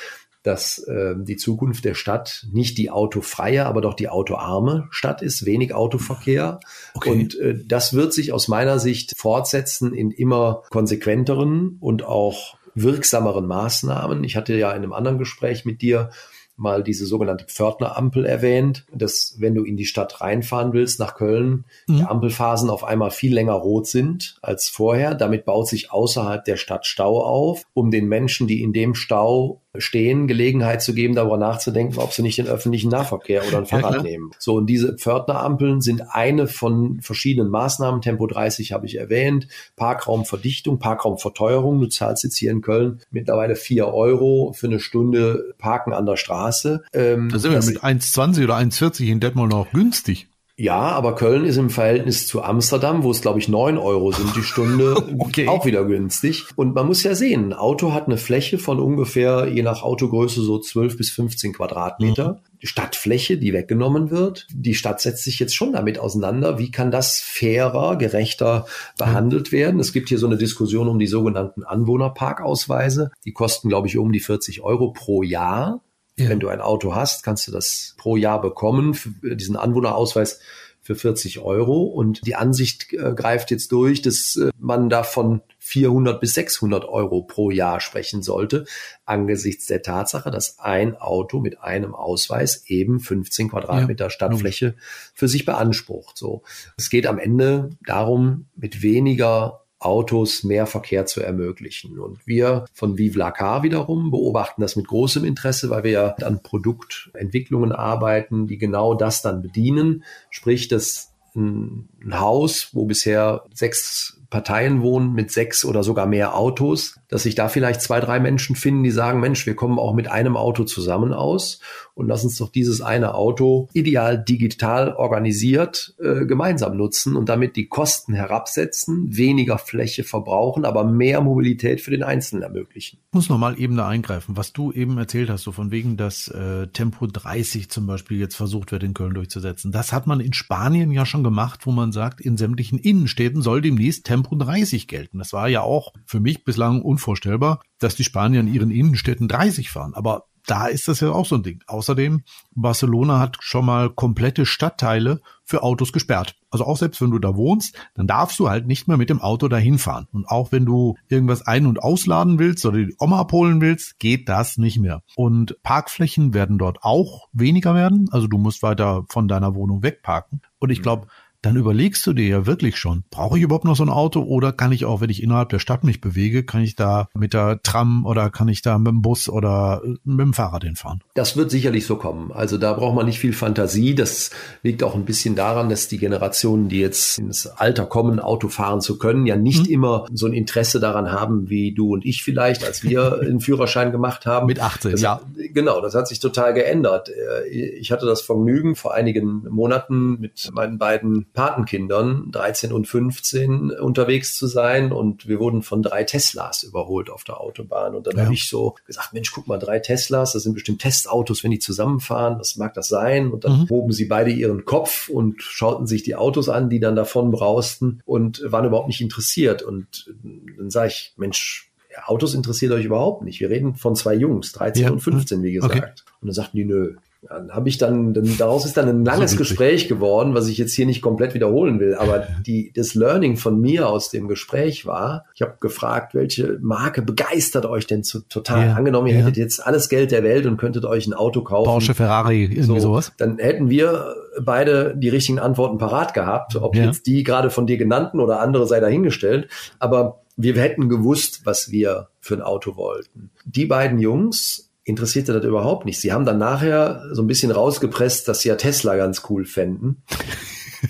dass 0.45 0.79
äh, 0.79 1.15
die 1.19 1.37
Zukunft 1.37 1.85
der 1.85 1.95
Stadt 1.95 2.47
nicht 2.53 2.79
die 2.79 2.91
autofreie, 2.91 3.67
aber 3.67 3.81
doch 3.81 3.95
die 3.95 4.09
autoarme 4.09 4.87
Stadt 4.91 5.23
ist, 5.23 5.45
wenig 5.45 5.75
Autoverkehr. 5.75 6.61
Okay. 6.95 7.11
Und 7.11 7.39
äh, 7.41 7.59
das 7.65 7.95
wird 7.95 8.13
sich 8.13 8.33
aus 8.33 8.47
meiner 8.47 8.79
Sicht 8.79 9.15
fortsetzen 9.17 9.93
in 9.93 10.13
immer 10.13 10.63
konsequenteren 10.71 11.79
und 11.81 12.05
auch 12.05 12.57
wirksameren 12.75 13.47
Maßnahmen. 13.47 14.25
Ich 14.25 14.37
hatte 14.37 14.55
ja 14.55 14.71
in 14.71 14.83
einem 14.83 14.93
anderen 14.93 15.19
Gespräch 15.19 15.65
mit 15.65 15.83
dir 15.83 16.11
mal 16.57 16.83
diese 16.83 17.07
sogenannte 17.07 17.47
Pförtnerampel 17.47 18.27
erwähnt, 18.27 18.85
dass 18.95 19.37
wenn 19.39 19.55
du 19.55 19.65
in 19.65 19.77
die 19.77 19.85
Stadt 19.85 20.21
reinfahren 20.21 20.73
willst, 20.73 21.01
nach 21.01 21.15
Köln, 21.15 21.65
mhm. 21.87 21.97
die 21.97 22.03
Ampelphasen 22.05 22.71
auf 22.71 22.85
einmal 22.85 23.11
viel 23.11 23.35
länger 23.35 23.55
rot 23.55 23.87
sind 23.87 24.37
als 24.43 24.69
vorher. 24.69 25.15
Damit 25.15 25.45
baut 25.45 25.69
sich 25.69 25.91
außerhalb 25.91 26.45
der 26.45 26.57
Stadt 26.57 26.87
Stau 26.87 27.23
auf, 27.23 27.65
um 27.75 27.91
den 27.91 28.07
Menschen, 28.07 28.47
die 28.47 28.63
in 28.63 28.73
dem 28.73 28.95
Stau 28.95 29.63
stehen, 29.79 30.27
Gelegenheit 30.27 30.83
zu 30.83 30.95
geben, 30.95 31.15
darüber 31.15 31.39
nachzudenken, 31.39 31.99
ob 31.99 32.13
sie 32.13 32.23
nicht 32.23 32.37
den 32.39 32.47
öffentlichen 32.47 32.91
Nahverkehr 32.91 33.47
oder 33.47 33.59
ein 33.59 33.67
Fahrrad 33.67 33.97
ja, 33.97 34.03
nehmen. 34.03 34.33
So, 34.39 34.57
und 34.57 34.67
diese 34.67 34.95
Pförtnerampeln 34.97 35.81
sind 35.81 36.03
eine 36.11 36.47
von 36.47 37.01
verschiedenen 37.01 37.51
Maßnahmen. 37.51 38.03
Tempo 38.03 38.27
30 38.27 38.73
habe 38.73 38.87
ich 38.87 38.99
erwähnt, 38.99 39.49
Parkraumverdichtung, 39.77 40.79
Parkraumverteuerung. 40.79 41.81
Du 41.81 41.87
zahlst 41.87 42.25
jetzt 42.25 42.37
hier 42.37 42.51
in 42.51 42.61
Köln 42.61 43.01
mittlerweile 43.11 43.57
vier 43.57 43.89
Euro 43.89 44.53
für 44.55 44.67
eine 44.67 44.79
Stunde 44.79 45.55
Parken 45.57 45.95
an 45.95 46.05
der 46.05 46.17
Straße. 46.17 46.85
Ähm, 46.93 47.31
da 47.31 47.39
sind 47.39 47.53
wir 47.53 47.63
mit 47.63 47.83
1,20 47.83 48.45
oder 48.45 48.57
1,40 48.57 49.07
in 49.07 49.21
Detmold 49.21 49.51
noch 49.51 49.73
günstig. 49.73 50.29
Ja, 50.63 50.79
aber 50.93 51.17
Köln 51.17 51.45
ist 51.45 51.57
im 51.57 51.71
Verhältnis 51.71 52.29
zu 52.29 52.41
Amsterdam, 52.41 53.03
wo 53.03 53.11
es 53.11 53.21
glaube 53.21 53.41
ich 53.41 53.49
neun 53.49 53.79
Euro 53.79 54.13
sind 54.13 54.37
die 54.37 54.45
Stunde, 54.45 54.95
okay. 55.19 55.49
auch 55.49 55.67
wieder 55.67 55.85
günstig. 55.85 56.45
Und 56.55 56.77
man 56.77 56.87
muss 56.87 57.03
ja 57.03 57.17
sehen, 57.17 57.49
ein 57.49 57.53
Auto 57.53 57.93
hat 57.93 58.07
eine 58.07 58.17
Fläche 58.17 58.59
von 58.59 58.79
ungefähr, 58.79 59.49
je 59.49 59.65
nach 59.65 59.83
Autogröße, 59.83 60.41
so 60.41 60.61
12 60.61 60.97
bis 60.97 61.11
15 61.11 61.55
Quadratmeter. 61.55 62.35
Mhm. 62.35 62.59
Die 62.63 62.69
Stadtfläche, 62.69 63.39
die 63.39 63.53
weggenommen 63.53 64.13
wird. 64.13 64.47
Die 64.55 64.77
Stadt 64.77 65.01
setzt 65.01 65.25
sich 65.25 65.41
jetzt 65.41 65.57
schon 65.57 65.73
damit 65.73 65.99
auseinander, 65.99 66.61
wie 66.61 66.71
kann 66.71 66.93
das 66.93 67.19
fairer, 67.19 67.97
gerechter 67.97 68.67
behandelt 68.97 69.49
mhm. 69.49 69.57
werden. 69.57 69.81
Es 69.81 69.93
gibt 69.93 70.11
hier 70.11 70.19
so 70.19 70.29
eine 70.29 70.37
Diskussion 70.37 70.87
um 70.87 71.01
die 71.01 71.09
sogenannten 71.09 71.65
Anwohnerparkausweise. 71.65 73.11
Die 73.25 73.33
kosten, 73.33 73.69
glaube 73.69 73.89
ich, 73.89 73.99
um 73.99 74.13
die 74.13 74.21
40 74.21 74.63
Euro 74.63 74.93
pro 74.93 75.25
Jahr. 75.25 75.81
Ja. 76.25 76.29
Wenn 76.31 76.41
du 76.41 76.49
ein 76.49 76.61
Auto 76.61 76.95
hast, 76.95 77.23
kannst 77.23 77.47
du 77.47 77.53
das 77.53 77.95
pro 77.97 78.17
Jahr 78.17 78.41
bekommen. 78.41 78.95
Für 78.95 79.37
diesen 79.37 79.57
Anwohnerausweis 79.57 80.41
für 80.83 80.97
40 80.97 81.39
Euro. 81.39 81.85
Und 81.85 82.27
die 82.27 82.35
Ansicht 82.35 82.93
äh, 82.93 83.15
greift 83.15 83.51
jetzt 83.51 83.71
durch, 83.73 84.03
dass 84.03 84.37
äh, 84.37 84.51
man 84.59 84.89
davon 84.89 85.41
400 85.61 86.21
bis 86.21 86.35
600 86.35 86.85
Euro 86.85 87.23
pro 87.23 87.53
Jahr 87.53 87.81
sprechen 87.81 88.23
sollte, 88.23 88.67
angesichts 89.05 89.67
der 89.67 89.83
Tatsache, 89.83 90.33
dass 90.33 90.59
ein 90.59 90.97
Auto 90.97 91.39
mit 91.39 91.61
einem 91.61 91.95
Ausweis 91.95 92.65
eben 92.67 92.99
15 92.99 93.51
Quadratmeter 93.51 94.07
ja, 94.07 94.11
Stadtfläche 94.11 94.75
für 95.15 95.29
sich 95.29 95.45
beansprucht. 95.45 96.19
So. 96.19 96.43
Es 96.77 96.91
geht 96.91 97.07
am 97.07 97.19
Ende 97.19 97.71
darum, 97.87 98.47
mit 98.57 98.83
weniger 98.83 99.62
Autos 99.85 100.45
mehr 100.45 100.67
Verkehr 100.67 101.07
zu 101.07 101.21
ermöglichen. 101.21 101.99
Und 101.99 102.27
wir 102.27 102.67
von 102.73 102.99
Vive 102.99 103.19
la 103.19 103.31
Car 103.31 103.63
wiederum 103.63 104.11
beobachten 104.11 104.63
das 104.63 104.77
mit 104.77 104.89
großem 104.89 105.25
Interesse, 105.25 105.71
weil 105.71 105.85
wir 105.85 105.91
ja 105.91 106.09
an 106.23 106.43
Produktentwicklungen 106.43 107.73
arbeiten, 107.73 108.47
die 108.47 108.59
genau 108.59 108.95
das 108.95 109.23
dann 109.23 109.43
bedienen. 109.43 110.05
Sprich, 110.31 110.69
dass 110.69 111.13
ein 111.35 111.89
Haus, 112.11 112.69
wo 112.73 112.87
bisher 112.87 113.45
sechs 113.55 114.19
Parteien 114.33 114.81
wohnen 114.81 115.13
mit 115.13 115.31
sechs 115.31 115.65
oder 115.65 115.85
sogar 115.85 116.07
mehr 116.07 116.35
Autos, 116.35 116.99
dass 117.09 117.25
sich 117.25 117.35
da 117.35 117.49
vielleicht 117.49 117.83
zwei, 117.83 118.01
drei 118.01 118.19
Menschen 118.19 118.57
finden, 118.57 118.83
die 118.83 118.91
sagen, 118.91 119.21
Mensch, 119.21 119.47
wir 119.47 119.55
kommen 119.55 119.79
auch 119.79 119.93
mit 119.93 120.11
einem 120.11 120.39
Auto 120.39 120.65
zusammen 120.65 121.13
aus 121.13 121.61
und 121.95 122.09
lass 122.09 122.25
uns 122.25 122.39
doch 122.39 122.49
dieses 122.49 122.81
eine 122.81 123.15
Auto 123.15 123.69
ideal 123.75 124.19
digital 124.19 124.95
organisiert 124.95 125.95
äh, 126.01 126.25
gemeinsam 126.25 126.79
nutzen 126.79 127.15
und 127.15 127.29
damit 127.29 127.57
die 127.57 127.67
Kosten 127.67 128.15
herabsetzen, 128.15 129.15
weniger 129.15 129.59
Fläche 129.59 130.03
verbrauchen, 130.03 130.65
aber 130.65 130.85
mehr 130.85 131.21
Mobilität 131.21 131.83
für 131.83 131.91
den 131.91 132.03
Einzelnen 132.03 132.43
ermöglichen. 132.43 132.99
Ich 133.11 133.15
muss 133.15 133.29
nochmal 133.29 133.61
eben 133.61 133.77
da 133.77 133.87
eingreifen, 133.87 134.39
was 134.39 134.55
du 134.55 134.73
eben 134.73 134.97
erzählt 134.97 135.29
hast, 135.29 135.43
so 135.43 135.53
von 135.53 135.71
wegen, 135.71 135.99
dass 135.99 136.29
äh, 136.29 136.69
Tempo 136.69 137.07
30 137.07 137.69
zum 137.69 137.87
Beispiel 137.87 138.19
jetzt 138.19 138.37
versucht 138.37 138.73
wird 138.73 138.83
in 138.83 138.95
Köln 138.95 139.13
durchzusetzen. 139.13 139.73
Das 139.73 139.93
hat 139.93 140.07
man 140.07 140.21
in 140.21 140.33
Spanien 140.33 140.91
ja 140.91 141.05
schon 141.05 141.23
gemacht, 141.23 141.67
wo 141.67 141.73
man 141.73 141.92
sagt, 141.93 142.21
in 142.21 142.37
sämtlichen 142.37 142.79
Innenstädten 142.79 143.43
soll 143.43 143.61
demnächst 143.61 144.05
Tempo 144.07 144.23
Tempo 144.23 144.37
30 144.37 144.89
gelten. 144.89 145.19
Das 145.19 145.33
war 145.33 145.49
ja 145.49 145.63
auch 145.63 145.93
für 146.07 146.21
mich 146.21 146.45
bislang 146.45 146.83
unvorstellbar, 146.83 147.63
dass 147.79 147.97
die 147.97 148.05
Spanier 148.05 148.41
in 148.41 148.53
ihren 148.53 148.71
Innenstädten 148.71 149.29
30 149.29 149.71
fahren. 149.71 149.95
Aber 149.95 150.27
da 150.47 150.67
ist 150.67 150.89
das 150.89 150.99
ja 150.99 151.13
auch 151.13 151.25
so 151.25 151.37
ein 151.37 151.45
Ding. 151.45 151.63
Außerdem, 151.69 152.23
Barcelona 152.55 153.21
hat 153.21 153.39
schon 153.41 153.65
mal 153.65 153.91
komplette 153.91 154.45
Stadtteile 154.45 155.21
für 155.45 155.63
Autos 155.63 155.93
gesperrt. 155.93 156.35
Also 156.51 156.65
auch 156.65 156.77
selbst 156.77 157.01
wenn 157.01 157.13
du 157.13 157.21
da 157.21 157.37
wohnst, 157.37 157.77
dann 157.95 158.09
darfst 158.09 158.41
du 158.41 158.49
halt 158.49 158.67
nicht 158.67 158.89
mehr 158.89 158.97
mit 158.97 159.09
dem 159.09 159.21
Auto 159.21 159.47
dahin 159.47 159.79
fahren. 159.79 160.09
Und 160.11 160.27
auch 160.27 160.51
wenn 160.51 160.67
du 160.67 160.97
irgendwas 161.09 161.47
ein- 161.47 161.67
und 161.67 161.81
ausladen 161.81 162.41
willst 162.41 162.67
oder 162.67 162.79
die 162.79 162.97
Oma 162.99 163.21
abholen 163.21 163.61
willst, 163.61 164.01
geht 164.01 164.29
das 164.29 164.59
nicht 164.59 164.81
mehr. 164.81 165.03
Und 165.15 165.63
Parkflächen 165.63 166.35
werden 166.35 166.59
dort 166.59 166.79
auch 166.83 167.29
weniger 167.33 167.77
werden. 167.77 168.09
Also 168.11 168.27
du 168.27 168.39
musst 168.39 168.65
weiter 168.65 169.05
von 169.09 169.29
deiner 169.29 169.55
Wohnung 169.55 169.85
wegparken. 169.85 170.41
Und 170.59 170.71
ich 170.71 170.83
glaube, 170.83 171.07
dann 171.43 171.57
überlegst 171.57 172.07
du 172.07 172.13
dir 172.13 172.29
ja 172.29 172.47
wirklich 172.47 172.77
schon, 172.77 173.03
brauche 173.11 173.37
ich 173.37 173.43
überhaupt 173.43 173.65
noch 173.65 173.77
so 173.77 173.83
ein 173.83 173.89
Auto 173.89 174.23
oder 174.23 174.53
kann 174.53 174.71
ich 174.71 174.85
auch, 174.85 175.01
wenn 175.01 175.11
ich 175.11 175.23
innerhalb 175.23 175.49
der 175.49 175.59
Stadt 175.59 175.83
mich 175.83 176.01
bewege, 176.01 176.45
kann 176.45 176.63
ich 176.63 176.77
da 176.77 177.09
mit 177.15 177.35
der 177.35 177.61
Tram 177.63 178.07
oder 178.07 178.31
kann 178.31 178.47
ich 178.47 178.63
da 178.63 178.79
mit 178.79 178.89
dem 178.89 179.03
Bus 179.03 179.29
oder 179.29 179.83
mit 180.05 180.21
dem 180.21 180.33
Fahrrad 180.33 180.63
hinfahren? 180.63 181.01
Das 181.15 181.37
wird 181.37 181.51
sicherlich 181.51 181.85
so 181.85 181.97
kommen. 181.97 182.31
Also 182.33 182.59
da 182.59 182.73
braucht 182.73 182.95
man 182.95 183.07
nicht 183.07 183.19
viel 183.19 183.33
Fantasie. 183.33 183.97
Das 183.97 184.31
liegt 184.63 184.85
auch 184.85 184.95
ein 184.95 185.05
bisschen 185.05 185.35
daran, 185.35 185.69
dass 185.69 185.89
die 185.89 185.99
Generationen, 185.99 186.69
die 186.69 186.79
jetzt 186.79 187.19
ins 187.19 187.49
Alter 187.49 187.87
kommen, 187.87 188.21
Auto 188.21 188.49
fahren 188.49 188.81
zu 188.81 188.99
können, 188.99 189.27
ja 189.27 189.37
nicht 189.37 189.67
mhm. 189.67 189.73
immer 189.73 190.07
so 190.13 190.27
ein 190.27 190.35
Interesse 190.35 190.79
daran 190.79 191.11
haben, 191.11 191.51
wie 191.51 191.75
du 191.75 191.93
und 191.93 192.07
ich 192.07 192.23
vielleicht, 192.23 192.65
als 192.65 192.85
wir 192.85 193.19
einen 193.21 193.41
Führerschein 193.41 193.91
gemacht 193.91 194.27
haben. 194.27 194.47
Mit 194.47 194.61
18, 194.61 194.93
das, 194.93 195.01
ja. 195.01 195.21
Genau, 195.53 195.81
das 195.81 195.97
hat 195.97 196.07
sich 196.07 196.21
total 196.21 196.55
geändert. 196.55 197.11
Ich 197.51 197.91
hatte 197.91 198.07
das 198.07 198.21
Vergnügen 198.23 198.77
vor 198.77 198.95
einigen 198.95 199.45
Monaten 199.51 200.21
mit 200.21 200.49
meinen 200.55 200.79
beiden 200.79 201.27
Patenkindern, 201.33 202.31
13 202.31 202.73
und 202.73 202.87
15, 202.87 203.71
unterwegs 203.71 204.37
zu 204.37 204.47
sein 204.47 204.93
und 204.93 205.27
wir 205.27 205.41
wurden 205.41 205.63
von 205.63 205.83
drei 205.83 206.05
Teslas 206.05 206.63
überholt 206.63 207.09
auf 207.11 207.25
der 207.25 207.41
Autobahn. 207.41 207.95
Und 207.95 208.07
dann 208.07 208.17
ja. 208.17 208.25
habe 208.25 208.35
ich 208.35 208.49
so 208.49 208.75
gesagt, 208.87 209.13
Mensch, 209.13 209.33
guck 209.33 209.47
mal, 209.47 209.59
drei 209.59 209.79
Teslas, 209.79 210.33
das 210.33 210.43
sind 210.43 210.55
bestimmt 210.55 210.83
Testautos, 210.83 211.43
wenn 211.43 211.51
die 211.51 211.59
zusammenfahren, 211.59 212.39
was 212.39 212.57
mag 212.57 212.75
das 212.75 212.89
sein? 212.89 213.31
Und 213.31 213.45
dann 213.45 213.63
mhm. 213.63 213.69
hoben 213.71 213.93
sie 213.93 214.05
beide 214.05 214.31
ihren 214.31 214.65
Kopf 214.65 215.09
und 215.09 215.43
schauten 215.43 215.87
sich 215.87 216.03
die 216.03 216.17
Autos 216.17 216.49
an, 216.49 216.69
die 216.69 216.81
dann 216.81 216.97
davon 216.97 217.31
brausten 217.31 218.03
und 218.05 218.43
waren 218.45 218.67
überhaupt 218.67 218.89
nicht 218.89 219.01
interessiert. 219.01 219.63
Und 219.63 220.13
dann 220.59 220.71
sage 220.71 220.89
ich, 220.89 221.15
Mensch, 221.17 221.71
Autos 222.07 222.35
interessiert 222.35 222.73
euch 222.73 222.85
überhaupt 222.85 223.23
nicht. 223.23 223.41
Wir 223.41 223.51
reden 223.51 223.75
von 223.75 223.97
zwei 223.97 224.15
Jungs, 224.15 224.53
13 224.53 224.83
ja. 224.83 224.91
und 224.91 225.01
15, 225.01 225.43
wie 225.43 225.53
gesagt. 225.53 225.75
Okay. 225.75 225.93
Und 226.21 226.29
dann 226.29 226.35
sagten 226.35 226.57
die, 226.57 226.65
nö, 226.65 226.97
habe 227.29 227.69
ich 227.69 227.79
dann, 227.79 228.15
dann, 228.15 228.37
daraus 228.37 228.65
ist 228.65 228.77
dann 228.77 228.89
ein 228.89 229.05
langes 229.05 229.33
so 229.33 229.37
Gespräch 229.37 229.89
geworden, 229.89 230.35
was 230.35 230.49
ich 230.49 230.59
jetzt 230.59 230.75
hier 230.75 230.87
nicht 230.87 231.03
komplett 231.03 231.35
wiederholen 231.35 231.79
will. 231.79 231.95
Aber 231.95 232.27
die, 232.45 232.73
das 232.75 232.95
Learning 232.95 233.37
von 233.37 233.61
mir 233.61 233.89
aus 233.89 234.11
dem 234.11 234.27
Gespräch 234.27 234.87
war, 234.87 235.27
ich 235.35 235.43
habe 235.43 235.55
gefragt, 235.61 236.15
welche 236.15 236.59
Marke 236.61 237.01
begeistert 237.01 237.65
euch 237.65 237.87
denn 237.87 238.03
zu, 238.03 238.23
total? 238.23 238.67
Ja, 238.67 238.75
Angenommen, 238.75 239.07
ihr 239.07 239.15
ja. 239.15 239.21
hättet 239.21 239.37
jetzt 239.37 239.65
alles 239.65 239.89
Geld 239.89 240.11
der 240.11 240.25
Welt 240.25 240.47
und 240.47 240.57
könntet 240.57 240.85
euch 240.85 241.07
ein 241.07 241.15
Auto 241.15 241.43
kaufen. 241.43 241.69
Porsche, 241.69 241.95
Ferrari, 241.95 242.45
irgendwie 242.45 242.63
so, 242.63 242.79
sowas. 242.81 243.13
Dann 243.19 243.39
hätten 243.39 243.71
wir 243.71 244.17
beide 244.41 244.97
die 244.97 245.09
richtigen 245.09 245.39
Antworten 245.39 245.79
parat 245.79 246.15
gehabt, 246.15 246.57
ob 246.57 246.75
ja. 246.75 246.87
jetzt 246.87 247.07
die 247.07 247.23
gerade 247.23 247.51
von 247.51 247.69
dir 247.69 247.77
genannten 247.77 248.19
oder 248.19 248.41
andere 248.41 248.67
sei 248.67 248.81
dahingestellt. 248.81 249.49
Aber 249.79 250.23
wir 250.37 250.61
hätten 250.61 250.89
gewusst, 250.89 251.43
was 251.45 251.71
wir 251.71 252.09
für 252.19 252.35
ein 252.35 252.43
Auto 252.43 252.77
wollten. 252.77 253.31
Die 253.45 253.67
beiden 253.67 254.01
Jungs 254.01 254.72
interessierte 254.85 255.33
das 255.33 255.45
überhaupt 255.45 255.87
nicht. 255.87 256.01
Sie 256.01 256.13
haben 256.13 256.25
dann 256.25 256.39
nachher 256.39 257.05
so 257.13 257.23
ein 257.23 257.27
bisschen 257.27 257.51
rausgepresst, 257.51 258.27
dass 258.27 258.41
sie 258.41 258.49
ja 258.49 258.57
Tesla 258.57 258.97
ganz 258.97 259.23
cool 259.29 259.45
fänden. 259.45 260.03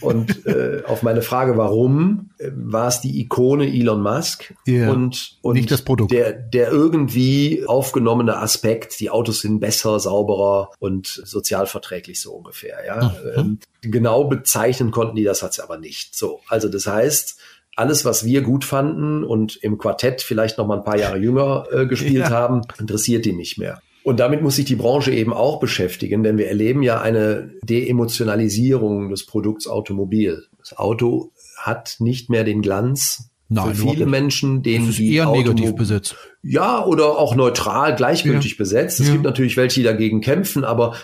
Und 0.01 0.47
äh, 0.47 0.83
auf 0.87 1.03
meine 1.03 1.21
Frage, 1.21 1.59
warum, 1.59 2.31
äh, 2.39 2.51
war 2.55 2.89
es 2.89 3.03
die 3.03 3.21
Ikone 3.21 3.67
Elon 3.67 4.01
Musk 4.01 4.55
yeah, 4.67 4.91
und, 4.91 5.37
und 5.43 5.55
nicht 5.55 5.71
das 5.71 5.83
Produkt. 5.83 6.13
Der, 6.13 6.33
der 6.33 6.71
irgendwie 6.71 7.65
aufgenommene 7.67 8.39
Aspekt, 8.39 9.01
die 9.01 9.11
Autos 9.11 9.41
sind 9.41 9.61
besser, 9.61 10.01
sauberer 10.01 10.71
und 10.79 11.07
sozialverträglich 11.07 12.23
so 12.23 12.33
ungefähr. 12.33 12.79
Ja, 12.87 13.15
mhm. 13.37 13.59
ähm, 13.83 13.91
genau 13.91 14.25
bezeichnen 14.25 14.93
konnten 14.93 15.17
die 15.17 15.25
das 15.25 15.43
hat's 15.43 15.61
aber 15.61 15.77
nicht. 15.77 16.17
So, 16.17 16.41
also 16.49 16.69
das 16.69 16.87
heißt, 16.87 17.39
alles, 17.77 18.05
was 18.05 18.25
wir 18.25 18.43
gut 18.43 18.65
fanden 18.65 19.25
und 19.25 19.57
im 19.57 19.79
Quartett 19.79 20.23
vielleicht 20.23 20.59
noch 20.59 20.67
mal 20.67 20.79
ein 20.79 20.85
paar 20.85 20.99
Jahre 20.99 21.19
jünger 21.19 21.67
äh, 21.73 21.87
gespielt 21.87 22.15
ja. 22.29 22.31
haben, 22.31 22.63
interessiert 22.79 23.25
die 23.25 23.33
nicht 23.33 23.59
mehr. 23.59 23.81
Und 24.05 24.19
damit 24.19 24.43
muss 24.43 24.57
sich 24.57 24.65
die 24.65 24.75
Branche 24.75 25.13
eben 25.13 25.33
auch 25.33 25.61
beschäftigen, 25.61 26.23
denn 26.23 26.37
wir 26.37 26.49
erleben 26.49 26.83
ja 26.83 27.01
eine 27.01 27.51
Deemotionalisierung 27.63 29.11
des 29.11 29.27
Produkts 29.27 29.69
Automobil. 29.69 30.45
Das 30.59 30.77
Auto 30.77 31.31
hat 31.57 31.97
nicht 32.01 32.29
mehr 32.29 32.43
den 32.43 32.63
Glanz 32.63 33.31
Nein, 33.49 33.75
für 33.75 33.91
viele 33.91 34.07
Menschen, 34.07 34.63
denen 34.63 34.87
das 34.87 34.95
ist 34.95 34.99
die 34.99 35.15
eher 35.15 35.29
Automo 35.29 35.53
negativ 35.53 35.77
besetzt. 35.77 36.17
Ja, 36.43 36.85
oder 36.85 37.19
auch 37.19 37.37
neutral, 37.37 37.95
gleichgültig 37.95 38.53
ja. 38.53 38.59
besetzt. 38.59 38.99
Es 38.99 39.07
ja. 39.07 39.13
gibt 39.13 39.25
natürlich 39.25 39.57
welche, 39.57 39.81
die 39.81 39.85
dagegen 39.85 40.21
kämpfen, 40.21 40.65
aber 40.65 40.95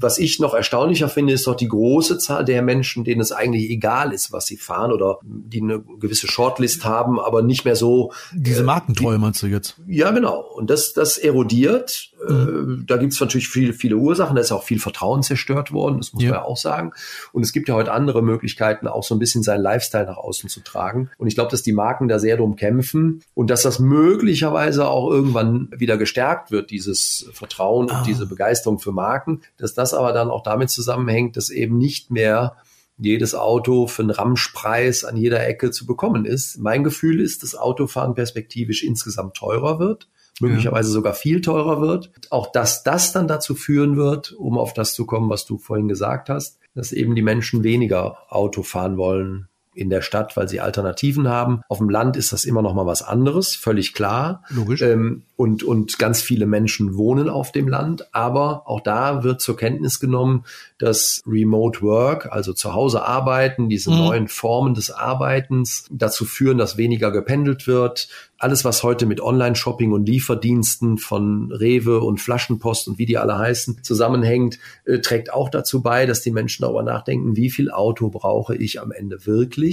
was 0.00 0.18
ich 0.18 0.40
noch 0.40 0.54
erstaunlicher 0.54 1.08
finde, 1.08 1.32
ist 1.32 1.46
doch 1.46 1.54
die 1.54 1.68
große 1.68 2.18
Zahl 2.18 2.44
der 2.44 2.62
Menschen, 2.62 3.04
denen 3.04 3.20
es 3.20 3.32
eigentlich 3.32 3.70
egal 3.70 4.12
ist, 4.12 4.32
was 4.32 4.46
sie 4.46 4.56
fahren 4.56 4.92
oder 4.92 5.18
die 5.22 5.60
eine 5.60 5.80
gewisse 5.80 6.26
Shortlist 6.26 6.84
haben, 6.84 7.20
aber 7.20 7.42
nicht 7.42 7.64
mehr 7.64 7.76
so. 7.76 8.12
Diese 8.32 8.62
äh, 8.62 8.64
Markentreue 8.64 9.18
meinst 9.18 9.42
du 9.42 9.46
jetzt? 9.46 9.76
Ja, 9.86 10.10
genau. 10.10 10.40
Und 10.40 10.70
das, 10.70 10.92
das 10.92 11.18
erodiert. 11.18 12.09
Mhm. 12.28 12.82
Äh, 12.82 12.86
da 12.86 12.96
gibt 12.96 13.12
es 13.12 13.20
natürlich 13.20 13.48
viele, 13.48 13.72
viele 13.72 13.96
Ursachen. 13.96 14.36
Da 14.36 14.42
ist 14.42 14.52
auch 14.52 14.62
viel 14.62 14.78
Vertrauen 14.78 15.22
zerstört 15.22 15.72
worden, 15.72 15.98
das 15.98 16.12
muss 16.12 16.22
ja. 16.22 16.30
man 16.30 16.38
ja 16.40 16.44
auch 16.44 16.56
sagen. 16.56 16.92
Und 17.32 17.42
es 17.42 17.52
gibt 17.52 17.68
ja 17.68 17.74
heute 17.74 17.92
andere 17.92 18.22
Möglichkeiten, 18.22 18.86
auch 18.86 19.02
so 19.02 19.14
ein 19.14 19.18
bisschen 19.18 19.42
seinen 19.42 19.62
Lifestyle 19.62 20.06
nach 20.06 20.16
außen 20.16 20.48
zu 20.48 20.60
tragen. 20.60 21.10
Und 21.18 21.28
ich 21.28 21.34
glaube, 21.34 21.50
dass 21.50 21.62
die 21.62 21.72
Marken 21.72 22.08
da 22.08 22.18
sehr 22.18 22.36
drum 22.36 22.56
kämpfen 22.56 23.22
und 23.34 23.50
dass 23.50 23.62
das 23.62 23.78
möglicherweise 23.78 24.88
auch 24.88 25.10
irgendwann 25.10 25.68
wieder 25.76 25.96
gestärkt 25.96 26.50
wird, 26.50 26.70
dieses 26.70 27.28
Vertrauen 27.32 27.90
ah. 27.90 27.98
und 27.98 28.06
diese 28.06 28.26
Begeisterung 28.26 28.78
für 28.78 28.92
Marken, 28.92 29.42
dass 29.56 29.74
das 29.74 29.94
aber 29.94 30.12
dann 30.12 30.30
auch 30.30 30.42
damit 30.42 30.70
zusammenhängt, 30.70 31.36
dass 31.36 31.50
eben 31.50 31.78
nicht 31.78 32.10
mehr 32.10 32.56
jedes 33.00 33.34
Auto 33.34 33.86
für 33.86 34.02
einen 34.02 34.10
Ramschpreis 34.10 35.04
an 35.04 35.16
jeder 35.16 35.46
Ecke 35.46 35.70
zu 35.70 35.86
bekommen 35.86 36.26
ist. 36.26 36.58
Mein 36.58 36.84
Gefühl 36.84 37.20
ist, 37.20 37.42
dass 37.42 37.54
Autofahren 37.54 38.14
perspektivisch 38.14 38.82
insgesamt 38.82 39.34
teurer 39.34 39.78
wird, 39.78 40.08
möglicherweise 40.40 40.88
ja. 40.88 40.94
sogar 40.94 41.14
viel 41.14 41.40
teurer 41.40 41.80
wird. 41.80 42.10
Auch 42.30 42.50
dass 42.50 42.82
das 42.82 43.12
dann 43.12 43.28
dazu 43.28 43.54
führen 43.54 43.96
wird, 43.96 44.32
um 44.32 44.58
auf 44.58 44.72
das 44.72 44.94
zu 44.94 45.06
kommen, 45.06 45.30
was 45.30 45.46
du 45.46 45.58
vorhin 45.58 45.88
gesagt 45.88 46.28
hast, 46.28 46.58
dass 46.74 46.92
eben 46.92 47.14
die 47.14 47.22
Menschen 47.22 47.64
weniger 47.64 48.18
Auto 48.28 48.62
fahren 48.62 48.96
wollen 48.96 49.48
in 49.80 49.90
der 49.90 50.02
Stadt, 50.02 50.36
weil 50.36 50.48
sie 50.48 50.60
Alternativen 50.60 51.28
haben. 51.28 51.62
Auf 51.68 51.78
dem 51.78 51.88
Land 51.88 52.16
ist 52.16 52.32
das 52.32 52.44
immer 52.44 52.62
noch 52.62 52.74
mal 52.74 52.86
was 52.86 53.02
anderes, 53.02 53.56
völlig 53.56 53.94
klar. 53.94 54.44
Logisch. 54.50 54.82
Ähm, 54.82 55.22
und, 55.40 55.62
und 55.62 55.98
ganz 55.98 56.20
viele 56.20 56.44
Menschen 56.44 56.98
wohnen 56.98 57.30
auf 57.30 57.50
dem 57.50 57.66
Land. 57.66 58.14
Aber 58.14 58.68
auch 58.68 58.82
da 58.82 59.24
wird 59.24 59.40
zur 59.40 59.56
Kenntnis 59.56 59.98
genommen, 59.98 60.44
dass 60.78 61.22
Remote 61.26 61.80
Work, 61.80 62.30
also 62.30 62.52
zu 62.52 62.74
Hause 62.74 63.06
arbeiten, 63.06 63.70
diese 63.70 63.90
mhm. 63.90 63.96
neuen 63.96 64.28
Formen 64.28 64.74
des 64.74 64.90
Arbeitens 64.90 65.86
dazu 65.90 66.26
führen, 66.26 66.58
dass 66.58 66.76
weniger 66.76 67.10
gependelt 67.10 67.66
wird. 67.66 68.08
Alles, 68.36 68.64
was 68.66 68.82
heute 68.82 69.06
mit 69.06 69.20
Online-Shopping 69.20 69.92
und 69.92 70.06
Lieferdiensten 70.06 70.98
von 70.98 71.52
Rewe 71.52 72.00
und 72.00 72.20
Flaschenpost 72.20 72.88
und 72.88 72.98
wie 72.98 73.06
die 73.06 73.18
alle 73.18 73.38
heißen, 73.38 73.82
zusammenhängt, 73.82 74.58
äh, 74.84 74.98
trägt 74.98 75.32
auch 75.32 75.48
dazu 75.48 75.82
bei, 75.82 76.04
dass 76.04 76.20
die 76.20 76.30
Menschen 76.32 76.62
darüber 76.62 76.82
nachdenken, 76.82 77.36
wie 77.36 77.50
viel 77.50 77.70
Auto 77.70 78.10
brauche 78.10 78.56
ich 78.56 78.80
am 78.80 78.92
Ende 78.92 79.26
wirklich? 79.26 79.69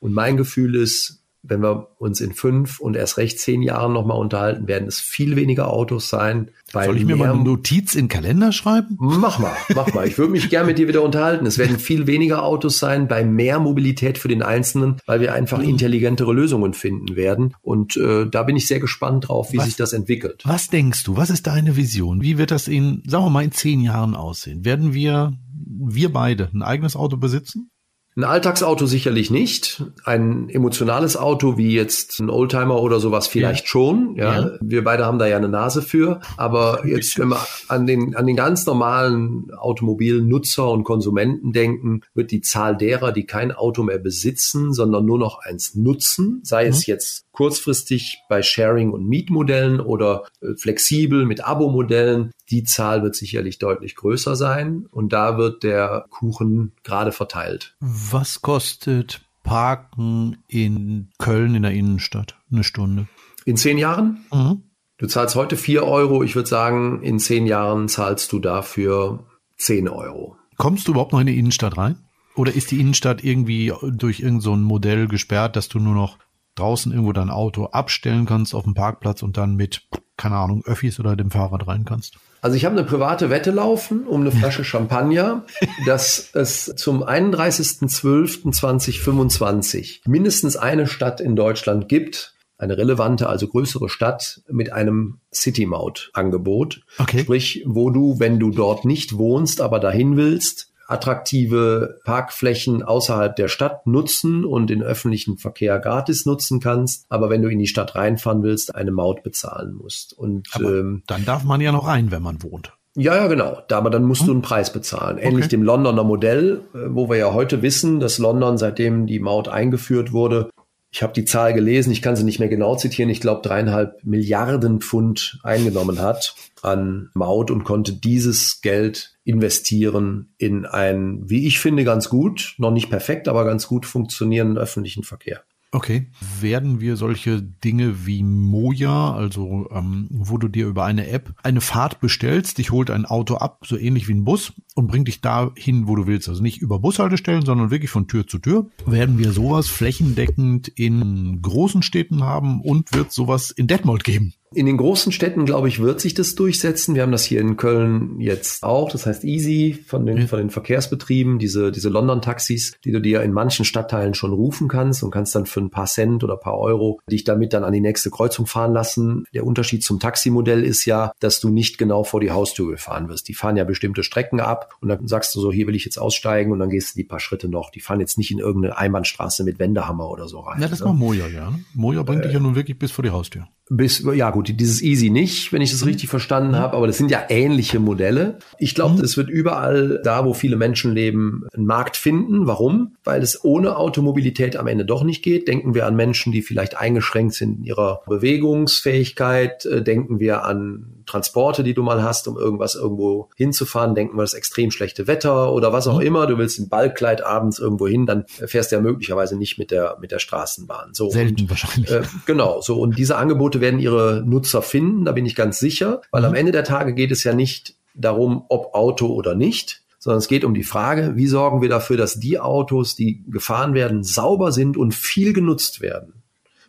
Und 0.00 0.12
mein 0.12 0.36
Gefühl 0.36 0.74
ist, 0.76 1.20
wenn 1.42 1.62
wir 1.62 1.88
uns 1.98 2.20
in 2.20 2.32
fünf 2.32 2.80
und 2.80 2.96
erst 2.96 3.16
recht 3.16 3.38
zehn 3.38 3.62
Jahren 3.62 3.92
nochmal 3.92 4.18
unterhalten, 4.18 4.68
werden 4.68 4.86
es 4.86 5.00
viel 5.00 5.36
weniger 5.36 5.72
Autos 5.72 6.10
sein. 6.10 6.50
Soll 6.70 6.98
ich 6.98 7.04
mir 7.06 7.16
mal 7.16 7.32
eine 7.32 7.42
Notiz 7.42 7.94
in 7.94 8.02
den 8.02 8.08
Kalender 8.08 8.52
schreiben? 8.52 8.96
Mach 8.98 9.38
mal, 9.38 9.56
mach 9.74 9.92
mal. 9.94 10.06
Ich 10.06 10.18
würde 10.18 10.32
mich 10.32 10.50
gerne 10.50 10.66
mit 10.66 10.78
dir 10.78 10.86
wieder 10.86 11.02
unterhalten. 11.02 11.46
Es 11.46 11.56
werden 11.56 11.78
viel 11.78 12.06
weniger 12.06 12.44
Autos 12.44 12.78
sein 12.78 13.08
bei 13.08 13.24
mehr 13.24 13.58
Mobilität 13.58 14.18
für 14.18 14.28
den 14.28 14.42
Einzelnen, 14.42 14.96
weil 15.06 15.20
wir 15.20 15.32
einfach 15.32 15.60
intelligentere 15.60 16.32
Lösungen 16.32 16.74
finden 16.74 17.16
werden. 17.16 17.54
Und 17.62 17.96
äh, 17.96 18.26
da 18.26 18.42
bin 18.42 18.56
ich 18.56 18.66
sehr 18.66 18.80
gespannt 18.80 19.28
drauf, 19.28 19.52
wie 19.52 19.58
was, 19.58 19.64
sich 19.64 19.76
das 19.76 19.94
entwickelt. 19.94 20.42
Was 20.44 20.68
denkst 20.68 21.04
du? 21.04 21.16
Was 21.16 21.30
ist 21.30 21.46
deine 21.46 21.76
Vision? 21.76 22.20
Wie 22.20 22.36
wird 22.36 22.50
das 22.50 22.68
in, 22.68 23.02
sagen 23.06 23.24
wir 23.24 23.30
mal, 23.30 23.44
in 23.44 23.52
zehn 23.52 23.80
Jahren 23.80 24.14
aussehen? 24.14 24.64
Werden 24.64 24.92
wir, 24.92 25.32
wir 25.54 26.12
beide, 26.12 26.50
ein 26.52 26.62
eigenes 26.62 26.96
Auto 26.96 27.16
besitzen? 27.16 27.70
Ein 28.16 28.24
Alltagsauto 28.24 28.86
sicherlich 28.86 29.30
nicht. 29.30 29.84
Ein 30.04 30.48
emotionales 30.48 31.16
Auto 31.16 31.56
wie 31.56 31.72
jetzt 31.72 32.18
ein 32.18 32.28
Oldtimer 32.28 32.82
oder 32.82 32.98
sowas 32.98 33.28
vielleicht 33.28 33.64
ja. 33.64 33.68
schon. 33.68 34.16
Ja. 34.16 34.40
ja. 34.40 34.50
wir 34.60 34.82
beide 34.82 35.06
haben 35.06 35.18
da 35.18 35.26
ja 35.26 35.36
eine 35.36 35.48
Nase 35.48 35.80
für. 35.80 36.20
Aber 36.36 36.84
jetzt, 36.86 37.18
wenn 37.18 37.28
wir 37.28 37.40
an 37.68 37.86
den, 37.86 38.16
an 38.16 38.26
den 38.26 38.34
ganz 38.34 38.66
normalen 38.66 39.52
Automobilnutzer 39.56 40.68
und 40.68 40.82
Konsumenten 40.82 41.52
denken, 41.52 42.00
wird 42.12 42.32
die 42.32 42.40
Zahl 42.40 42.76
derer, 42.76 43.12
die 43.12 43.26
kein 43.26 43.52
Auto 43.52 43.84
mehr 43.84 43.98
besitzen, 43.98 44.72
sondern 44.72 45.06
nur 45.06 45.18
noch 45.18 45.38
eins 45.38 45.76
nutzen, 45.76 46.40
sei 46.42 46.64
mhm. 46.64 46.70
es 46.70 46.86
jetzt 46.86 47.24
kurzfristig 47.32 48.22
bei 48.28 48.42
Sharing- 48.42 48.90
und 48.90 49.06
Mietmodellen 49.06 49.80
oder 49.80 50.24
äh, 50.42 50.54
flexibel 50.56 51.24
mit 51.24 51.42
Abo-Modellen. 51.44 52.32
Die 52.50 52.64
Zahl 52.64 53.02
wird 53.02 53.14
sicherlich 53.14 53.58
deutlich 53.58 53.94
größer 53.94 54.34
sein 54.34 54.86
und 54.90 55.12
da 55.12 55.38
wird 55.38 55.62
der 55.62 56.06
Kuchen 56.10 56.72
gerade 56.82 57.12
verteilt. 57.12 57.76
Was 57.80 58.42
kostet 58.42 59.20
Parken 59.44 60.38
in 60.48 61.10
Köln 61.18 61.54
in 61.54 61.62
der 61.62 61.72
Innenstadt 61.72 62.36
eine 62.50 62.64
Stunde? 62.64 63.06
In 63.44 63.56
zehn 63.56 63.78
Jahren? 63.78 64.24
Mhm. 64.32 64.62
Du 64.98 65.06
zahlst 65.06 65.34
heute 65.34 65.56
vier 65.56 65.84
Euro. 65.84 66.22
Ich 66.22 66.34
würde 66.34 66.48
sagen, 66.48 67.02
in 67.02 67.18
zehn 67.20 67.46
Jahren 67.46 67.88
zahlst 67.88 68.32
du 68.32 68.38
dafür 68.38 69.24
zehn 69.56 69.88
Euro. 69.88 70.36
Kommst 70.56 70.88
du 70.88 70.92
überhaupt 70.92 71.12
noch 71.12 71.20
in 71.20 71.26
die 71.26 71.38
Innenstadt 71.38 71.78
rein? 71.78 71.96
Oder 72.34 72.54
ist 72.54 72.70
die 72.70 72.80
Innenstadt 72.80 73.24
irgendwie 73.24 73.72
durch 73.92 74.20
irgendein 74.20 74.40
so 74.40 74.56
Modell 74.56 75.08
gesperrt, 75.08 75.56
dass 75.56 75.68
du 75.68 75.78
nur 75.78 75.94
noch 75.94 76.18
draußen 76.56 76.92
irgendwo 76.92 77.12
dein 77.12 77.30
Auto 77.30 77.66
abstellen 77.66 78.26
kannst 78.26 78.54
auf 78.54 78.64
dem 78.64 78.74
Parkplatz 78.74 79.22
und 79.22 79.36
dann 79.36 79.56
mit, 79.56 79.88
keine 80.16 80.36
Ahnung, 80.36 80.62
Öffis 80.64 81.00
oder 81.00 81.16
dem 81.16 81.30
Fahrrad 81.30 81.66
rein 81.66 81.84
kannst? 81.84 82.18
Also 82.40 82.56
ich 82.56 82.64
habe 82.64 82.76
eine 82.76 82.86
private 82.86 83.30
Wette 83.30 83.50
laufen 83.50 84.06
um 84.06 84.20
eine 84.22 84.30
Flasche 84.32 84.64
Champagner, 84.70 85.44
dass 85.86 86.30
es 86.34 86.72
zum 86.76 87.04
31.12.2025 87.04 90.00
mindestens 90.06 90.56
eine 90.56 90.86
Stadt 90.86 91.20
in 91.20 91.36
Deutschland 91.36 91.88
gibt, 91.88 92.34
eine 92.56 92.78
relevante, 92.78 93.28
also 93.28 93.48
größere 93.48 93.88
Stadt 93.88 94.42
mit 94.48 94.72
einem 94.72 95.18
City-Maut-Angebot. 95.32 96.82
Okay. 96.98 97.20
Sprich, 97.20 97.64
wo 97.66 97.90
du, 97.90 98.18
wenn 98.18 98.38
du 98.38 98.50
dort 98.50 98.84
nicht 98.84 99.16
wohnst, 99.16 99.60
aber 99.60 99.80
dahin 99.80 100.16
willst, 100.16 100.70
attraktive 100.90 102.00
Parkflächen 102.04 102.82
außerhalb 102.82 103.36
der 103.36 103.48
Stadt 103.48 103.86
nutzen 103.86 104.44
und 104.44 104.68
den 104.68 104.82
öffentlichen 104.82 105.38
Verkehr 105.38 105.78
gratis 105.78 106.26
nutzen 106.26 106.60
kannst, 106.60 107.06
aber 107.08 107.30
wenn 107.30 107.42
du 107.42 107.48
in 107.48 107.58
die 107.58 107.66
Stadt 107.66 107.94
reinfahren 107.94 108.42
willst, 108.42 108.74
eine 108.74 108.90
Maut 108.90 109.22
bezahlen 109.22 109.74
musst. 109.74 110.12
Und 110.16 110.48
ähm, 110.58 111.02
dann 111.06 111.24
darf 111.24 111.44
man 111.44 111.60
ja 111.60 111.72
noch 111.72 111.86
rein, 111.86 112.10
wenn 112.10 112.22
man 112.22 112.42
wohnt. 112.42 112.72
Ja, 112.96 113.14
ja, 113.14 113.28
genau. 113.28 113.62
Aber 113.70 113.90
dann 113.90 114.04
musst 114.04 114.22
hm. 114.22 114.26
du 114.26 114.32
einen 114.32 114.42
Preis 114.42 114.72
bezahlen. 114.72 115.18
Ähnlich 115.18 115.44
okay. 115.44 115.50
dem 115.50 115.62
Londoner 115.62 116.02
Modell, 116.02 116.62
äh, 116.74 116.78
wo 116.88 117.08
wir 117.08 117.16
ja 117.16 117.32
heute 117.32 117.62
wissen, 117.62 118.00
dass 118.00 118.18
London, 118.18 118.58
seitdem 118.58 119.06
die 119.06 119.20
Maut 119.20 119.48
eingeführt 119.48 120.12
wurde, 120.12 120.50
ich 120.92 121.02
habe 121.02 121.12
die 121.12 121.24
Zahl 121.24 121.54
gelesen, 121.54 121.92
ich 121.92 122.02
kann 122.02 122.16
sie 122.16 122.24
nicht 122.24 122.40
mehr 122.40 122.48
genau 122.48 122.74
zitieren, 122.74 123.10
ich 123.10 123.20
glaube 123.20 123.46
dreieinhalb 123.46 124.04
Milliarden 124.04 124.80
Pfund 124.80 125.38
eingenommen 125.42 126.00
hat 126.00 126.34
an 126.62 127.10
Maut 127.14 127.50
und 127.50 127.64
konnte 127.64 127.92
dieses 127.92 128.60
Geld 128.60 129.16
investieren 129.24 130.34
in 130.36 130.66
einen, 130.66 131.30
wie 131.30 131.46
ich 131.46 131.60
finde, 131.60 131.84
ganz 131.84 132.08
gut, 132.08 132.54
noch 132.58 132.72
nicht 132.72 132.90
perfekt, 132.90 133.28
aber 133.28 133.44
ganz 133.44 133.68
gut 133.68 133.86
funktionierenden 133.86 134.58
öffentlichen 134.58 135.04
Verkehr. 135.04 135.42
Okay. 135.72 136.06
Werden 136.40 136.80
wir 136.80 136.96
solche 136.96 137.40
Dinge 137.42 138.04
wie 138.04 138.24
Moja, 138.24 139.12
also 139.12 139.68
ähm, 139.70 140.08
wo 140.10 140.36
du 140.36 140.48
dir 140.48 140.66
über 140.66 140.84
eine 140.84 141.08
App 141.08 141.32
eine 141.44 141.60
Fahrt 141.60 142.00
bestellst, 142.00 142.58
dich 142.58 142.72
holt 142.72 142.90
ein 142.90 143.06
Auto 143.06 143.36
ab, 143.36 143.64
so 143.64 143.76
ähnlich 143.76 144.08
wie 144.08 144.14
ein 144.14 144.24
Bus 144.24 144.52
und 144.74 144.88
bringt 144.88 145.06
dich 145.06 145.20
dahin, 145.20 145.86
wo 145.86 145.94
du 145.94 146.08
willst. 146.08 146.28
Also 146.28 146.42
nicht 146.42 146.58
über 146.58 146.80
Bushaltestellen, 146.80 147.44
sondern 147.44 147.70
wirklich 147.70 147.90
von 147.90 148.08
Tür 148.08 148.26
zu 148.26 148.38
Tür. 148.38 148.66
Werden 148.84 149.18
wir 149.18 149.30
sowas 149.30 149.68
flächendeckend 149.68 150.66
in 150.66 151.40
großen 151.40 151.82
Städten 151.82 152.24
haben 152.24 152.60
und 152.60 152.92
wird 152.92 153.12
sowas 153.12 153.52
in 153.52 153.68
Detmold 153.68 154.02
geben? 154.02 154.34
In 154.52 154.66
den 154.66 154.78
großen 154.78 155.12
Städten, 155.12 155.44
glaube 155.44 155.68
ich, 155.68 155.80
wird 155.80 156.00
sich 156.00 156.12
das 156.14 156.34
durchsetzen. 156.34 156.96
Wir 156.96 157.02
haben 157.02 157.12
das 157.12 157.22
hier 157.22 157.40
in 157.40 157.56
Köln 157.56 158.18
jetzt 158.18 158.64
auch. 158.64 158.90
Das 158.90 159.06
heißt 159.06 159.22
Easy 159.22 159.78
von 159.86 160.04
den, 160.04 160.26
von 160.26 160.40
den 160.40 160.50
Verkehrsbetrieben, 160.50 161.38
diese, 161.38 161.70
diese 161.70 161.88
London-Taxis, 161.88 162.72
die 162.84 162.90
du 162.90 163.00
dir 163.00 163.22
in 163.22 163.32
manchen 163.32 163.64
Stadtteilen 163.64 164.12
schon 164.12 164.32
rufen 164.32 164.66
kannst 164.66 165.04
und 165.04 165.12
kannst 165.12 165.36
dann 165.36 165.46
für 165.46 165.60
ein 165.60 165.70
paar 165.70 165.86
Cent 165.86 166.24
oder 166.24 166.36
paar 166.36 166.58
Euro 166.58 166.98
dich 167.08 167.22
damit 167.22 167.52
dann 167.52 167.62
an 167.62 167.72
die 167.72 167.80
nächste 167.80 168.10
Kreuzung 168.10 168.46
fahren 168.46 168.72
lassen. 168.72 169.22
Der 169.32 169.46
Unterschied 169.46 169.84
zum 169.84 170.00
Taximodell 170.00 170.64
ist 170.64 170.84
ja, 170.84 171.12
dass 171.20 171.38
du 171.38 171.50
nicht 171.50 171.78
genau 171.78 172.02
vor 172.02 172.18
die 172.18 172.32
Haustür 172.32 172.72
gefahren 172.72 173.08
wirst. 173.08 173.28
Die 173.28 173.34
fahren 173.34 173.56
ja 173.56 173.62
bestimmte 173.62 174.02
Strecken 174.02 174.40
ab 174.40 174.74
und 174.80 174.88
dann 174.88 175.06
sagst 175.06 175.32
du 175.36 175.40
so, 175.40 175.52
hier 175.52 175.68
will 175.68 175.76
ich 175.76 175.84
jetzt 175.84 175.98
aussteigen 175.98 176.50
und 176.50 176.58
dann 176.58 176.70
gehst 176.70 176.96
du 176.96 176.98
die 176.98 177.04
paar 177.04 177.20
Schritte 177.20 177.48
noch. 177.48 177.70
Die 177.70 177.80
fahren 177.80 178.00
jetzt 178.00 178.18
nicht 178.18 178.32
in 178.32 178.40
irgendeine 178.40 178.76
Einbahnstraße 178.76 179.44
mit 179.44 179.60
Wendehammer 179.60 180.10
oder 180.10 180.26
so 180.26 180.40
rein. 180.40 180.60
Ja, 180.60 180.66
das 180.66 180.80
ne? 180.80 180.86
war 180.86 180.92
Moja, 180.92 181.28
ja. 181.28 181.52
Moja 181.72 182.02
bringt 182.02 182.22
äh, 182.22 182.24
dich 182.24 182.34
ja 182.34 182.40
nun 182.40 182.56
wirklich 182.56 182.76
bis 182.76 182.90
vor 182.90 183.04
die 183.04 183.10
Haustür. 183.10 183.46
Bis, 183.72 184.04
ja 184.14 184.32
gut, 184.32 184.39
dieses 184.42 184.82
Easy 184.82 185.10
nicht, 185.10 185.52
wenn 185.52 185.62
ich 185.62 185.70
das 185.70 185.82
mhm. 185.82 185.88
richtig 185.88 186.08
verstanden 186.08 186.52
mhm. 186.52 186.56
habe, 186.56 186.76
aber 186.76 186.86
das 186.86 186.98
sind 186.98 187.10
ja 187.10 187.22
ähnliche 187.28 187.78
Modelle. 187.78 188.38
Ich 188.58 188.74
glaube, 188.74 188.98
mhm. 188.98 189.04
es 189.04 189.16
wird 189.16 189.30
überall 189.30 190.00
da, 190.04 190.24
wo 190.24 190.34
viele 190.34 190.56
Menschen 190.56 190.94
leben, 190.94 191.44
einen 191.54 191.66
Markt 191.66 191.96
finden. 191.96 192.46
Warum? 192.46 192.96
Weil 193.04 193.22
es 193.22 193.44
ohne 193.44 193.76
Automobilität 193.76 194.56
am 194.56 194.66
Ende 194.66 194.84
doch 194.84 195.04
nicht 195.04 195.22
geht. 195.22 195.48
Denken 195.48 195.74
wir 195.74 195.86
an 195.86 195.96
Menschen, 195.96 196.32
die 196.32 196.42
vielleicht 196.42 196.76
eingeschränkt 196.76 197.34
sind 197.34 197.58
in 197.58 197.64
ihrer 197.64 198.02
Bewegungsfähigkeit. 198.06 199.64
Äh, 199.66 199.82
denken 199.82 200.20
wir 200.20 200.44
an 200.44 200.99
Transporte, 201.10 201.64
die 201.64 201.74
du 201.74 201.82
mal 201.82 202.02
hast, 202.02 202.28
um 202.28 202.38
irgendwas 202.38 202.74
irgendwo 202.74 203.28
hinzufahren. 203.36 203.94
Denken 203.94 204.16
wir 204.16 204.22
das 204.22 204.34
extrem 204.34 204.70
schlechte 204.70 205.06
Wetter 205.06 205.52
oder 205.52 205.72
was 205.72 205.86
auch 205.86 206.00
mhm. 206.00 206.06
immer. 206.06 206.26
Du 206.26 206.38
willst 206.38 206.58
im 206.58 206.68
Ballkleid 206.68 207.22
abends 207.22 207.58
irgendwo 207.58 207.88
hin, 207.88 208.06
dann 208.06 208.24
fährst 208.26 208.70
du 208.70 208.76
ja 208.76 208.82
möglicherweise 208.82 209.36
nicht 209.36 209.58
mit 209.58 209.70
der, 209.70 209.98
mit 210.00 210.12
der 210.12 210.18
Straßenbahn. 210.18 210.94
So. 210.94 211.10
Selten 211.10 211.42
und, 211.42 211.50
wahrscheinlich. 211.50 211.90
Äh, 211.90 212.02
genau. 212.26 212.60
So. 212.60 212.80
Und 212.80 212.98
diese 212.98 213.16
Angebote 213.16 213.60
werden 213.60 213.80
ihre 213.80 214.22
Nutzer 214.24 214.62
finden, 214.62 215.04
da 215.04 215.12
bin 215.12 215.26
ich 215.26 215.34
ganz 215.34 215.58
sicher, 215.58 216.02
weil 216.10 216.22
mhm. 216.22 216.28
am 216.28 216.34
Ende 216.34 216.52
der 216.52 216.64
Tage 216.64 216.94
geht 216.94 217.10
es 217.10 217.24
ja 217.24 217.34
nicht 217.34 217.74
darum, 217.94 218.44
ob 218.48 218.74
Auto 218.74 219.08
oder 219.08 219.34
nicht, 219.34 219.82
sondern 219.98 220.18
es 220.18 220.28
geht 220.28 220.44
um 220.44 220.54
die 220.54 220.62
Frage, 220.62 221.16
wie 221.16 221.26
sorgen 221.26 221.60
wir 221.60 221.68
dafür, 221.68 221.96
dass 221.96 222.18
die 222.18 222.38
Autos, 222.38 222.94
die 222.94 223.22
gefahren 223.28 223.74
werden, 223.74 224.02
sauber 224.02 224.52
sind 224.52 224.76
und 224.76 224.94
viel 224.94 225.32
genutzt 225.32 225.80
werden. 225.80 226.14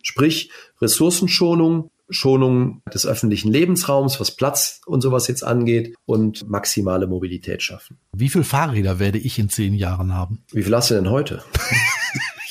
Sprich, 0.03 0.51
Ressourcenschonung, 0.81 1.91
Schonung 2.11 2.81
des 2.93 3.05
öffentlichen 3.05 3.51
Lebensraums, 3.51 4.19
was 4.19 4.31
Platz 4.31 4.81
und 4.85 5.01
sowas 5.01 5.27
jetzt 5.27 5.43
angeht 5.43 5.95
und 6.05 6.47
maximale 6.49 7.07
Mobilität 7.07 7.63
schaffen. 7.63 7.97
Wie 8.15 8.29
viele 8.29 8.43
Fahrräder 8.43 8.99
werde 8.99 9.17
ich 9.17 9.39
in 9.39 9.49
zehn 9.49 9.73
Jahren 9.73 10.13
haben? 10.13 10.43
Wie 10.51 10.63
viel 10.63 10.75
hast 10.75 10.91
du 10.91 10.95
denn 10.95 11.09
heute? 11.09 11.43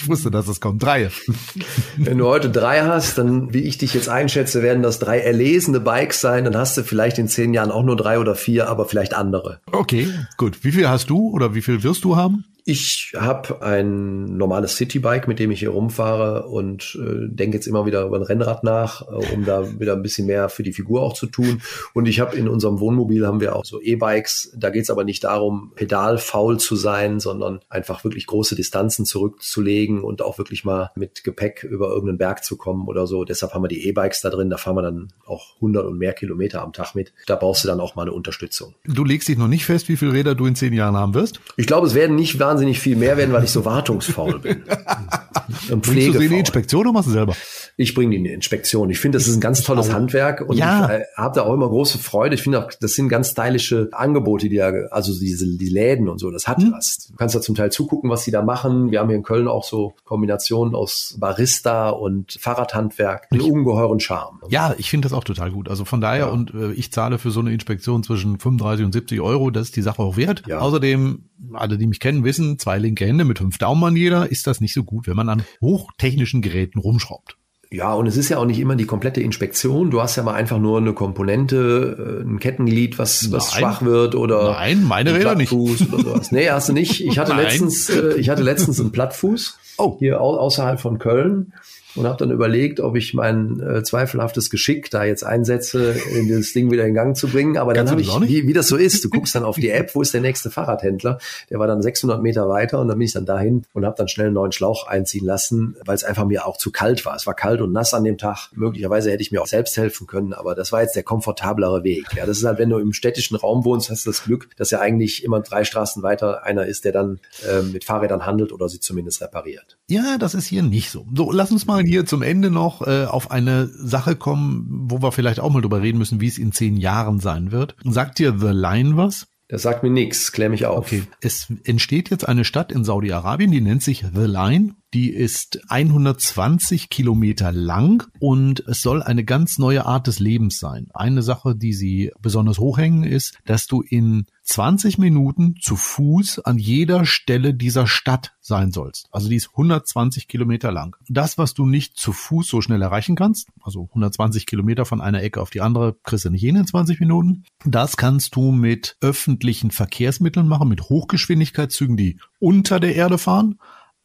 Ich 0.02 0.08
wusste, 0.08 0.30
dass 0.30 0.48
es 0.48 0.61
kommt. 0.61 0.82
Drei. 0.82 1.11
Wenn 1.98 2.16
du 2.16 2.26
heute 2.26 2.48
drei 2.48 2.80
hast, 2.80 3.18
dann, 3.18 3.52
wie 3.52 3.64
ich 3.64 3.76
dich 3.76 3.92
jetzt 3.92 4.08
einschätze, 4.08 4.62
werden 4.62 4.82
das 4.82 4.98
drei 4.98 5.20
erlesene 5.20 5.78
Bikes 5.78 6.22
sein. 6.22 6.44
Dann 6.44 6.56
hast 6.56 6.78
du 6.78 6.84
vielleicht 6.84 7.18
in 7.18 7.28
zehn 7.28 7.52
Jahren 7.52 7.70
auch 7.70 7.82
nur 7.82 7.96
drei 7.96 8.18
oder 8.18 8.34
vier, 8.34 8.68
aber 8.70 8.86
vielleicht 8.86 9.12
andere. 9.12 9.61
Okay, 9.70 10.08
gut. 10.38 10.64
Wie 10.64 10.72
viel 10.72 10.88
hast 10.88 11.11
du 11.11 11.28
oder 11.28 11.54
wie 11.54 11.61
viel 11.61 11.82
wirst 11.82 12.04
du 12.04 12.16
haben? 12.16 12.46
Ich 12.71 13.14
habe 13.16 13.62
ein 13.62 14.37
normales 14.37 14.77
Citybike, 14.77 15.27
mit 15.27 15.41
dem 15.41 15.51
ich 15.51 15.59
hier 15.59 15.71
rumfahre 15.71 16.47
und 16.47 16.97
äh, 17.03 17.27
denke 17.27 17.57
jetzt 17.57 17.66
immer 17.66 17.85
wieder 17.85 18.05
über 18.05 18.16
ein 18.16 18.23
Rennrad 18.23 18.62
nach, 18.62 19.03
äh, 19.09 19.35
um 19.35 19.45
da 19.45 19.68
wieder 19.81 19.95
ein 19.95 20.03
bisschen 20.03 20.29
mehr 20.29 20.49
für 20.49 20.62
die 20.62 20.73
Figur 20.73 21.03
auch 21.03 21.14
zu 21.14 21.27
tun. 21.27 21.62
Und 21.95 22.07
ich 22.07 22.21
habe 22.21 22.37
in 22.37 22.47
unserem 22.47 22.79
Wohnmobil 22.79 23.27
haben 23.27 23.41
wir 23.41 23.57
auch 23.57 23.64
so 23.64 23.81
E-Bikes. 23.83 24.53
Da 24.57 24.71
geht 24.71 24.85
es 24.85 24.91
aber 24.91 25.03
nicht 25.03 25.25
darum, 25.25 25.73
pedalfaul 25.75 26.61
zu 26.61 26.77
sein, 26.77 27.18
sondern 27.18 27.59
einfach 27.68 28.05
wirklich 28.05 28.29
große 28.29 28.55
Distanzen 28.55 29.05
zurückzulegen 29.05 30.05
und 30.05 30.23
auch 30.23 30.39
wirklich 30.39 30.64
mal 30.64 30.93
mit 30.95 31.25
Gepäck 31.25 31.64
über 31.64 31.89
irgendeinen 31.89 32.18
Berg 32.18 32.45
zu 32.45 32.57
kommen 32.57 32.87
oder 32.87 33.09
so. 33.09 33.25
Deshalb 33.25 33.53
haben 33.53 33.64
wir 33.64 33.68
die 33.68 33.85
E-Bikes 33.89 34.21
da 34.21 34.31
drin. 34.31 34.49
Da 34.49 34.59
fahren 34.59 34.77
wir 34.77 34.83
dann 34.83 35.09
auch 35.27 35.57
100 35.57 35.87
und 35.87 35.99
mehr 35.99 36.12
Kilometer 36.12 36.62
am 36.62 36.73
Tag 36.73 36.95
mit. 36.95 37.12
Da 37.27 37.35
brauchst 37.35 37.64
du 37.64 37.68
dann 37.68 37.81
auch 37.81 37.97
mal 37.97 38.03
eine 38.03 38.12
Unterstützung. 38.12 38.77
Du 38.85 39.03
legst 39.03 39.27
dich 39.27 39.39
noch 39.39 39.49
nicht 39.49 39.64
fest, 39.64 39.89
wie 39.89 39.97
viele 39.97 40.12
Räder 40.12 40.37
du 40.37 40.47
in 40.47 40.55
zehn 40.55 40.73
Jahren 40.73 40.95
haben 40.95 41.14
wirst? 41.14 41.41
Ich 41.57 41.66
glaube, 41.66 41.89
es 41.89 41.95
werden 41.95 42.14
nicht 42.14 42.39
wahnsinnig 42.39 42.59
viel 42.68 42.96
mehr 42.96 43.16
werden, 43.16 43.32
weil 43.32 43.44
ich 43.44 43.50
so 43.50 43.64
wartungsfaul 43.64 44.38
bin. 44.38 44.62
Und 45.70 45.82
Bringst 45.82 46.14
du 46.14 46.20
in 46.20 46.30
die 46.30 46.38
Inspektion 46.38 46.82
oder 46.82 46.92
machst 46.92 47.08
du 47.08 47.12
selber? 47.12 47.34
Ich 47.76 47.94
bringe 47.94 48.11
die 48.11 48.16
in 48.18 48.24
die 48.24 48.32
Inspektion. 48.32 48.90
Ich 48.90 49.00
finde, 49.00 49.18
das 49.18 49.26
ist 49.26 49.36
ein 49.36 49.40
ganz 49.40 49.62
tolles 49.62 49.92
Handwerk 49.92 50.42
und 50.42 50.56
ja. 50.56 50.84
ich 50.84 50.90
äh, 50.90 51.04
habe 51.16 51.34
da 51.34 51.42
auch 51.42 51.54
immer 51.54 51.68
große 51.68 51.98
Freude. 51.98 52.34
Ich 52.34 52.42
finde 52.42 52.62
auch, 52.62 52.70
das 52.78 52.92
sind 52.92 53.08
ganz 53.08 53.30
stylische 53.30 53.88
Angebote, 53.92 54.48
die 54.48 54.56
da, 54.56 54.70
also 54.90 55.18
diese 55.18 55.46
die 55.56 55.68
Läden 55.68 56.08
und 56.08 56.18
so, 56.18 56.30
das 56.30 56.46
hat 56.46 56.58
hm. 56.58 56.72
was. 56.76 57.08
Du 57.11 57.16
kannst 57.16 57.34
da 57.34 57.40
zum 57.40 57.54
Teil 57.54 57.72
zugucken, 57.72 58.11
was 58.11 58.24
sie 58.24 58.30
da 58.30 58.42
machen. 58.42 58.90
Wir 58.90 59.00
haben 59.00 59.08
hier 59.08 59.16
in 59.16 59.22
Köln 59.22 59.48
auch 59.48 59.64
so 59.64 59.94
Kombinationen 60.04 60.74
aus 60.74 61.16
Barista 61.18 61.90
und 61.90 62.36
Fahrradhandwerk, 62.40 63.28
einen 63.30 63.40
ungeheuren 63.40 64.00
Charme. 64.00 64.40
Ja, 64.48 64.74
ich 64.76 64.90
finde 64.90 65.08
das 65.08 65.16
auch 65.16 65.24
total 65.24 65.50
gut. 65.50 65.68
Also 65.68 65.84
von 65.84 66.00
daher, 66.00 66.26
ja. 66.26 66.32
und 66.32 66.52
äh, 66.52 66.72
ich 66.72 66.92
zahle 66.92 67.18
für 67.18 67.30
so 67.30 67.40
eine 67.40 67.52
Inspektion 67.52 68.02
zwischen 68.02 68.38
35 68.38 68.84
und 68.84 68.92
70 68.92 69.20
Euro, 69.20 69.50
das 69.50 69.68
ist 69.68 69.76
die 69.76 69.82
Sache 69.82 70.02
auch 70.02 70.16
wert. 70.16 70.42
Ja. 70.46 70.58
Außerdem 70.58 71.24
alle, 71.54 71.78
die 71.78 71.86
mich 71.86 72.00
kennen, 72.00 72.24
wissen, 72.24 72.39
zwei 72.59 72.78
linke 72.78 73.07
Hände 73.07 73.24
mit 73.24 73.38
fünf 73.38 73.59
Daumen 73.59 73.84
an 73.84 73.97
jeder, 73.97 74.30
ist 74.30 74.47
das 74.47 74.61
nicht 74.61 74.74
so 74.74 74.84
gut, 74.84 75.07
wenn 75.07 75.16
man 75.16 75.28
an 75.28 75.43
hochtechnischen 75.61 76.43
Geräten 76.43 76.78
rumschraubt. 76.78 77.36
Ja, 77.72 77.93
und 77.95 78.09
es 78.09 78.16
ist 78.16 78.28
ja 78.28 78.38
auch 78.38 78.47
nicht 78.47 78.59
immer 78.59 78.74
die 78.74 78.84
komplette 78.84 79.20
Inspektion. 79.20 79.91
Du 79.91 80.03
hast 80.03 80.16
ja 80.16 80.24
mal 80.24 80.34
einfach 80.34 80.59
nur 80.59 80.78
eine 80.78 80.93
Komponente, 80.93 82.20
äh, 82.20 82.28
ein 82.28 82.41
Kettenglied, 82.41 82.99
was, 82.99 83.30
was 83.30 83.55
schwach 83.55 83.82
wird 83.82 84.16
oder. 84.16 84.53
Nein, 84.55 84.82
meine 84.82 85.14
Räder 85.14 85.36
nicht. 85.36 85.53
Oder 85.53 85.76
sowas. 85.76 86.32
Nee, 86.32 86.51
hast 86.51 86.68
du 86.68 86.72
nicht. 86.72 87.01
Ich 87.05 87.18
hatte 87.20 87.32
letztens, 87.32 87.88
äh, 87.88 88.14
ich 88.14 88.28
hatte 88.28 88.43
letztens 88.43 88.80
einen 88.80 88.91
Plattfuß. 88.91 89.59
Oh. 89.78 89.97
Hier 90.01 90.20
außerhalb 90.20 90.80
von 90.80 90.99
Köln 90.99 91.53
und 91.95 92.07
habe 92.07 92.16
dann 92.16 92.30
überlegt, 92.30 92.80
ob 92.80 92.97
ich 92.97 93.14
mein 93.14 93.61
äh, 93.61 93.82
zweifelhaftes 93.82 94.51
Geschick 94.51 94.91
da 94.91 95.05
jetzt 95.05 95.24
einsetze, 95.24 95.95
in 96.14 96.28
das 96.28 96.53
Ding 96.53 96.70
wieder 96.70 96.86
in 96.86 96.95
Gang 96.95 97.16
zu 97.16 97.28
bringen. 97.28 97.57
Aber 97.57 97.74
dann 97.74 97.91
habe 97.91 98.01
ich, 98.01 98.09
wie, 98.22 98.47
wie 98.47 98.53
das 98.53 98.68
so 98.68 98.76
ist, 98.76 99.05
du 99.05 99.11
guckst 99.11 99.34
dann 99.34 99.45
auf 99.45 99.57
die 99.57 99.70
App, 99.70 99.95
wo 99.95 100.03
ist 100.03 100.14
der 100.14 100.20
nächste 100.20 100.51
Fahrradhändler? 100.51 101.18
Der 101.51 101.59
war 101.59 101.66
dann 101.66 101.82
600 101.82 102.22
Meter 102.22 102.49
weiter 102.49 102.80
und 102.80 102.88
dann 102.88 102.99
bin 102.99 103.07
ich 103.07 103.12
dann 103.12 103.26
dahin 103.26 103.64
und 103.72 103.84
habe 103.84 103.97
dann 103.97 104.09
schnell 104.09 104.26
einen 104.26 104.34
neuen 104.34 104.53
Schlauch 104.53 104.86
einziehen 104.86 105.24
lassen, 105.24 105.76
weil 105.84 105.95
es 105.95 106.05
einfach 106.05 106.24
mir 106.24 106.47
auch 106.47 106.57
zu 106.57 106.70
kalt 106.70 107.05
war. 107.05 107.16
Es 107.16 107.26
war 107.26 107.34
kalt 107.34 107.61
und 107.61 107.72
nass 107.72 107.95
an 107.95 108.05
dem 108.05 108.18
Tag. 108.18 108.51
Möglicherweise 108.55 109.11
hätte 109.11 109.22
ich 109.22 109.32
mir 109.32 109.43
auch 109.43 109.47
selbst 109.47 109.76
helfen 109.76 110.07
können, 110.07 110.32
aber 110.32 110.55
das 110.55 110.72
war 110.72 110.82
jetzt 110.82 110.97
der 110.97 111.03
komfortablere 111.03 111.82
Weg. 111.84 112.07
Ja, 112.16 112.26
das 112.26 112.38
ist 112.38 112.45
halt, 112.45 112.59
wenn 112.59 112.70
du 112.70 112.78
im 112.78 112.93
städtischen 112.93 113.36
Raum 113.36 113.64
wohnst, 113.64 113.91
hast 113.91 114.07
du 114.07 114.11
das 114.11 114.24
Glück, 114.24 114.49
dass 114.57 114.70
ja 114.70 114.80
eigentlich 114.80 115.24
immer 115.24 115.41
drei 115.41 115.64
Straßen 115.64 116.03
weiter 116.03 116.45
einer 116.45 116.66
ist, 116.66 116.84
der 116.84 116.93
dann 116.93 117.20
äh, 117.49 117.62
mit 117.62 117.84
Fahrrädern 117.84 118.26
handelt 118.26 118.53
oder 118.53 118.68
sie 118.68 118.80
zumindest 118.80 119.20
repariert. 119.22 119.78
Ja, 119.88 120.18
das 120.18 120.34
ist 120.34 120.47
hier 120.47 120.62
nicht 120.62 120.91
so. 120.91 121.07
So, 121.14 121.32
lass 121.32 121.51
uns 121.51 121.66
mal 121.66 121.80
hier 121.87 122.07
zum 122.07 122.22
Ende 122.22 122.51
noch 122.51 122.87
äh, 122.87 123.05
auf 123.05 123.31
eine 123.31 123.68
Sache 123.68 124.16
kommen, 124.16 124.66
wo 124.68 125.03
wir 125.03 125.12
vielleicht 125.12 125.41
auch 125.41 125.51
mal 125.51 125.62
drüber 125.62 125.83
reden 125.83 125.99
müssen, 125.99 126.20
wie 126.20 126.28
es 126.28 126.39
in 126.39 126.53
zehn 126.53 126.76
Jahren 126.76 127.20
sein 127.20 127.53
wird. 127.53 127.76
Sagt 127.85 128.18
dir 128.18 128.39
The 128.39 128.49
Line 128.49 128.97
was? 128.97 129.26
Das 129.51 129.62
sagt 129.62 129.83
mir 129.83 129.91
nichts, 129.91 130.31
klär 130.31 130.49
mich 130.49 130.66
auf. 130.66 130.87
Okay. 130.87 131.03
Es 131.20 131.53
entsteht 131.64 132.09
jetzt 132.09 132.28
eine 132.28 132.45
Stadt 132.45 132.70
in 132.70 132.85
Saudi-Arabien, 132.85 133.51
die 133.51 133.61
nennt 133.61 133.83
sich 133.83 134.05
The 134.14 134.26
Line. 134.26 134.76
Die 134.95 135.11
ist 135.11 135.61
120 135.68 136.89
Kilometer 136.89 137.51
lang 137.51 138.07
und 138.20 138.61
es 138.68 138.81
soll 138.81 139.03
eine 139.03 139.24
ganz 139.24 139.59
neue 139.59 139.87
Art 139.87 140.07
des 140.07 140.20
Lebens 140.20 140.59
sein. 140.61 140.87
Eine 140.95 141.22
Sache, 141.22 141.57
die 141.57 141.72
sie 141.72 142.12
besonders 142.20 142.61
hochhängen, 142.61 143.03
ist, 143.03 143.39
dass 143.45 143.66
du 143.66 143.83
in 143.83 144.26
20 144.51 144.98
Minuten 144.98 145.55
zu 145.61 145.76
Fuß 145.76 146.40
an 146.40 146.59
jeder 146.59 147.05
Stelle 147.05 147.55
dieser 147.55 147.86
Stadt 147.86 148.32
sein 148.40 148.72
sollst. 148.72 149.07
Also 149.12 149.28
die 149.28 149.36
ist 149.36 149.51
120 149.51 150.26
Kilometer 150.26 150.72
lang. 150.72 150.96
Das, 151.09 151.38
was 151.38 151.55
du 151.55 151.66
nicht 151.66 151.96
zu 151.96 152.12
Fuß 152.12 152.48
so 152.48 152.61
schnell 152.61 152.82
erreichen 152.82 153.14
kannst, 153.14 153.46
also 153.62 153.84
120 153.90 154.46
Kilometer 154.46 154.84
von 154.86 155.01
einer 155.01 155.22
Ecke 155.22 155.40
auf 155.40 155.51
die 155.51 155.61
andere, 155.61 155.94
kriegst 156.03 156.24
du 156.24 156.30
nicht 156.30 156.42
in 156.42 156.66
20 156.66 156.98
Minuten. 156.98 157.44
Das 157.64 157.96
kannst 157.96 158.34
du 158.34 158.51
mit 158.51 158.96
öffentlichen 159.01 159.70
Verkehrsmitteln 159.70 160.48
machen, 160.48 160.68
mit 160.68 160.82
Hochgeschwindigkeitszügen, 160.82 161.96
die 161.96 162.18
unter 162.40 162.80
der 162.80 162.96
Erde 162.96 163.18
fahren 163.18 163.57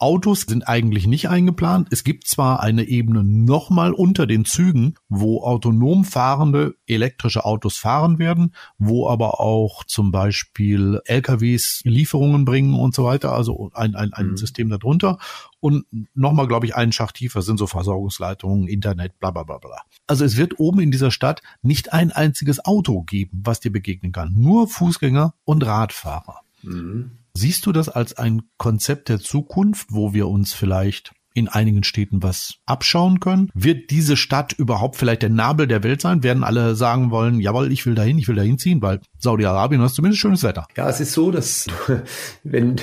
Autos 0.05 0.41
sind 0.41 0.67
eigentlich 0.67 1.07
nicht 1.07 1.29
eingeplant. 1.29 1.87
Es 1.89 2.03
gibt 2.03 2.27
zwar 2.27 2.61
eine 2.61 2.83
Ebene 2.83 3.23
nochmal 3.23 3.91
unter 3.91 4.27
den 4.27 4.45
Zügen, 4.45 4.93
wo 5.09 5.41
autonom 5.41 6.05
fahrende 6.05 6.75
elektrische 6.85 7.43
Autos 7.43 7.77
fahren 7.77 8.19
werden, 8.19 8.53
wo 8.77 9.09
aber 9.09 9.39
auch 9.39 9.83
zum 9.83 10.11
Beispiel 10.11 11.01
LKWs 11.05 11.81
Lieferungen 11.85 12.45
bringen 12.45 12.75
und 12.75 12.93
so 12.93 13.05
weiter, 13.05 13.31
also 13.31 13.71
ein, 13.73 13.95
ein, 13.95 14.13
ein 14.13 14.27
mhm. 14.27 14.37
System 14.37 14.69
darunter. 14.69 15.17
Und 15.59 15.85
nochmal, 16.13 16.45
glaube 16.45 16.67
ich, 16.67 16.75
einen 16.75 16.91
Schacht 16.91 17.15
tiefer 17.15 17.41
sind 17.41 17.57
so 17.57 17.65
Versorgungsleitungen, 17.65 18.67
Internet, 18.67 19.17
bla 19.17 19.31
bla 19.31 19.41
bla 19.41 19.57
bla. 19.57 19.81
Also 20.05 20.23
es 20.23 20.37
wird 20.37 20.59
oben 20.59 20.81
in 20.81 20.91
dieser 20.91 21.09
Stadt 21.09 21.41
nicht 21.63 21.93
ein 21.93 22.11
einziges 22.11 22.63
Auto 22.63 23.01
geben, 23.01 23.41
was 23.43 23.59
dir 23.59 23.71
begegnen 23.71 24.11
kann. 24.11 24.35
Nur 24.35 24.67
Fußgänger 24.67 25.33
und 25.45 25.65
Radfahrer. 25.65 26.41
Mhm. 26.61 27.24
Siehst 27.37 27.65
du 27.65 27.73
das 27.73 27.89
als 27.89 28.17
ein 28.17 28.43
Konzept 28.57 29.09
der 29.09 29.19
Zukunft, 29.19 29.87
wo 29.91 30.13
wir 30.13 30.29
uns 30.29 30.53
vielleicht 30.53 31.13
in 31.35 31.49
einigen 31.49 31.83
Städten 31.83 32.23
was 32.23 32.55
abschauen 32.65 33.19
können? 33.19 33.51
Wird 33.53 33.91
diese 33.91 34.17
Stadt 34.17 34.53
überhaupt 34.53 34.95
vielleicht 34.95 35.21
der 35.21 35.29
Nabel 35.29 35.67
der 35.67 35.83
Welt 35.83 36.01
sein? 36.01 36.23
Werden 36.23 36.43
alle 36.43 36.75
sagen 36.75 37.11
wollen, 37.11 37.41
jawohl, 37.41 37.71
ich 37.71 37.85
will 37.85 37.93
dahin, 37.93 38.17
ich 38.17 38.27
will 38.27 38.35
dahin 38.35 38.57
ziehen, 38.57 38.81
weil 38.81 39.01
Saudi-Arabien 39.19 39.81
hast 39.81 39.95
zumindest 39.95 40.21
schönes 40.21 40.43
Wetter. 40.43 40.65
Ja, 40.77 40.89
es 40.89 41.01
ist 41.01 41.11
so, 41.11 41.31
dass 41.31 41.65
du, 41.65 42.01
wenn, 42.43 42.77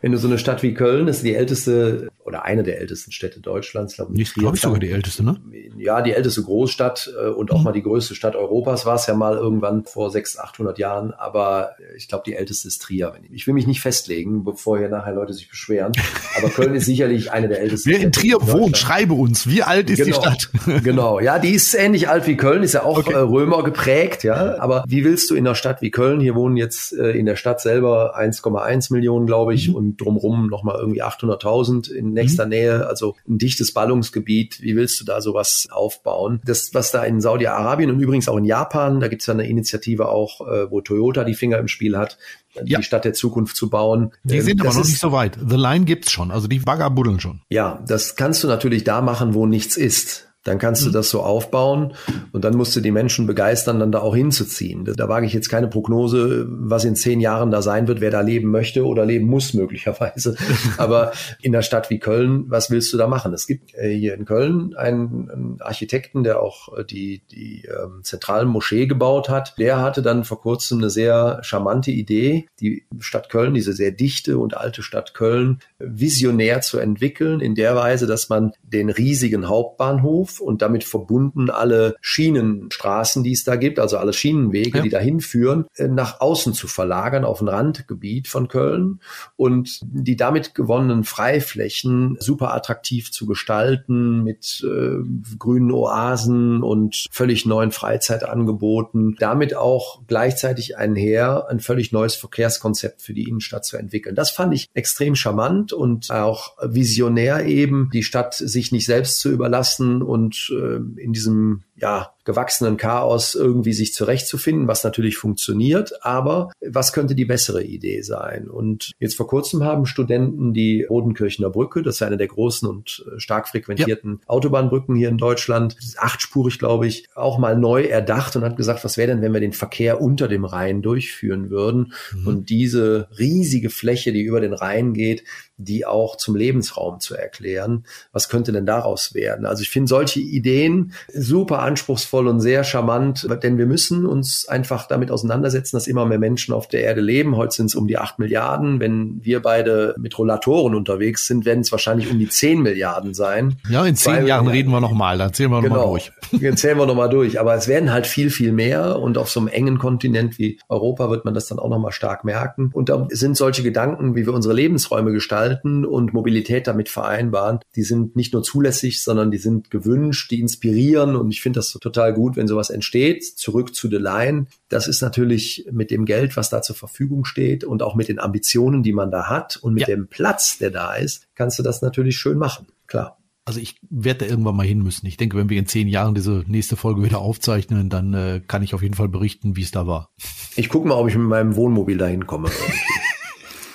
wenn 0.00 0.12
du 0.12 0.18
so 0.18 0.28
eine 0.28 0.38
Stadt 0.38 0.62
wie 0.62 0.72
Köln, 0.72 1.06
das 1.06 1.16
ist 1.16 1.24
die 1.24 1.34
älteste 1.34 2.08
oder 2.26 2.44
eine 2.44 2.64
der 2.64 2.80
ältesten 2.80 3.12
Städte 3.12 3.40
Deutschlands, 3.40 3.94
glaube 3.94 4.12
ich. 4.16 4.34
Glaube 4.34 4.56
ich 4.56 4.62
sogar 4.62 4.80
die 4.80 4.90
älteste, 4.90 5.24
ne? 5.24 5.40
Ja, 5.76 6.02
die 6.02 6.12
älteste 6.12 6.42
Großstadt 6.42 7.12
äh, 7.16 7.28
und 7.28 7.52
auch 7.52 7.58
mhm. 7.58 7.64
mal 7.64 7.72
die 7.72 7.82
größte 7.82 8.14
Stadt 8.14 8.34
Europas 8.34 8.84
war 8.84 8.96
es 8.96 9.06
ja 9.06 9.14
mal 9.14 9.36
irgendwann 9.36 9.84
vor 9.84 10.10
600, 10.10 10.48
800 10.48 10.78
Jahren. 10.78 11.12
Aber 11.12 11.76
ich 11.96 12.08
glaube, 12.08 12.24
die 12.26 12.34
älteste 12.34 12.66
ist 12.66 12.82
Trier. 12.82 13.14
Ich 13.30 13.46
will 13.46 13.54
mich 13.54 13.68
nicht 13.68 13.80
festlegen, 13.80 14.42
bevor 14.42 14.78
hier 14.78 14.88
nachher 14.88 15.14
Leute 15.14 15.32
sich 15.32 15.48
beschweren. 15.48 15.92
Aber 16.36 16.48
Köln 16.50 16.74
ist 16.74 16.86
sicherlich 16.86 17.30
eine 17.30 17.48
der 17.48 17.60
ältesten. 17.60 17.90
Wer 17.96 18.06
in 18.06 18.12
Trier 18.12 18.38
wohnt, 18.40 18.76
schreibe 18.76 19.14
uns. 19.14 19.48
Wie 19.48 19.62
alt 19.62 19.90
ist 19.90 20.04
genau, 20.04 20.18
die 20.18 20.22
Stadt? 20.22 20.50
genau. 20.84 21.20
Ja, 21.20 21.38
die 21.38 21.50
ist 21.50 21.74
ähnlich 21.74 22.08
alt 22.08 22.26
wie 22.26 22.36
Köln, 22.36 22.62
ist 22.62 22.74
ja 22.74 22.82
auch 22.82 22.98
okay. 22.98 23.12
Äh, 23.12 23.18
Römer 23.18 23.62
geprägt, 23.62 24.24
ja. 24.24 24.58
Aber 24.58 24.84
wie 24.86 25.04
willst 25.04 25.30
du 25.30 25.34
in 25.34 25.46
einer 25.46 25.54
Stadt 25.54 25.82
wie 25.82 25.90
Köln, 25.90 26.20
hier 26.20 26.34
wohnen 26.34 26.56
jetzt 26.56 26.92
äh, 26.92 27.10
in 27.12 27.26
der 27.26 27.36
Stadt 27.36 27.60
selber 27.60 28.18
1,1 28.18 28.92
Millionen, 28.92 29.26
glaube 29.26 29.54
ich, 29.54 29.68
mhm. 29.68 29.74
und 29.74 29.96
drumrum 30.00 30.48
nochmal 30.48 30.76
irgendwie 30.78 31.02
800.000 31.02 31.90
in 31.90 32.12
nächster 32.12 32.44
mhm. 32.44 32.50
Nähe 32.50 32.86
also 32.86 33.16
ein 33.28 33.38
dichtes 33.38 33.72
Ballungsgebiet, 33.72 34.60
wie 34.62 34.76
willst 34.76 35.00
du 35.00 35.04
da 35.04 35.20
sowas 35.20 35.68
aufbauen? 35.70 36.40
Das, 36.44 36.74
was 36.74 36.90
da 36.90 37.02
in 37.04 37.20
Saudi-Arabien 37.20 37.90
und 37.90 38.00
übrigens 38.00 38.28
auch 38.28 38.36
in 38.36 38.44
Japan, 38.44 39.00
da 39.00 39.08
gibt 39.08 39.22
es 39.22 39.26
ja 39.26 39.34
eine 39.34 39.48
Initiative 39.48 40.08
auch, 40.08 40.40
äh, 40.46 40.70
wo 40.70 40.80
Toyota 40.80 41.24
die 41.24 41.34
Finger 41.34 41.58
im 41.58 41.68
Spiel 41.68 41.96
hat, 41.96 42.18
ja. 42.64 42.78
die 42.78 42.84
Stadt 42.84 43.04
der 43.04 43.14
Zukunft 43.14 43.56
zu 43.56 43.70
bauen. 43.70 44.12
Die 44.24 44.40
sind 44.40 44.60
das 44.60 44.68
aber 44.68 44.78
noch 44.78 44.84
nicht 44.86 44.98
so 44.98 45.12
weit. 45.12 45.38
The 45.46 45.56
Line 45.56 45.84
gibt's 45.84 46.10
schon, 46.10 46.30
also 46.30 46.48
die 46.48 46.58
Bagger 46.58 46.90
buddeln 46.90 47.20
schon. 47.20 47.40
Ja, 47.48 47.82
das 47.86 48.16
kannst 48.16 48.42
du 48.42 48.48
natürlich 48.48 48.84
da 48.84 49.00
machen, 49.00 49.34
wo 49.34 49.46
nichts 49.46 49.76
ist. 49.76 50.25
Dann 50.46 50.58
kannst 50.58 50.84
du 50.84 50.88
mhm. 50.88 50.92
das 50.92 51.10
so 51.10 51.22
aufbauen 51.22 51.94
und 52.32 52.44
dann 52.44 52.56
musst 52.56 52.76
du 52.76 52.80
die 52.80 52.92
Menschen 52.92 53.26
begeistern, 53.26 53.80
dann 53.80 53.90
da 53.90 53.98
auch 54.00 54.14
hinzuziehen. 54.14 54.84
Da 54.84 55.08
wage 55.08 55.26
ich 55.26 55.32
jetzt 55.32 55.48
keine 55.48 55.66
Prognose, 55.66 56.46
was 56.48 56.84
in 56.84 56.94
zehn 56.94 57.20
Jahren 57.20 57.50
da 57.50 57.62
sein 57.62 57.88
wird, 57.88 58.00
wer 58.00 58.10
da 58.10 58.20
leben 58.20 58.50
möchte 58.50 58.86
oder 58.86 59.04
leben 59.04 59.26
muss 59.26 59.54
möglicherweise. 59.54 60.36
Aber 60.78 61.12
in 61.42 61.52
der 61.52 61.62
Stadt 61.62 61.90
wie 61.90 61.98
Köln, 61.98 62.44
was 62.48 62.70
willst 62.70 62.92
du 62.92 62.96
da 62.96 63.08
machen? 63.08 63.32
Es 63.32 63.46
gibt 63.46 63.74
äh, 63.74 63.92
hier 63.92 64.14
in 64.14 64.24
Köln 64.24 64.74
einen, 64.76 65.30
einen 65.30 65.60
Architekten, 65.60 66.22
der 66.22 66.40
auch 66.40 66.76
äh, 66.78 66.84
die, 66.84 67.22
die 67.30 67.64
ähm, 67.66 68.00
zentralen 68.04 68.48
Moschee 68.48 68.86
gebaut 68.86 69.28
hat. 69.28 69.54
Der 69.58 69.80
hatte 69.80 70.02
dann 70.02 70.22
vor 70.22 70.40
kurzem 70.40 70.78
eine 70.78 70.90
sehr 70.90 71.40
charmante 71.42 71.90
Idee, 71.90 72.46
die 72.60 72.84
Stadt 73.00 73.30
Köln, 73.30 73.54
diese 73.54 73.72
sehr 73.72 73.90
dichte 73.90 74.38
und 74.38 74.56
alte 74.56 74.82
Stadt 74.82 75.12
Köln, 75.14 75.58
visionär 75.78 76.60
zu 76.60 76.78
entwickeln, 76.78 77.40
in 77.40 77.56
der 77.56 77.74
Weise, 77.74 78.06
dass 78.06 78.28
man 78.28 78.52
den 78.62 78.90
riesigen 78.90 79.48
Hauptbahnhof 79.48 80.35
Bahnhof 80.36 80.40
und 80.40 80.62
damit 80.62 80.84
verbunden 80.84 81.50
alle 81.50 81.96
Schienenstraßen, 82.00 83.22
die 83.22 83.32
es 83.32 83.44
da 83.44 83.56
gibt, 83.56 83.78
also 83.78 83.98
alle 83.98 84.12
Schienenwege, 84.12 84.78
ja. 84.78 84.84
die 84.84 84.90
dahin 84.90 85.20
führen, 85.20 85.66
äh, 85.76 85.88
nach 85.88 86.20
außen 86.20 86.52
zu 86.52 86.68
verlagern 86.68 87.24
auf 87.24 87.40
ein 87.40 87.48
Randgebiet 87.48 88.28
von 88.28 88.48
Köln 88.48 89.00
und 89.36 89.80
die 89.82 90.16
damit 90.16 90.54
gewonnenen 90.54 91.04
Freiflächen 91.04 92.16
super 92.20 92.54
attraktiv 92.54 93.10
zu 93.10 93.26
gestalten 93.26 94.22
mit 94.22 94.64
äh, 94.64 94.96
grünen 95.38 95.70
Oasen 95.70 96.62
und 96.62 97.06
völlig 97.10 97.46
neuen 97.46 97.70
Freizeitangeboten, 97.70 99.16
damit 99.18 99.54
auch 99.54 100.00
gleichzeitig 100.06 100.76
einher 100.76 101.48
ein 101.48 101.60
völlig 101.60 101.92
neues 101.92 102.14
Verkehrskonzept 102.14 103.02
für 103.02 103.14
die 103.14 103.28
Innenstadt 103.28 103.64
zu 103.64 103.76
entwickeln. 103.76 104.14
Das 104.14 104.30
fand 104.30 104.54
ich 104.54 104.68
extrem 104.74 105.14
charmant 105.14 105.72
und 105.72 106.10
auch 106.10 106.56
visionär 106.62 107.46
eben, 107.46 107.90
die 107.92 108.02
Stadt 108.02 108.34
sich 108.34 108.72
nicht 108.72 108.86
selbst 108.86 109.20
zu 109.20 109.30
überlassen 109.30 110.02
und 110.02 110.25
äh, 110.34 110.76
in 111.00 111.12
diesem 111.12 111.62
ja, 111.76 112.15
gewachsenen 112.26 112.76
Chaos 112.76 113.34
irgendwie 113.34 113.72
sich 113.72 113.94
zurechtzufinden, 113.94 114.68
was 114.68 114.84
natürlich 114.84 115.16
funktioniert, 115.16 116.04
aber 116.04 116.50
was 116.60 116.92
könnte 116.92 117.14
die 117.14 117.24
bessere 117.24 117.62
Idee 117.62 118.02
sein? 118.02 118.48
Und 118.48 118.92
jetzt 118.98 119.16
vor 119.16 119.28
kurzem 119.28 119.64
haben 119.64 119.86
Studenten 119.86 120.52
die 120.52 120.82
Rodenkirchener 120.82 121.50
Brücke, 121.50 121.82
das 121.82 121.96
ist 121.96 122.02
eine 122.02 122.16
der 122.16 122.26
großen 122.26 122.68
und 122.68 123.06
äh, 123.06 123.20
stark 123.20 123.48
frequentierten 123.48 124.18
ja. 124.20 124.28
Autobahnbrücken 124.28 124.96
hier 124.96 125.08
in 125.08 125.18
Deutschland, 125.18 125.76
achtspurig, 125.96 126.58
glaube 126.58 126.88
ich, 126.88 127.06
auch 127.14 127.38
mal 127.38 127.56
neu 127.56 127.84
erdacht 127.84 128.34
und 128.36 128.44
hat 128.44 128.56
gesagt, 128.56 128.84
was 128.84 128.96
wäre 128.96 129.08
denn, 129.08 129.22
wenn 129.22 129.32
wir 129.32 129.40
den 129.40 129.52
Verkehr 129.52 130.00
unter 130.00 130.26
dem 130.26 130.44
Rhein 130.44 130.82
durchführen 130.82 131.48
würden 131.48 131.92
mhm. 132.12 132.26
und 132.26 132.50
diese 132.50 133.08
riesige 133.18 133.70
Fläche, 133.70 134.12
die 134.12 134.22
über 134.22 134.40
den 134.40 134.52
Rhein 134.52 134.92
geht, 134.92 135.22
die 135.58 135.86
auch 135.86 136.16
zum 136.16 136.36
Lebensraum 136.36 137.00
zu 137.00 137.14
erklären. 137.14 137.84
Was 138.12 138.28
könnte 138.28 138.52
denn 138.52 138.66
daraus 138.66 139.14
werden? 139.14 139.46
Also 139.46 139.62
ich 139.62 139.70
finde 139.70 139.88
solche 139.88 140.20
Ideen 140.20 140.92
super 141.12 141.60
anspruchsvoll 141.60 142.15
und 142.24 142.40
sehr 142.40 142.64
charmant, 142.64 143.26
denn 143.42 143.58
wir 143.58 143.66
müssen 143.66 144.06
uns 144.06 144.48
einfach 144.48 144.88
damit 144.88 145.10
auseinandersetzen, 145.10 145.76
dass 145.76 145.86
immer 145.86 146.06
mehr 146.06 146.18
Menschen 146.18 146.54
auf 146.54 146.68
der 146.68 146.82
Erde 146.82 147.00
leben. 147.00 147.36
Heute 147.36 147.54
sind 147.54 147.66
es 147.66 147.74
um 147.74 147.86
die 147.86 147.98
acht 147.98 148.18
Milliarden. 148.18 148.80
Wenn 148.80 149.20
wir 149.22 149.42
beide 149.42 149.94
mit 149.98 150.18
Rollatoren 150.18 150.74
unterwegs 150.74 151.26
sind, 151.26 151.44
werden 151.44 151.60
es 151.60 151.72
wahrscheinlich 151.72 152.10
um 152.10 152.18
die 152.18 152.28
zehn 152.28 152.62
Milliarden 152.62 153.14
sein. 153.14 153.56
Ja, 153.68 153.84
in 153.84 153.96
zehn 153.96 154.14
Zwei 154.14 154.26
Jahren 154.26 154.48
reden 154.48 154.70
wir 154.70 154.80
nochmal, 154.80 155.18
dann 155.18 155.32
zählen 155.32 155.50
wir 155.50 155.60
nochmal 155.60 155.78
genau. 155.78 155.90
durch. 155.90 156.12
Jetzt 156.32 156.60
zählen 156.60 156.78
wir 156.78 156.86
nochmal 156.86 157.08
durch. 157.08 157.38
Aber 157.38 157.54
es 157.54 157.68
werden 157.68 157.92
halt 157.92 158.06
viel, 158.06 158.30
viel 158.30 158.52
mehr 158.52 158.98
und 158.98 159.18
auf 159.18 159.30
so 159.30 159.40
einem 159.40 159.48
engen 159.48 159.78
Kontinent 159.78 160.38
wie 160.38 160.58
Europa 160.68 161.10
wird 161.10 161.24
man 161.24 161.34
das 161.34 161.46
dann 161.46 161.58
auch 161.58 161.68
nochmal 161.68 161.92
stark 161.92 162.24
merken. 162.24 162.70
Und 162.72 162.88
da 162.88 163.06
sind 163.10 163.36
solche 163.36 163.62
Gedanken, 163.62 164.14
wie 164.16 164.26
wir 164.26 164.32
unsere 164.32 164.54
Lebensräume 164.54 165.12
gestalten 165.12 165.84
und 165.84 166.12
Mobilität 166.14 166.66
damit 166.66 166.88
vereinbaren, 166.88 167.60
die 167.74 167.82
sind 167.82 168.16
nicht 168.16 168.32
nur 168.32 168.42
zulässig, 168.42 169.02
sondern 169.02 169.30
die 169.30 169.38
sind 169.38 169.70
gewünscht, 169.70 170.30
die 170.30 170.40
inspirieren 170.40 171.16
und 171.16 171.30
ich 171.30 171.40
finde 171.40 171.58
das 171.58 171.72
total 171.72 172.05
gut, 172.12 172.36
wenn 172.36 172.48
sowas 172.48 172.70
entsteht. 172.70 173.24
Zurück 173.24 173.74
zu 173.74 173.88
The 173.88 173.96
Line. 173.96 174.46
Das 174.68 174.88
ist 174.88 175.00
natürlich 175.00 175.66
mit 175.70 175.90
dem 175.90 176.04
Geld, 176.04 176.36
was 176.36 176.50
da 176.50 176.62
zur 176.62 176.76
Verfügung 176.76 177.24
steht 177.24 177.64
und 177.64 177.82
auch 177.82 177.94
mit 177.94 178.08
den 178.08 178.18
Ambitionen, 178.18 178.82
die 178.82 178.92
man 178.92 179.10
da 179.10 179.28
hat 179.28 179.56
und 179.56 179.74
mit 179.74 179.82
ja. 179.82 179.94
dem 179.94 180.08
Platz, 180.08 180.58
der 180.58 180.70
da 180.70 180.94
ist, 180.94 181.28
kannst 181.34 181.58
du 181.58 181.62
das 181.62 181.82
natürlich 181.82 182.16
schön 182.16 182.38
machen. 182.38 182.66
Klar. 182.86 183.18
Also 183.44 183.60
ich 183.60 183.76
werde 183.88 184.24
da 184.24 184.30
irgendwann 184.30 184.56
mal 184.56 184.66
hin 184.66 184.82
müssen. 184.82 185.06
Ich 185.06 185.16
denke, 185.16 185.36
wenn 185.36 185.48
wir 185.48 185.58
in 185.58 185.66
zehn 185.66 185.86
Jahren 185.86 186.16
diese 186.16 186.44
nächste 186.48 186.74
Folge 186.74 187.04
wieder 187.04 187.18
aufzeichnen, 187.18 187.88
dann 187.88 188.12
äh, 188.12 188.40
kann 188.46 188.64
ich 188.64 188.74
auf 188.74 188.82
jeden 188.82 188.94
Fall 188.94 189.08
berichten, 189.08 189.54
wie 189.54 189.62
es 189.62 189.70
da 189.70 189.86
war. 189.86 190.10
Ich 190.56 190.68
gucke 190.68 190.88
mal, 190.88 190.96
ob 190.96 191.08
ich 191.08 191.16
mit 191.16 191.28
meinem 191.28 191.54
Wohnmobil 191.54 191.96
dahin 191.96 192.26
komme. 192.26 192.50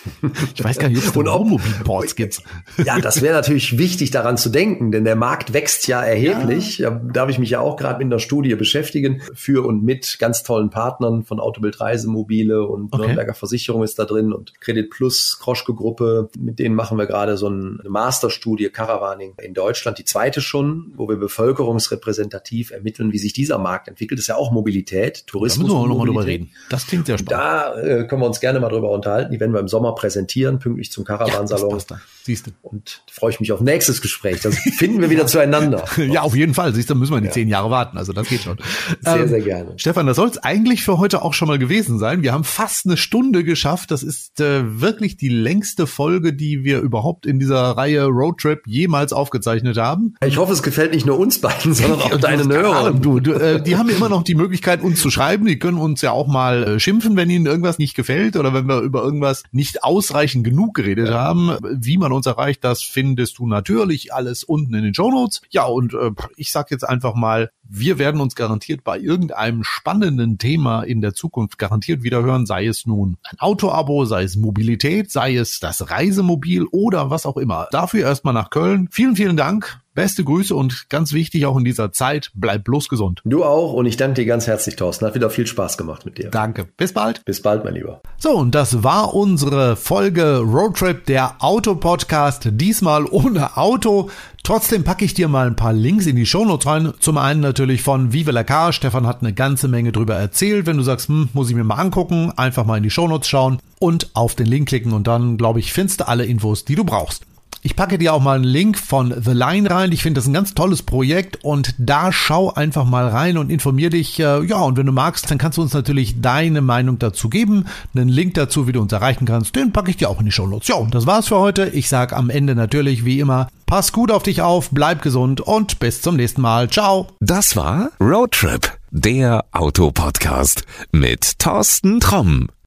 Ich 0.55 0.63
weiß 0.63 0.79
gar 0.79 0.89
nicht, 0.89 0.97
ob 0.99 1.03
es 1.03 1.15
Wohnmobilports 1.15 2.15
gibt. 2.15 2.41
Ja, 2.85 2.99
das 2.99 3.21
wäre 3.21 3.35
natürlich 3.35 3.77
wichtig 3.77 4.11
daran 4.11 4.37
zu 4.37 4.49
denken, 4.49 4.91
denn 4.91 5.05
der 5.05 5.15
Markt 5.15 5.53
wächst 5.53 5.87
ja 5.87 6.01
erheblich. 6.01 6.79
Ja. 6.79 6.91
Da 6.91 7.21
darf 7.21 7.29
ich 7.29 7.39
mich 7.39 7.49
ja 7.49 7.59
auch 7.59 7.77
gerade 7.77 8.03
mit 8.03 8.11
der 8.11 8.19
Studie 8.19 8.55
beschäftigen, 8.55 9.21
für 9.33 9.65
und 9.65 9.83
mit 9.83 10.17
ganz 10.19 10.43
tollen 10.43 10.69
Partnern 10.69 11.23
von 11.23 11.39
Autobild 11.39 11.79
Reisemobile 11.79 12.65
und 12.65 12.93
okay. 12.93 13.05
Nürnberger 13.05 13.33
Versicherung 13.33 13.83
ist 13.83 13.99
da 13.99 14.05
drin 14.05 14.33
und 14.33 14.59
Credit 14.59 14.89
Plus, 14.89 15.37
Kroschke 15.39 15.73
Gruppe. 15.73 16.29
Mit 16.37 16.59
denen 16.59 16.75
machen 16.75 16.97
wir 16.97 17.05
gerade 17.05 17.37
so 17.37 17.47
eine 17.47 17.79
Masterstudie 17.87 18.69
Caravaning 18.69 19.33
in 19.41 19.53
Deutschland, 19.53 19.97
die 19.97 20.05
zweite 20.05 20.41
schon, 20.41 20.93
wo 20.95 21.07
wir 21.07 21.17
bevölkerungsrepräsentativ 21.17 22.71
ermitteln, 22.71 23.11
wie 23.11 23.19
sich 23.19 23.33
dieser 23.33 23.57
Markt 23.57 23.87
entwickelt. 23.87 24.19
Das 24.19 24.23
ist 24.23 24.27
ja 24.29 24.35
auch 24.35 24.51
Mobilität, 24.51 25.27
Tourismus. 25.27 25.67
Da 25.67 25.73
müssen 25.73 25.75
wir 25.75 25.83
auch 25.83 25.87
nochmal 25.87 26.07
drüber 26.07 26.25
reden. 26.25 26.51
Das 26.69 26.87
klingt 26.87 27.05
sehr 27.05 27.17
spannend. 27.17 27.31
Da 27.31 27.75
äh, 27.79 28.07
können 28.07 28.21
wir 28.21 28.27
uns 28.27 28.39
gerne 28.39 28.59
mal 28.59 28.69
drüber 28.69 28.89
unterhalten. 28.91 29.31
Die 29.31 29.39
werden 29.39 29.53
wir 29.53 29.59
im 29.59 29.67
Sommer 29.67 29.90
präsentieren, 29.95 30.59
pünktlich 30.59 30.91
zum 30.91 31.03
Caravansalon. 31.03 31.79
Ja, 31.89 31.97
Siehst 32.23 32.47
du. 32.47 32.51
Und 32.61 33.01
freue 33.11 33.31
ich 33.31 33.39
mich 33.39 33.51
auf 33.51 33.61
nächstes 33.61 34.01
Gespräch. 34.01 34.41
Das 34.41 34.55
finden 34.55 35.01
wir 35.01 35.09
wieder 35.09 35.25
zueinander. 35.25 35.85
ja, 35.97 36.21
auf 36.21 36.35
jeden 36.35 36.53
Fall. 36.53 36.73
Siehst 36.73 36.89
du, 36.89 36.95
müssen 36.95 37.13
wir 37.13 37.21
die 37.21 37.27
ja. 37.27 37.33
zehn 37.33 37.47
Jahre 37.47 37.71
warten. 37.71 37.97
Also 37.97 38.13
das 38.13 38.27
geht 38.27 38.41
schon. 38.41 38.57
Sehr, 39.01 39.15
ähm, 39.15 39.27
sehr 39.27 39.41
gerne. 39.41 39.73
Stefan, 39.77 40.05
das 40.05 40.17
soll 40.17 40.29
es 40.29 40.37
eigentlich 40.37 40.83
für 40.83 40.99
heute 40.99 41.23
auch 41.23 41.33
schon 41.33 41.47
mal 41.47 41.57
gewesen 41.57 41.97
sein. 41.97 42.21
Wir 42.21 42.33
haben 42.33 42.43
fast 42.43 42.85
eine 42.85 42.95
Stunde 42.95 43.43
geschafft. 43.43 43.89
Das 43.89 44.03
ist 44.03 44.39
äh, 44.39 44.79
wirklich 44.79 45.17
die 45.17 45.29
längste 45.29 45.87
Folge, 45.87 46.33
die 46.33 46.63
wir 46.63 46.79
überhaupt 46.81 47.25
in 47.25 47.39
dieser 47.39 47.71
Reihe 47.71 48.05
Roadtrip 48.05 48.61
jemals 48.67 49.13
aufgezeichnet 49.13 49.77
haben. 49.77 50.13
Ich 50.23 50.37
hoffe, 50.37 50.53
es 50.53 50.61
gefällt 50.61 50.93
nicht 50.93 51.07
nur 51.07 51.17
uns 51.17 51.39
beiden, 51.39 51.73
sondern 51.73 52.01
auch 52.01 52.17
deinen 52.17 52.51
Hörern. 52.51 53.01
Du, 53.01 53.19
du, 53.19 53.33
äh, 53.33 53.63
die 53.63 53.77
haben 53.77 53.89
ja 53.89 53.95
immer 53.95 54.09
noch 54.09 54.23
die 54.23 54.35
Möglichkeit, 54.35 54.83
uns 54.83 55.01
zu 55.01 55.09
schreiben. 55.09 55.47
Die 55.47 55.57
können 55.57 55.77
uns 55.77 56.01
ja 56.03 56.11
auch 56.11 56.27
mal 56.27 56.63
äh, 56.63 56.79
schimpfen, 56.79 57.15
wenn 57.15 57.31
ihnen 57.31 57.47
irgendwas 57.47 57.79
nicht 57.79 57.95
gefällt 57.95 58.37
oder 58.37 58.53
wenn 58.53 58.67
wir 58.67 58.81
über 58.81 59.01
irgendwas 59.01 59.41
nicht 59.51 59.80
ausreichend 59.83 60.43
genug 60.43 60.73
geredet 60.73 61.09
haben. 61.09 61.57
Wie 61.61 61.97
man 61.97 62.11
uns 62.11 62.25
erreicht, 62.25 62.63
das 62.63 62.81
findest 62.81 63.39
du 63.39 63.47
natürlich 63.47 64.13
alles 64.13 64.43
unten 64.43 64.73
in 64.73 64.83
den 64.83 64.93
Show 64.93 65.11
Notes. 65.11 65.41
Ja, 65.49 65.65
und 65.65 65.93
äh, 65.93 66.11
ich 66.35 66.51
sag 66.51 66.71
jetzt 66.71 66.87
einfach 66.87 67.15
mal, 67.15 67.51
wir 67.63 67.99
werden 67.99 68.21
uns 68.21 68.35
garantiert 68.35 68.83
bei 68.83 68.99
irgendeinem 68.99 69.63
spannenden 69.63 70.37
Thema 70.37 70.83
in 70.83 71.01
der 71.01 71.13
Zukunft 71.13 71.57
garantiert 71.57 72.03
wiederhören, 72.03 72.45
sei 72.45 72.67
es 72.67 72.85
nun 72.85 73.17
ein 73.23 73.39
Autoabo, 73.39 74.05
sei 74.05 74.23
es 74.23 74.35
Mobilität, 74.35 75.11
sei 75.11 75.35
es 75.35 75.59
das 75.59 75.89
Reisemobil 75.89 76.65
oder 76.71 77.09
was 77.09 77.25
auch 77.25 77.37
immer. 77.37 77.67
Dafür 77.71 78.05
erstmal 78.05 78.33
nach 78.33 78.49
Köln. 78.49 78.87
Vielen, 78.91 79.15
vielen 79.15 79.37
Dank. 79.37 79.80
Beste 79.93 80.23
Grüße 80.23 80.55
und 80.55 80.89
ganz 80.89 81.11
wichtig 81.11 81.45
auch 81.45 81.57
in 81.57 81.65
dieser 81.65 81.91
Zeit, 81.91 82.31
bleib 82.33 82.63
bloß 82.63 82.87
gesund. 82.87 83.21
Du 83.25 83.43
auch 83.43 83.73
und 83.73 83.85
ich 83.85 83.97
danke 83.97 84.21
dir 84.21 84.25
ganz 84.25 84.47
herzlich, 84.47 84.77
Thorsten. 84.77 85.05
Hat 85.05 85.15
wieder 85.15 85.29
viel 85.29 85.45
Spaß 85.45 85.77
gemacht 85.77 86.05
mit 86.05 86.17
dir. 86.17 86.29
Danke. 86.29 86.65
Bis 86.77 86.93
bald. 86.93 87.25
Bis 87.25 87.41
bald, 87.41 87.65
mein 87.65 87.73
Lieber. 87.73 88.01
So, 88.17 88.31
und 88.31 88.55
das 88.55 88.83
war 88.83 89.13
unsere 89.13 89.75
Folge 89.75 90.37
Roadtrip, 90.37 91.05
der 91.07 91.35
Autopodcast. 91.39 92.47
Diesmal 92.51 93.05
ohne 93.05 93.57
Auto. 93.57 94.09
Trotzdem 94.43 94.85
packe 94.85 95.03
ich 95.03 95.13
dir 95.13 95.27
mal 95.27 95.47
ein 95.47 95.57
paar 95.57 95.73
Links 95.73 96.05
in 96.05 96.15
die 96.15 96.25
Shownotes 96.25 96.67
rein. 96.67 96.93
Zum 96.99 97.17
einen 97.17 97.41
natürlich 97.41 97.81
von 97.81 98.13
Vive 98.13 98.31
la 98.31 98.45
Car. 98.45 98.71
Stefan 98.71 99.05
hat 99.05 99.21
eine 99.21 99.33
ganze 99.33 99.67
Menge 99.67 99.91
drüber 99.91 100.15
erzählt. 100.15 100.67
Wenn 100.67 100.77
du 100.77 100.83
sagst, 100.83 101.09
hm, 101.09 101.27
muss 101.33 101.49
ich 101.49 101.55
mir 101.55 101.65
mal 101.65 101.75
angucken, 101.75 102.31
einfach 102.37 102.65
mal 102.65 102.77
in 102.77 102.83
die 102.83 102.89
Shownotes 102.89 103.27
schauen 103.27 103.59
und 103.79 104.11
auf 104.13 104.35
den 104.35 104.47
Link 104.47 104.69
klicken 104.69 104.93
und 104.93 105.07
dann, 105.07 105.35
glaube 105.35 105.59
ich, 105.59 105.73
findest 105.73 105.99
du 105.99 106.07
alle 106.07 106.25
Infos, 106.25 106.63
die 106.63 106.75
du 106.75 106.85
brauchst. 106.85 107.25
Ich 107.63 107.75
packe 107.75 107.99
dir 107.99 108.13
auch 108.13 108.21
mal 108.21 108.37
einen 108.37 108.43
Link 108.43 108.77
von 108.79 109.13
The 109.23 109.33
Line 109.33 109.69
rein. 109.69 109.91
Ich 109.91 110.01
finde 110.01 110.19
das 110.19 110.27
ein 110.27 110.33
ganz 110.33 110.55
tolles 110.55 110.81
Projekt 110.81 111.43
und 111.43 111.75
da 111.77 112.11
schau 112.11 112.51
einfach 112.51 112.85
mal 112.85 113.07
rein 113.07 113.37
und 113.37 113.51
informier 113.51 113.91
dich. 113.91 114.19
Äh, 114.19 114.43
ja, 114.45 114.57
und 114.61 114.77
wenn 114.77 114.87
du 114.87 114.91
magst, 114.91 115.29
dann 115.29 115.37
kannst 115.37 115.59
du 115.59 115.61
uns 115.61 115.73
natürlich 115.73 116.21
deine 116.21 116.61
Meinung 116.61 116.97
dazu 116.97 117.29
geben. 117.29 117.65
Einen 117.93 118.09
Link 118.09 118.33
dazu, 118.33 118.67
wie 118.67 118.71
du 118.71 118.81
uns 118.81 118.91
erreichen 118.91 119.25
kannst, 119.25 119.55
den 119.55 119.71
packe 119.71 119.91
ich 119.91 119.97
dir 119.97 120.09
auch 120.09 120.19
in 120.19 120.25
die 120.25 120.31
Show 120.31 120.47
Notes. 120.47 120.67
Ja, 120.69 120.75
und 120.75 120.95
das 120.95 121.05
war's 121.05 121.27
für 121.27 121.37
heute. 121.37 121.67
Ich 121.67 121.87
sag 121.87 122.13
am 122.13 122.31
Ende 122.31 122.55
natürlich 122.55 123.05
wie 123.05 123.19
immer, 123.19 123.47
pass 123.67 123.91
gut 123.91 124.11
auf 124.11 124.23
dich 124.23 124.41
auf, 124.41 124.71
bleib 124.71 125.03
gesund 125.03 125.39
und 125.39 125.77
bis 125.79 126.01
zum 126.01 126.15
nächsten 126.15 126.41
Mal. 126.41 126.67
Ciao. 126.67 127.09
Das 127.19 127.55
war 127.55 127.91
Roadtrip, 127.99 128.71
der 128.89 129.45
Autopodcast 129.51 130.65
mit 130.91 131.37
Thorsten 131.37 131.99
Tromm. 131.99 132.47